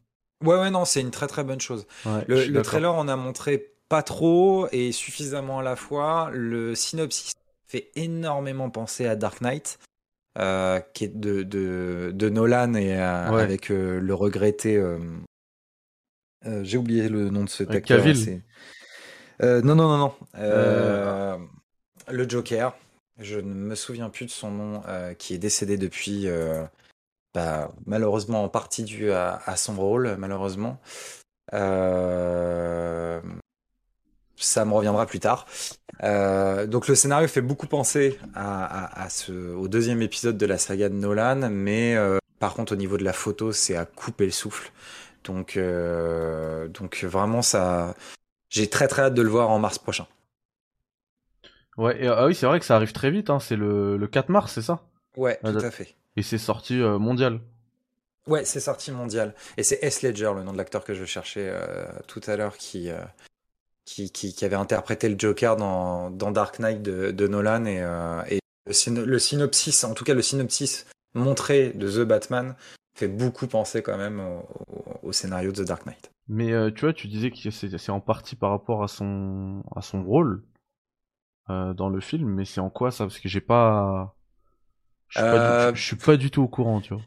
Ouais, 0.45 0.59
ouais, 0.59 0.71
non, 0.71 0.85
c'est 0.85 1.01
une 1.01 1.11
très 1.11 1.27
très 1.27 1.45
bonne 1.45 1.61
chose. 1.61 1.87
le, 2.27 2.63
trailer 2.63 2.95
en 2.95 3.09
a 3.09 3.17
montré 3.17 3.73
pas 3.89 4.03
trop 4.03 4.69
et 4.73 4.93
suffisamment 4.93 5.61
à 5.61 5.63
la 5.63 5.77
fois. 5.77 6.31
Le 6.33 6.75
synopsis 6.75 7.35
fait 7.67 7.91
énormément 7.95 8.71
penser 8.71 9.07
à 9.07 9.17
Dark 9.17 9.41
Knight. 9.41 9.79
Euh, 10.39 10.81
qui 10.93 11.05
est 11.05 11.19
de, 11.19 11.43
de, 11.43 12.11
de 12.15 12.29
Nolan 12.29 12.75
et 12.75 12.95
euh, 13.01 13.25
avec 13.27 13.71
euh, 13.71 13.99
le 13.99 14.13
regretté. 14.13 14.79
J'ai 16.45 16.77
oublié 16.77 17.09
le 17.09 17.31
nom 17.31 17.43
de 17.45 17.49
ce 17.49 17.63
acteur. 17.63 18.05
non, 19.41 19.75
non, 19.75 19.89
non, 19.89 19.99
non. 19.99 21.49
Le 22.09 22.29
Joker. 22.29 22.77
Je 23.19 23.41
ne 23.41 23.55
me 23.55 23.75
souviens 23.75 24.11
plus 24.11 24.27
de 24.27 24.31
son 24.31 24.51
nom, 24.51 24.83
qui 25.19 25.33
est 25.33 25.39
décédé 25.39 25.79
depuis. 25.79 26.27
Bah, 27.35 27.71
malheureusement 27.85 28.45
en 28.45 28.49
partie 28.49 28.85
dû 28.85 29.13
à, 29.13 29.43
à 29.45 29.57
son 29.57 29.75
rôle, 29.75 30.17
malheureusement. 30.19 30.81
Euh, 31.53 33.21
ça 34.37 34.65
me 34.65 34.73
reviendra 34.73 35.07
plus 35.07 35.21
tard. 35.21 35.47
Euh, 36.03 36.67
donc 36.67 36.89
le 36.89 36.95
scénario 36.95 37.27
fait 37.27 37.41
beaucoup 37.41 37.67
penser 37.67 38.19
à, 38.35 39.09
ce, 39.09 39.33
au 39.55 39.69
deuxième 39.69 40.03
épisode 40.03 40.37
de 40.37 40.47
la 40.47 40.59
saga 40.59 40.89
de 40.89 40.95
Nolan, 40.95 41.49
mais 41.51 41.97
euh, 41.97 42.19
par 42.39 42.55
contre 42.55 42.75
au 42.75 42.77
niveau 42.77 42.99
de 42.99 43.05
la 43.05 43.13
photo, 43.13 43.53
c'est 43.53 43.77
à 43.77 43.85
couper 43.87 44.27
le 44.27 44.33
souffle. 44.33 44.71
Donc, 45.25 45.57
euh, 45.57 46.69
donc 46.69 47.03
vraiment 47.05 47.43
ça, 47.43 47.95
j'ai 48.51 48.69
très 48.69 48.89
très 48.89 49.03
hâte 49.03 49.15
de 49.15 49.23
le 49.23 49.29
voir 49.29 49.51
en 49.51 49.59
mars 49.59 49.79
prochain. 49.79 50.07
Ouais, 51.77 52.07
ah 52.07 52.27
oui, 52.27 52.35
c'est 52.35 52.47
vrai 52.47 52.59
que 52.59 52.65
ça 52.65 52.77
arrive 52.77 52.93
très 52.93 53.11
vite. 53.11 53.29
Hein. 53.29 53.39
C'est 53.39 53.57
le, 53.57 53.97
le 53.99 54.07
4 54.07 54.31
mars, 54.31 54.53
c'est 54.55 54.63
ça? 54.63 54.81
Ouais, 55.17 55.39
tout 55.43 55.49
à 55.49 55.71
fait. 55.71 55.95
Et 56.17 56.23
c'est 56.23 56.39
sorti 56.39 56.75
mondial. 56.77 57.41
Ouais, 58.27 58.45
c'est 58.45 58.61
sorti 58.61 58.93
mondial. 58.93 59.35
Et 59.59 59.63
c'est 59.63 59.79
S. 59.83 60.01
Ledger, 60.01 60.33
le 60.35 60.43
nom 60.43 60.53
de 60.53 60.59
l'acteur 60.59 60.85
que 60.85 60.95
je 60.95 61.05
cherchais 61.05 61.53
tout 62.07 62.23
à 62.27 62.37
l'heure, 62.37 62.57
qui, 62.57 62.91
qui, 63.87 64.11
qui, 64.11 64.45
avait 64.45 64.57
interprété 64.57 65.09
le 65.09 65.17
Joker 65.19 65.57
dans, 65.57 66.11
dans 66.11 66.33
Dark 66.33 66.59
Knight 66.59 66.83
de, 66.83 67.13
de 67.13 67.29
Nolan 67.29 67.65
et, 67.65 67.81
euh, 67.81 68.23
et 68.29 68.41
le, 68.67 69.19
synopsis, 69.19 69.85
en 69.85 69.95
tout 69.95 70.05
cas 70.05 70.13
le 70.13 70.23
synopsis 70.23 70.87
montré 71.15 71.71
de 71.71 71.89
The 71.89 72.07
Batman 72.07 72.57
fait 72.99 73.09
beaucoup 73.09 73.47
penser 73.47 73.83
quand 73.83 73.97
même 73.97 74.21
au, 75.03 75.13
scénario 75.13 75.53
de 75.53 75.63
The 75.63 75.67
Dark 75.67 75.87
Knight. 75.87 76.11
Mais 76.29 76.53
euh, 76.53 76.71
tu 76.73 76.81
vois, 76.81 76.93
tu 76.93 77.07
disais 77.07 77.31
que 77.31 77.51
c'est 77.51 77.91
en 77.91 78.01
partie 78.01 78.35
par 78.35 78.51
rapport 78.51 78.83
à 78.83 78.89
son, 78.89 79.63
à 79.75 79.83
son 79.83 80.03
rôle 80.03 80.43
euh, 81.49 81.73
dans 81.73 81.89
le 81.89 82.01
film, 82.01 82.29
mais 82.29 82.45
c'est 82.45 82.61
en 82.61 82.71
quoi 82.71 82.91
ça? 82.91 83.05
Parce 83.05 83.21
que 83.21 83.29
j'ai 83.29 83.41
pas. 83.41 84.17
Je 85.09 85.21
suis, 85.21 85.29
pas 85.29 85.71
du, 85.71 85.79
je 85.79 85.85
suis 85.85 85.97
pas 85.97 86.17
du 86.17 86.33
tout 86.33 86.43
au 86.43 86.49
courant, 86.49 86.81
tu 86.81 86.95
vois. 86.95 87.03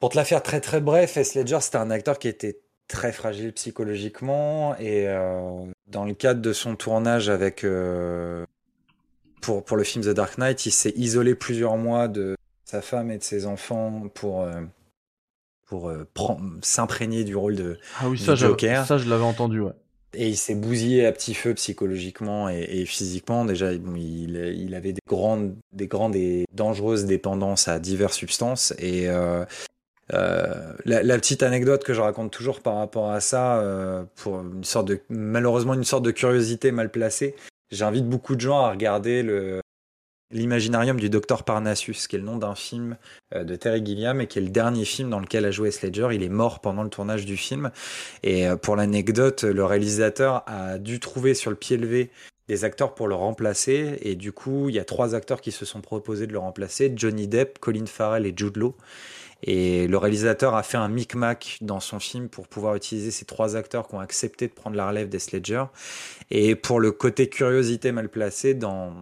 Pour 0.00 0.10
te 0.10 0.16
la 0.16 0.24
faire 0.24 0.42
très 0.42 0.60
très 0.60 0.80
bref, 0.80 1.16
S. 1.16 1.36
Ledger, 1.36 1.60
c'était 1.60 1.76
un 1.76 1.90
acteur 1.92 2.18
qui 2.18 2.26
était 2.26 2.60
très 2.88 3.12
fragile 3.12 3.52
psychologiquement 3.52 4.76
et 4.78 5.06
euh, 5.06 5.64
dans 5.86 6.04
le 6.04 6.14
cadre 6.14 6.40
de 6.40 6.52
son 6.52 6.74
tournage 6.74 7.28
avec 7.28 7.62
euh, 7.62 8.44
pour 9.40 9.64
pour 9.64 9.76
le 9.76 9.84
film 9.84 10.04
The 10.04 10.08
Dark 10.08 10.38
Knight, 10.38 10.66
il 10.66 10.72
s'est 10.72 10.94
isolé 10.96 11.34
plusieurs 11.34 11.76
mois 11.76 12.08
de 12.08 12.36
sa 12.64 12.82
femme 12.82 13.10
et 13.10 13.18
de 13.18 13.22
ses 13.22 13.46
enfants 13.46 14.08
pour 14.14 14.42
euh, 14.42 16.04
pour 16.14 16.40
s'imprégner 16.62 17.24
du 17.24 17.36
rôle 17.36 17.56
de 17.56 17.78
ah 18.00 18.08
oui, 18.08 18.18
ça, 18.18 18.34
Joker. 18.34 18.86
Ça, 18.86 18.96
je 18.96 19.08
l'avais 19.08 19.24
entendu, 19.24 19.60
ouais. 19.60 19.72
Et 20.14 20.28
il 20.28 20.36
s'est 20.36 20.54
bousillé 20.54 21.04
à 21.04 21.12
petit 21.12 21.34
feu 21.34 21.52
psychologiquement 21.54 22.48
et, 22.48 22.86
physiquement. 22.86 23.44
Déjà, 23.44 23.72
il, 23.74 24.36
il, 24.56 24.74
avait 24.74 24.94
des 24.94 25.02
grandes, 25.06 25.54
des 25.72 25.86
grandes 25.86 26.16
et 26.16 26.46
dangereuses 26.54 27.04
dépendances 27.04 27.68
à 27.68 27.78
diverses 27.78 28.16
substances. 28.16 28.72
Et 28.78 29.10
euh, 29.10 29.44
la, 30.10 31.18
petite 31.18 31.42
anecdote 31.42 31.84
que 31.84 31.94
je 31.94 32.00
raconte 32.00 32.32
toujours 32.32 32.60
par 32.60 32.76
rapport 32.76 33.10
à 33.10 33.20
ça, 33.20 33.58
euh, 33.58 34.04
pour 34.16 34.40
une 34.40 34.64
sorte 34.64 34.88
de 34.88 35.00
malheureusement 35.08 35.74
une 35.74 35.84
sorte 35.84 36.04
de 36.04 36.10
curiosité 36.10 36.72
mal 36.72 36.90
placée, 36.90 37.34
j'invite 37.70 38.08
beaucoup 38.08 38.34
de 38.34 38.40
gens 38.40 38.60
à 38.60 38.70
regarder 38.70 39.22
l'imaginarium 40.30 40.98
du 40.98 41.10
docteur 41.10 41.42
Parnassus, 41.42 42.06
qui 42.08 42.16
est 42.16 42.18
le 42.18 42.24
nom 42.24 42.36
d'un 42.36 42.54
film 42.54 42.96
euh, 43.34 43.44
de 43.44 43.56
Terry 43.56 43.84
Gilliam 43.84 44.20
et 44.20 44.26
qui 44.26 44.38
est 44.38 44.42
le 44.42 44.50
dernier 44.50 44.84
film 44.84 45.10
dans 45.10 45.20
lequel 45.20 45.44
a 45.44 45.50
joué 45.50 45.70
Sledger. 45.70 46.08
Il 46.12 46.22
est 46.22 46.28
mort 46.28 46.60
pendant 46.60 46.82
le 46.82 46.90
tournage 46.90 47.26
du 47.26 47.36
film. 47.36 47.70
Et 48.22 48.46
pour 48.62 48.76
l'anecdote, 48.76 49.44
le 49.44 49.64
réalisateur 49.64 50.42
a 50.46 50.78
dû 50.78 51.00
trouver 51.00 51.34
sur 51.34 51.50
le 51.50 51.56
pied 51.56 51.76
levé 51.76 52.10
des 52.48 52.64
acteurs 52.64 52.94
pour 52.94 53.08
le 53.08 53.14
remplacer. 53.14 53.98
Et 54.02 54.16
du 54.16 54.32
coup, 54.32 54.68
il 54.68 54.74
y 54.74 54.78
a 54.78 54.84
trois 54.84 55.14
acteurs 55.14 55.40
qui 55.40 55.52
se 55.52 55.64
sont 55.64 55.80
proposés 55.80 56.26
de 56.26 56.32
le 56.32 56.38
remplacer 56.38 56.92
Johnny 56.96 57.28
Depp, 57.28 57.58
Colin 57.58 57.86
Farrell 57.86 58.26
et 58.26 58.32
Jude 58.34 58.56
Law. 58.56 58.74
Et 59.42 59.86
le 59.86 59.96
réalisateur 59.96 60.54
a 60.54 60.62
fait 60.62 60.78
un 60.78 60.88
micmac 60.88 61.58
dans 61.60 61.80
son 61.80 62.00
film 62.00 62.28
pour 62.28 62.48
pouvoir 62.48 62.74
utiliser 62.74 63.10
ces 63.10 63.24
trois 63.24 63.56
acteurs 63.56 63.86
qui 63.86 63.94
ont 63.94 64.00
accepté 64.00 64.48
de 64.48 64.52
prendre 64.52 64.76
la 64.76 64.88
relève 64.88 65.08
des 65.08 65.18
Sledger. 65.18 65.64
Et 66.30 66.56
pour 66.56 66.80
le 66.80 66.90
côté 66.90 67.28
curiosité 67.28 67.92
mal 67.92 68.08
placé, 68.08 68.54
dans, 68.54 68.94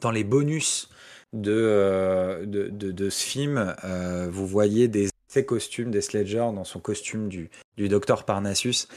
dans 0.00 0.10
les 0.10 0.24
bonus 0.24 0.90
de, 1.32 1.52
euh, 1.52 2.44
de, 2.44 2.68
de, 2.68 3.10
ce 3.10 3.24
film, 3.24 3.74
euh, 3.84 4.28
vous 4.30 4.46
voyez 4.46 4.88
des, 4.88 5.08
ses 5.28 5.46
costumes 5.46 5.90
des 5.90 6.02
Sledger 6.02 6.46
dans 6.54 6.64
son 6.64 6.80
costume 6.80 7.28
du, 7.28 7.50
du 7.76 7.88
docteur 7.88 8.24
Parnassus. 8.24 8.88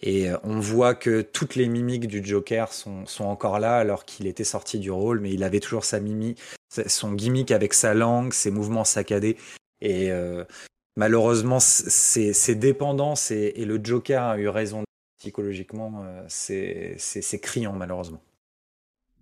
Et 0.00 0.30
euh, 0.30 0.36
on 0.42 0.58
voit 0.58 0.96
que 0.96 1.22
toutes 1.22 1.54
les 1.54 1.68
mimiques 1.68 2.08
du 2.08 2.24
Joker 2.24 2.72
sont, 2.72 3.06
sont 3.06 3.24
encore 3.24 3.60
là 3.60 3.76
alors 3.76 4.04
qu'il 4.04 4.26
était 4.26 4.42
sorti 4.42 4.80
du 4.80 4.90
rôle, 4.90 5.20
mais 5.20 5.32
il 5.32 5.44
avait 5.44 5.60
toujours 5.60 5.84
sa 5.84 6.00
mimique, 6.00 6.40
son 6.86 7.12
gimmick 7.12 7.52
avec 7.52 7.72
sa 7.72 7.94
langue, 7.94 8.32
ses 8.32 8.50
mouvements 8.50 8.84
saccadés. 8.84 9.36
Et 9.82 10.12
euh, 10.12 10.44
malheureusement, 10.96 11.58
ces 11.58 12.54
dépendances 12.54 13.32
et, 13.32 13.52
et, 13.56 13.64
le 13.64 13.80
Joker 13.82 14.22
a 14.22 14.38
eu 14.38 14.48
raison 14.48 14.84
psychologiquement, 15.18 16.04
euh, 16.04 16.22
c'est 16.28 17.40
criant 17.40 17.72
malheureusement. 17.72 18.22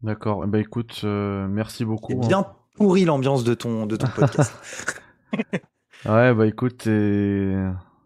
D'accord. 0.02 0.46
Bah 0.46 0.58
écoute, 0.58 1.00
euh, 1.04 1.48
merci 1.48 1.86
beaucoup. 1.86 2.12
C'est 2.12 2.28
bien 2.28 2.46
pourri 2.74 3.06
l'ambiance 3.06 3.42
de 3.42 3.54
ton, 3.54 3.86
de 3.86 3.96
ton 3.96 4.08
podcast. 4.08 4.54
ouais, 6.04 6.34
bah 6.34 6.46
écoute, 6.46 6.82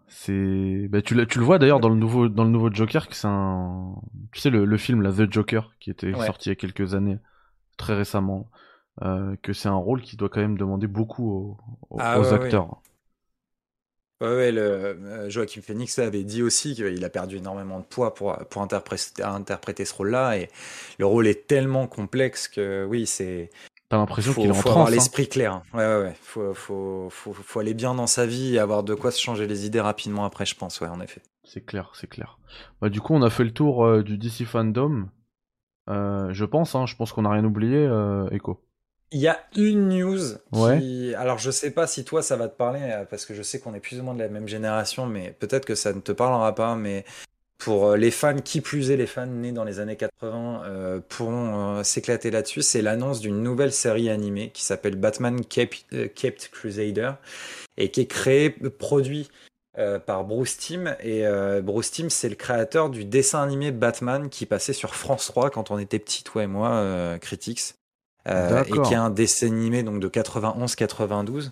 c'est, 0.09 0.89
bah, 0.89 1.03
tu, 1.03 1.27
tu 1.27 1.39
le 1.39 1.45
vois 1.45 1.59
d'ailleurs 1.59 1.81
dans 1.81 1.89
le 1.89 1.97
nouveau, 1.97 2.29
dans 2.29 2.45
le 2.45 2.51
nouveau 2.51 2.73
Joker, 2.73 3.09
que 3.09 3.17
c'est 3.17 3.27
un, 3.27 3.97
tu 4.31 4.41
sais 4.41 4.51
le, 4.51 4.65
le, 4.65 4.77
film 4.77 5.03
là, 5.03 5.11
The 5.13 5.33
Joker, 5.33 5.73
qui 5.81 5.91
était 5.91 6.13
sorti 6.15 6.51
il 6.51 6.53
y 6.53 6.53
a 6.53 6.57
quelques 6.57 6.95
années, 6.95 7.19
très 7.77 7.97
récemment. 7.97 8.49
Euh, 9.03 9.35
que 9.43 9.53
c'est 9.53 9.69
un 9.69 9.75
rôle 9.75 10.03
qui 10.03 10.17
doit 10.17 10.29
quand 10.29 10.41
même 10.41 10.57
demander 10.57 10.87
beaucoup 10.87 11.59
aux, 11.91 11.97
ah 11.99 12.21
acteurs. 12.33 12.81
Ouais, 14.21 14.29
ouais, 14.29 14.53
le, 14.53 14.61
euh, 14.61 15.29
Joachim 15.29 15.63
Phoenix 15.63 15.99
avait 15.99 16.23
dit 16.23 16.43
aussi 16.43 16.77
qu'il 16.77 17.05
a 17.05 17.11
perdu 17.11 17.39
énormément 17.39 17.81
de 17.81 17.85
poids 17.85 18.15
pour, 18.15 18.37
pour 18.49 18.63
interpréter, 18.63 19.25
interpréter 19.25 19.85
ce 19.85 19.95
rôle-là. 19.95 20.39
Et 20.39 20.49
le 20.99 21.07
rôle 21.07 21.27
est 21.27 21.49
tellement 21.49 21.89
complexe 21.89 22.47
que 22.47 22.87
oui, 22.89 23.07
c'est. 23.07 23.51
T'as 23.89 23.97
l'impression 23.97 24.33
qu'il 24.33 24.47
est 24.47 24.51
en 24.51 24.55
faut 24.55 24.69
avoir 24.69 24.87
hein. 24.87 24.91
l'esprit 24.91 25.29
clair. 25.29 25.63
Ouais, 25.75 25.85
ouais, 25.85 26.03
ouais. 26.03 26.17
Faut, 26.23 26.55
faut, 26.55 27.09
faut, 27.11 27.33
faut, 27.33 27.61
aller 27.61 27.75
bien 27.75 27.95
dans 27.95 28.07
sa 28.07 28.27
vie 28.27 28.55
et 28.55 28.59
avoir 28.61 28.85
de 28.85 28.95
quoi 28.95 29.11
se 29.11 29.21
changer 29.21 29.49
les 29.49 29.67
idées 29.67 29.81
rapidement 29.81 30.25
après, 30.25 30.47
je 30.47 30.55
pense, 30.55 30.81
ouais, 30.81 30.89
en 30.89 31.01
effet. 31.01 31.21
C'est 31.43 31.67
clair, 31.67 31.91
c'est 31.95 32.07
clair. 32.07 32.39
Bah, 32.81 32.89
du 32.89 33.01
coup, 33.01 33.13
on 33.15 33.23
a 33.23 33.31
fait 33.31 33.45
le 33.45 33.53
tour 33.53 33.85
euh, 33.85 34.05
du 34.05 34.17
DC 34.17 34.45
Fandom. 34.47 35.09
je 35.89 36.45
pense, 36.45 36.77
hein, 36.77 36.87
je 36.87 36.95
pense 36.95 37.13
qu'on 37.13 37.23
n'a 37.23 37.31
rien 37.31 37.45
oublié, 37.45 37.91
Echo. 38.31 38.65
Il 39.15 39.21
y 39.21 39.29
a 39.29 39.39
une 39.55 39.91
news 39.91 40.19
qui... 40.53 41.15
Alors, 41.15 41.39
je 41.39 41.53
sais 41.53 41.71
pas 41.71 41.87
si 41.87 42.05
toi, 42.05 42.21
ça 42.21 42.35
va 42.35 42.49
te 42.49 42.57
parler, 42.57 42.81
euh, 42.83 43.05
parce 43.05 43.25
que 43.25 43.33
je 43.33 43.43
sais 43.43 43.61
qu'on 43.61 43.73
est 43.73 43.81
plus 43.81 44.01
ou 44.01 44.03
moins 44.03 44.15
de 44.15 44.19
la 44.19 44.29
même 44.29 44.49
génération, 44.49 45.07
mais 45.07 45.37
peut-être 45.39 45.65
que 45.65 45.77
ça 45.77 45.93
ne 45.93 46.01
te 46.01 46.11
parlera 46.11 46.53
pas, 46.53 46.75
mais 46.75 47.05
pour 47.57 47.91
euh, 47.91 47.97
les 47.97 48.11
fans, 48.11 48.41
qui 48.41 48.61
plus 48.61 48.91
est 48.91 48.97
les 48.97 49.07
fans 49.07 49.27
nés 49.27 49.53
dans 49.53 49.63
les 49.63 49.79
années 49.79 49.95
80, 49.95 50.65
euh, 50.65 51.01
pourront 51.09 51.85
s'éclater 51.85 52.33
là-dessus, 52.33 52.63
c'est 52.63 52.83
l'annonce 52.83 53.21
d'une 53.21 53.41
nouvelle 53.41 53.73
série 53.73 54.11
animée 54.11 54.51
qui 54.51 54.65
s'appelle 54.65 54.97
Batman 54.97 55.45
Kept, 55.45 56.51
Crusader, 56.51 57.13
et 57.77 57.93
qui 57.93 58.01
est 58.01 58.07
créée, 58.07 58.51
produit 58.51 59.31
par 60.07 60.25
Bruce 60.25 60.57
Timm. 60.57 60.97
Et 61.01 61.25
Bruce 61.63 61.93
Timm, 61.93 62.11
c'est 62.11 62.29
le 62.29 62.35
créateur 62.35 62.91
du 62.91 63.05
dessin 63.05 63.43
animé 63.43 63.71
Batman 63.71 64.29
qui 64.29 64.45
passait 64.45 64.73
sur 64.73 64.97
France 64.97 65.27
3 65.27 65.51
quand 65.51 65.71
on 65.71 65.79
était 65.79 66.01
petit, 66.01 66.25
toi 66.25 66.43
et 66.43 66.49
moi, 66.49 67.17
Critics. 67.21 67.75
Euh, 68.29 68.65
et 68.65 68.71
qui 68.71 68.93
est 68.95 68.97
un 68.97 69.11
dessin 69.11 69.49
animé 69.49 69.83
donc 69.83 70.01
de 70.01 70.09
91-92 70.09 71.51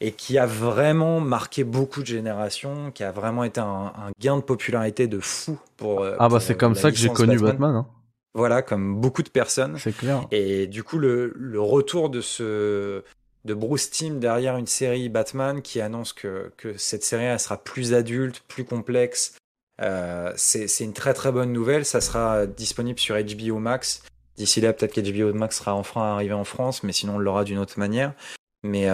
et 0.00 0.12
qui 0.12 0.38
a 0.38 0.46
vraiment 0.46 1.20
marqué 1.20 1.64
beaucoup 1.64 2.02
de 2.02 2.06
générations, 2.06 2.90
qui 2.92 3.02
a 3.02 3.10
vraiment 3.10 3.42
été 3.42 3.60
un, 3.60 3.92
gain 4.20 4.36
de 4.36 4.42
popularité 4.42 5.06
de 5.06 5.18
fou 5.18 5.58
pour. 5.76 6.02
Euh, 6.02 6.16
ah 6.18 6.28
bah 6.28 6.40
c'est 6.40 6.56
comme 6.56 6.74
ça 6.74 6.90
que 6.90 6.96
j'ai 6.96 7.08
connu 7.08 7.38
Batman. 7.38 7.74
Hein. 7.76 7.86
Voilà, 8.34 8.62
comme 8.62 9.00
beaucoup 9.00 9.22
de 9.22 9.28
personnes. 9.28 9.76
C'est 9.78 9.96
clair. 9.96 10.26
Et 10.30 10.66
du 10.66 10.82
coup, 10.82 10.98
le, 10.98 11.32
le, 11.36 11.60
retour 11.60 12.10
de 12.10 12.20
ce 12.20 13.02
de 13.44 13.54
Bruce 13.54 13.90
Timm 13.90 14.18
derrière 14.18 14.56
une 14.56 14.66
série 14.66 15.08
Batman 15.08 15.62
qui 15.62 15.80
annonce 15.80 16.12
que, 16.12 16.50
que 16.56 16.76
cette 16.76 17.04
série 17.04 17.24
elle 17.24 17.38
sera 17.38 17.56
plus 17.56 17.94
adulte, 17.94 18.42
plus 18.48 18.64
complexe. 18.64 19.36
Euh, 19.80 20.32
c'est 20.36 20.66
une 20.80 20.92
très 20.92 21.14
très 21.14 21.32
bonne 21.32 21.52
nouvelle. 21.52 21.84
Ça 21.84 22.00
sera 22.00 22.46
disponible 22.46 22.98
sur 22.98 23.16
HBO 23.16 23.58
Max 23.58 24.02
D'ici 24.36 24.60
là, 24.60 24.72
peut-être 24.72 24.92
qu'HBO 24.92 25.32
Max 25.32 25.58
sera 25.58 25.74
enfin 25.74 26.02
arrivé 26.02 26.34
en 26.34 26.44
France, 26.44 26.82
mais 26.82 26.92
sinon 26.92 27.16
on 27.16 27.18
l'aura 27.18 27.44
d'une 27.44 27.58
autre 27.58 27.78
manière. 27.78 28.14
Mais 28.62 28.88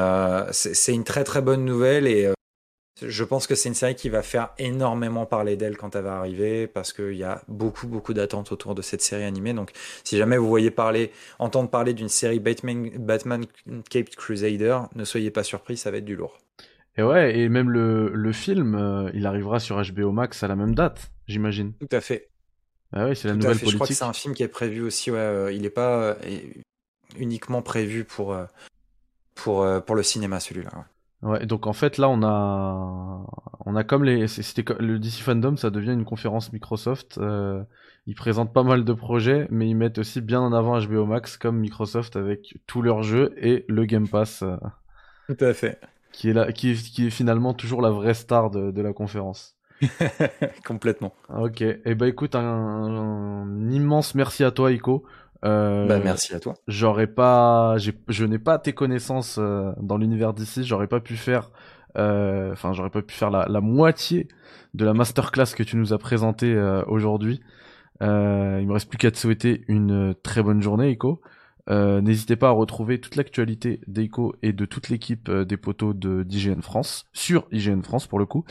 c'est 0.53 0.93
une 0.93 1.05
très 1.05 1.22
très 1.22 1.41
bonne 1.43 1.64
nouvelle 1.64 2.07
et 2.09 2.28
je 3.03 3.24
pense 3.24 3.47
que 3.47 3.55
c'est 3.55 3.68
une 3.68 3.74
série 3.74 3.95
qui 3.95 4.09
va 4.09 4.22
faire 4.22 4.51
énormément 4.59 5.26
parler 5.26 5.57
d'elle 5.57 5.76
quand 5.76 5.97
elle 5.97 6.05
va 6.05 6.18
arriver 6.18 6.66
parce 6.66 6.93
qu'il 6.93 7.14
y 7.14 7.24
a 7.24 7.43
beaucoup 7.49 7.86
beaucoup 7.86 8.14
d'attentes 8.14 8.53
autour 8.53 8.74
de 8.74 8.82
cette 8.82 9.03
série 9.03 9.24
animée. 9.24 9.55
Donc 9.55 9.72
si 10.05 10.18
jamais 10.18 10.36
vous 10.36 10.49
voyez 10.49 10.70
parler, 10.70 11.12
entendre 11.38 11.70
parler 11.70 11.95
d'une 11.95 12.09
série 12.09 12.41
Batman, 12.41 12.91
Batman 12.99 13.45
Caped 13.88 14.16
Crusader, 14.16 14.80
ne 14.95 15.05
soyez 15.05 15.30
pas 15.30 15.43
surpris, 15.43 15.76
ça 15.76 15.91
va 15.91 15.99
être 15.99 16.05
du 16.05 16.16
lourd. 16.16 16.38
Et 16.97 17.03
ouais, 17.03 17.38
et 17.38 17.49
même 17.49 17.70
le, 17.70 18.11
le 18.12 18.32
film, 18.32 18.74
euh, 18.74 19.11
il 19.14 19.24
arrivera 19.24 19.61
sur 19.61 19.80
HBO 19.80 20.11
Max 20.11 20.43
à 20.43 20.49
la 20.49 20.57
même 20.57 20.74
date, 20.74 21.12
j'imagine. 21.28 21.72
Tout 21.80 21.88
à 21.97 22.01
fait. 22.01 22.30
Ah 22.93 23.07
ouais, 23.07 23.14
c'est 23.14 23.28
la 23.28 23.34
nouvelle 23.34 23.53
politique. 23.53 23.70
Je 23.70 23.74
crois 23.76 23.86
que 23.86 23.95
c'est 23.95 24.05
un 24.05 24.12
film 24.12 24.34
qui 24.34 24.43
est 24.43 24.49
prévu 24.49 24.82
aussi, 24.82 25.11
ouais, 25.11 25.18
euh, 25.18 25.53
il 25.53 25.62
n'est 25.62 25.70
pas 25.70 26.03
euh, 26.03 26.14
uniquement 27.18 27.62
prévu 27.62 28.05
pour, 28.05 28.36
pour, 29.34 29.66
pour 29.84 29.95
le 29.95 30.03
cinéma 30.03 30.41
celui-là. 30.41 30.70
Ouais, 31.22 31.45
donc 31.45 31.66
en 31.66 31.74
fait 31.74 31.99
là 31.99 32.09
on 32.09 32.22
a 32.22 33.26
on 33.66 33.76
a 33.76 33.84
comme 33.84 34.05
les 34.05 34.26
c'était 34.26 34.64
le 34.78 34.99
DC 34.99 35.20
Fandom 35.20 35.55
ça 35.59 35.68
devient 35.68 35.93
une 35.93 36.07
conférence 36.07 36.51
Microsoft 36.51 37.18
euh, 37.18 37.62
ils 38.07 38.14
présentent 38.14 38.55
pas 38.55 38.62
mal 38.62 38.86
de 38.86 38.93
projets 38.95 39.47
mais 39.51 39.68
ils 39.68 39.74
mettent 39.74 39.99
aussi 39.99 40.22
bien 40.22 40.41
en 40.41 40.55
avant 40.55 40.80
HBO 40.80 41.05
Max 41.05 41.36
comme 41.36 41.59
Microsoft 41.59 42.16
avec 42.16 42.57
tous 42.66 42.80
leurs 42.80 43.03
jeux 43.03 43.34
et 43.36 43.66
le 43.68 43.84
Game 43.84 44.09
Pass 44.09 44.41
euh, 44.41 44.57
Tout 45.28 45.45
à 45.45 45.53
fait. 45.53 45.78
Qui 46.11 46.30
est 46.30 46.32
là 46.32 46.53
qui 46.53 46.70
est, 46.70 46.91
qui 46.91 47.09
est 47.09 47.11
finalement 47.11 47.53
toujours 47.53 47.82
la 47.82 47.91
vraie 47.91 48.14
star 48.14 48.51
de, 48.51 48.70
de 48.70 48.80
la 48.80 48.95
conférence. 48.95 49.59
Complètement. 50.66 51.12
OK. 51.28 51.62
Et 51.62 51.81
eh 51.85 51.95
ben 51.95 52.07
écoute 52.07 52.35
un, 52.35 52.43
un, 52.43 53.70
immense 53.70 54.14
merci 54.14 54.45
à 54.45 54.51
toi 54.51 54.72
Ico. 54.72 55.05
Euh, 55.45 55.87
bah, 55.87 56.01
merci 56.03 56.35
à 56.35 56.41
toi. 56.41 56.55
J'aurais 56.68 57.07
pas, 57.07 57.76
je 57.78 58.24
n'ai 58.24 58.39
pas 58.39 58.59
tes 58.59 58.72
connaissances 58.72 59.39
euh, 59.39 59.72
dans 59.81 59.97
l'univers 59.97 60.35
d'ici. 60.35 60.64
J'aurais 60.64 60.87
pas 60.87 61.01
pu 61.01 61.16
faire, 61.16 61.51
euh, 61.97 62.53
enfin, 62.53 62.72
j'aurais 62.72 62.91
pas 62.91 63.03
pu 63.03 63.14
faire 63.14 63.31
la, 63.31 63.47
la, 63.49 63.61
moitié 63.61 64.28
de 64.74 64.85
la 64.85 64.93
masterclass 64.93 65.55
que 65.57 65.62
tu 65.62 65.76
nous 65.76 65.93
as 65.93 65.99
présentée 65.99 66.53
euh, 66.53 66.83
aujourd'hui. 66.87 67.41
il 68.01 68.07
me 68.07 68.72
reste 68.72 68.89
plus 68.89 68.99
qu'à 68.99 69.11
te 69.11 69.18
souhaiter 69.18 69.64
une 69.68 70.14
très 70.22 70.43
bonne 70.43 70.62
journée, 70.62 70.93
Eco. 70.93 71.20
N'hésitez 71.68 72.35
pas 72.35 72.49
à 72.49 72.53
retrouver 72.53 73.01
toute 73.01 73.14
l'actualité 73.14 73.81
d'Eco 73.87 74.35
et 74.43 74.53
de 74.53 74.64
toute 74.64 74.89
l'équipe 74.89 75.31
des 75.31 75.57
poteaux 75.57 75.95
de 75.95 76.24
d'IGN 76.24 76.62
France 76.62 77.07
sur 77.12 77.47
IGN 77.53 77.83
France 77.83 78.09
pour 78.09 78.18
le 78.18 78.26
coup. 78.26 78.45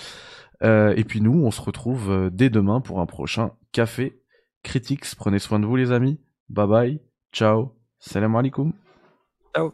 Et 0.62 1.04
puis 1.08 1.22
nous, 1.22 1.44
on 1.44 1.52
se 1.52 1.62
retrouve 1.62 2.30
dès 2.32 2.50
demain 2.50 2.82
pour 2.82 3.00
un 3.00 3.06
prochain 3.06 3.52
café 3.72 4.20
Critics. 4.64 5.16
Prenez 5.16 5.40
soin 5.40 5.60
de 5.60 5.66
vous, 5.66 5.76
les 5.76 5.92
amis. 5.92 6.20
Bye 6.50 6.68
bye. 6.68 7.02
Ciao. 7.32 7.76
Salam 8.00 8.36
alaikum. 8.36 8.74
Ciao. 9.56 9.74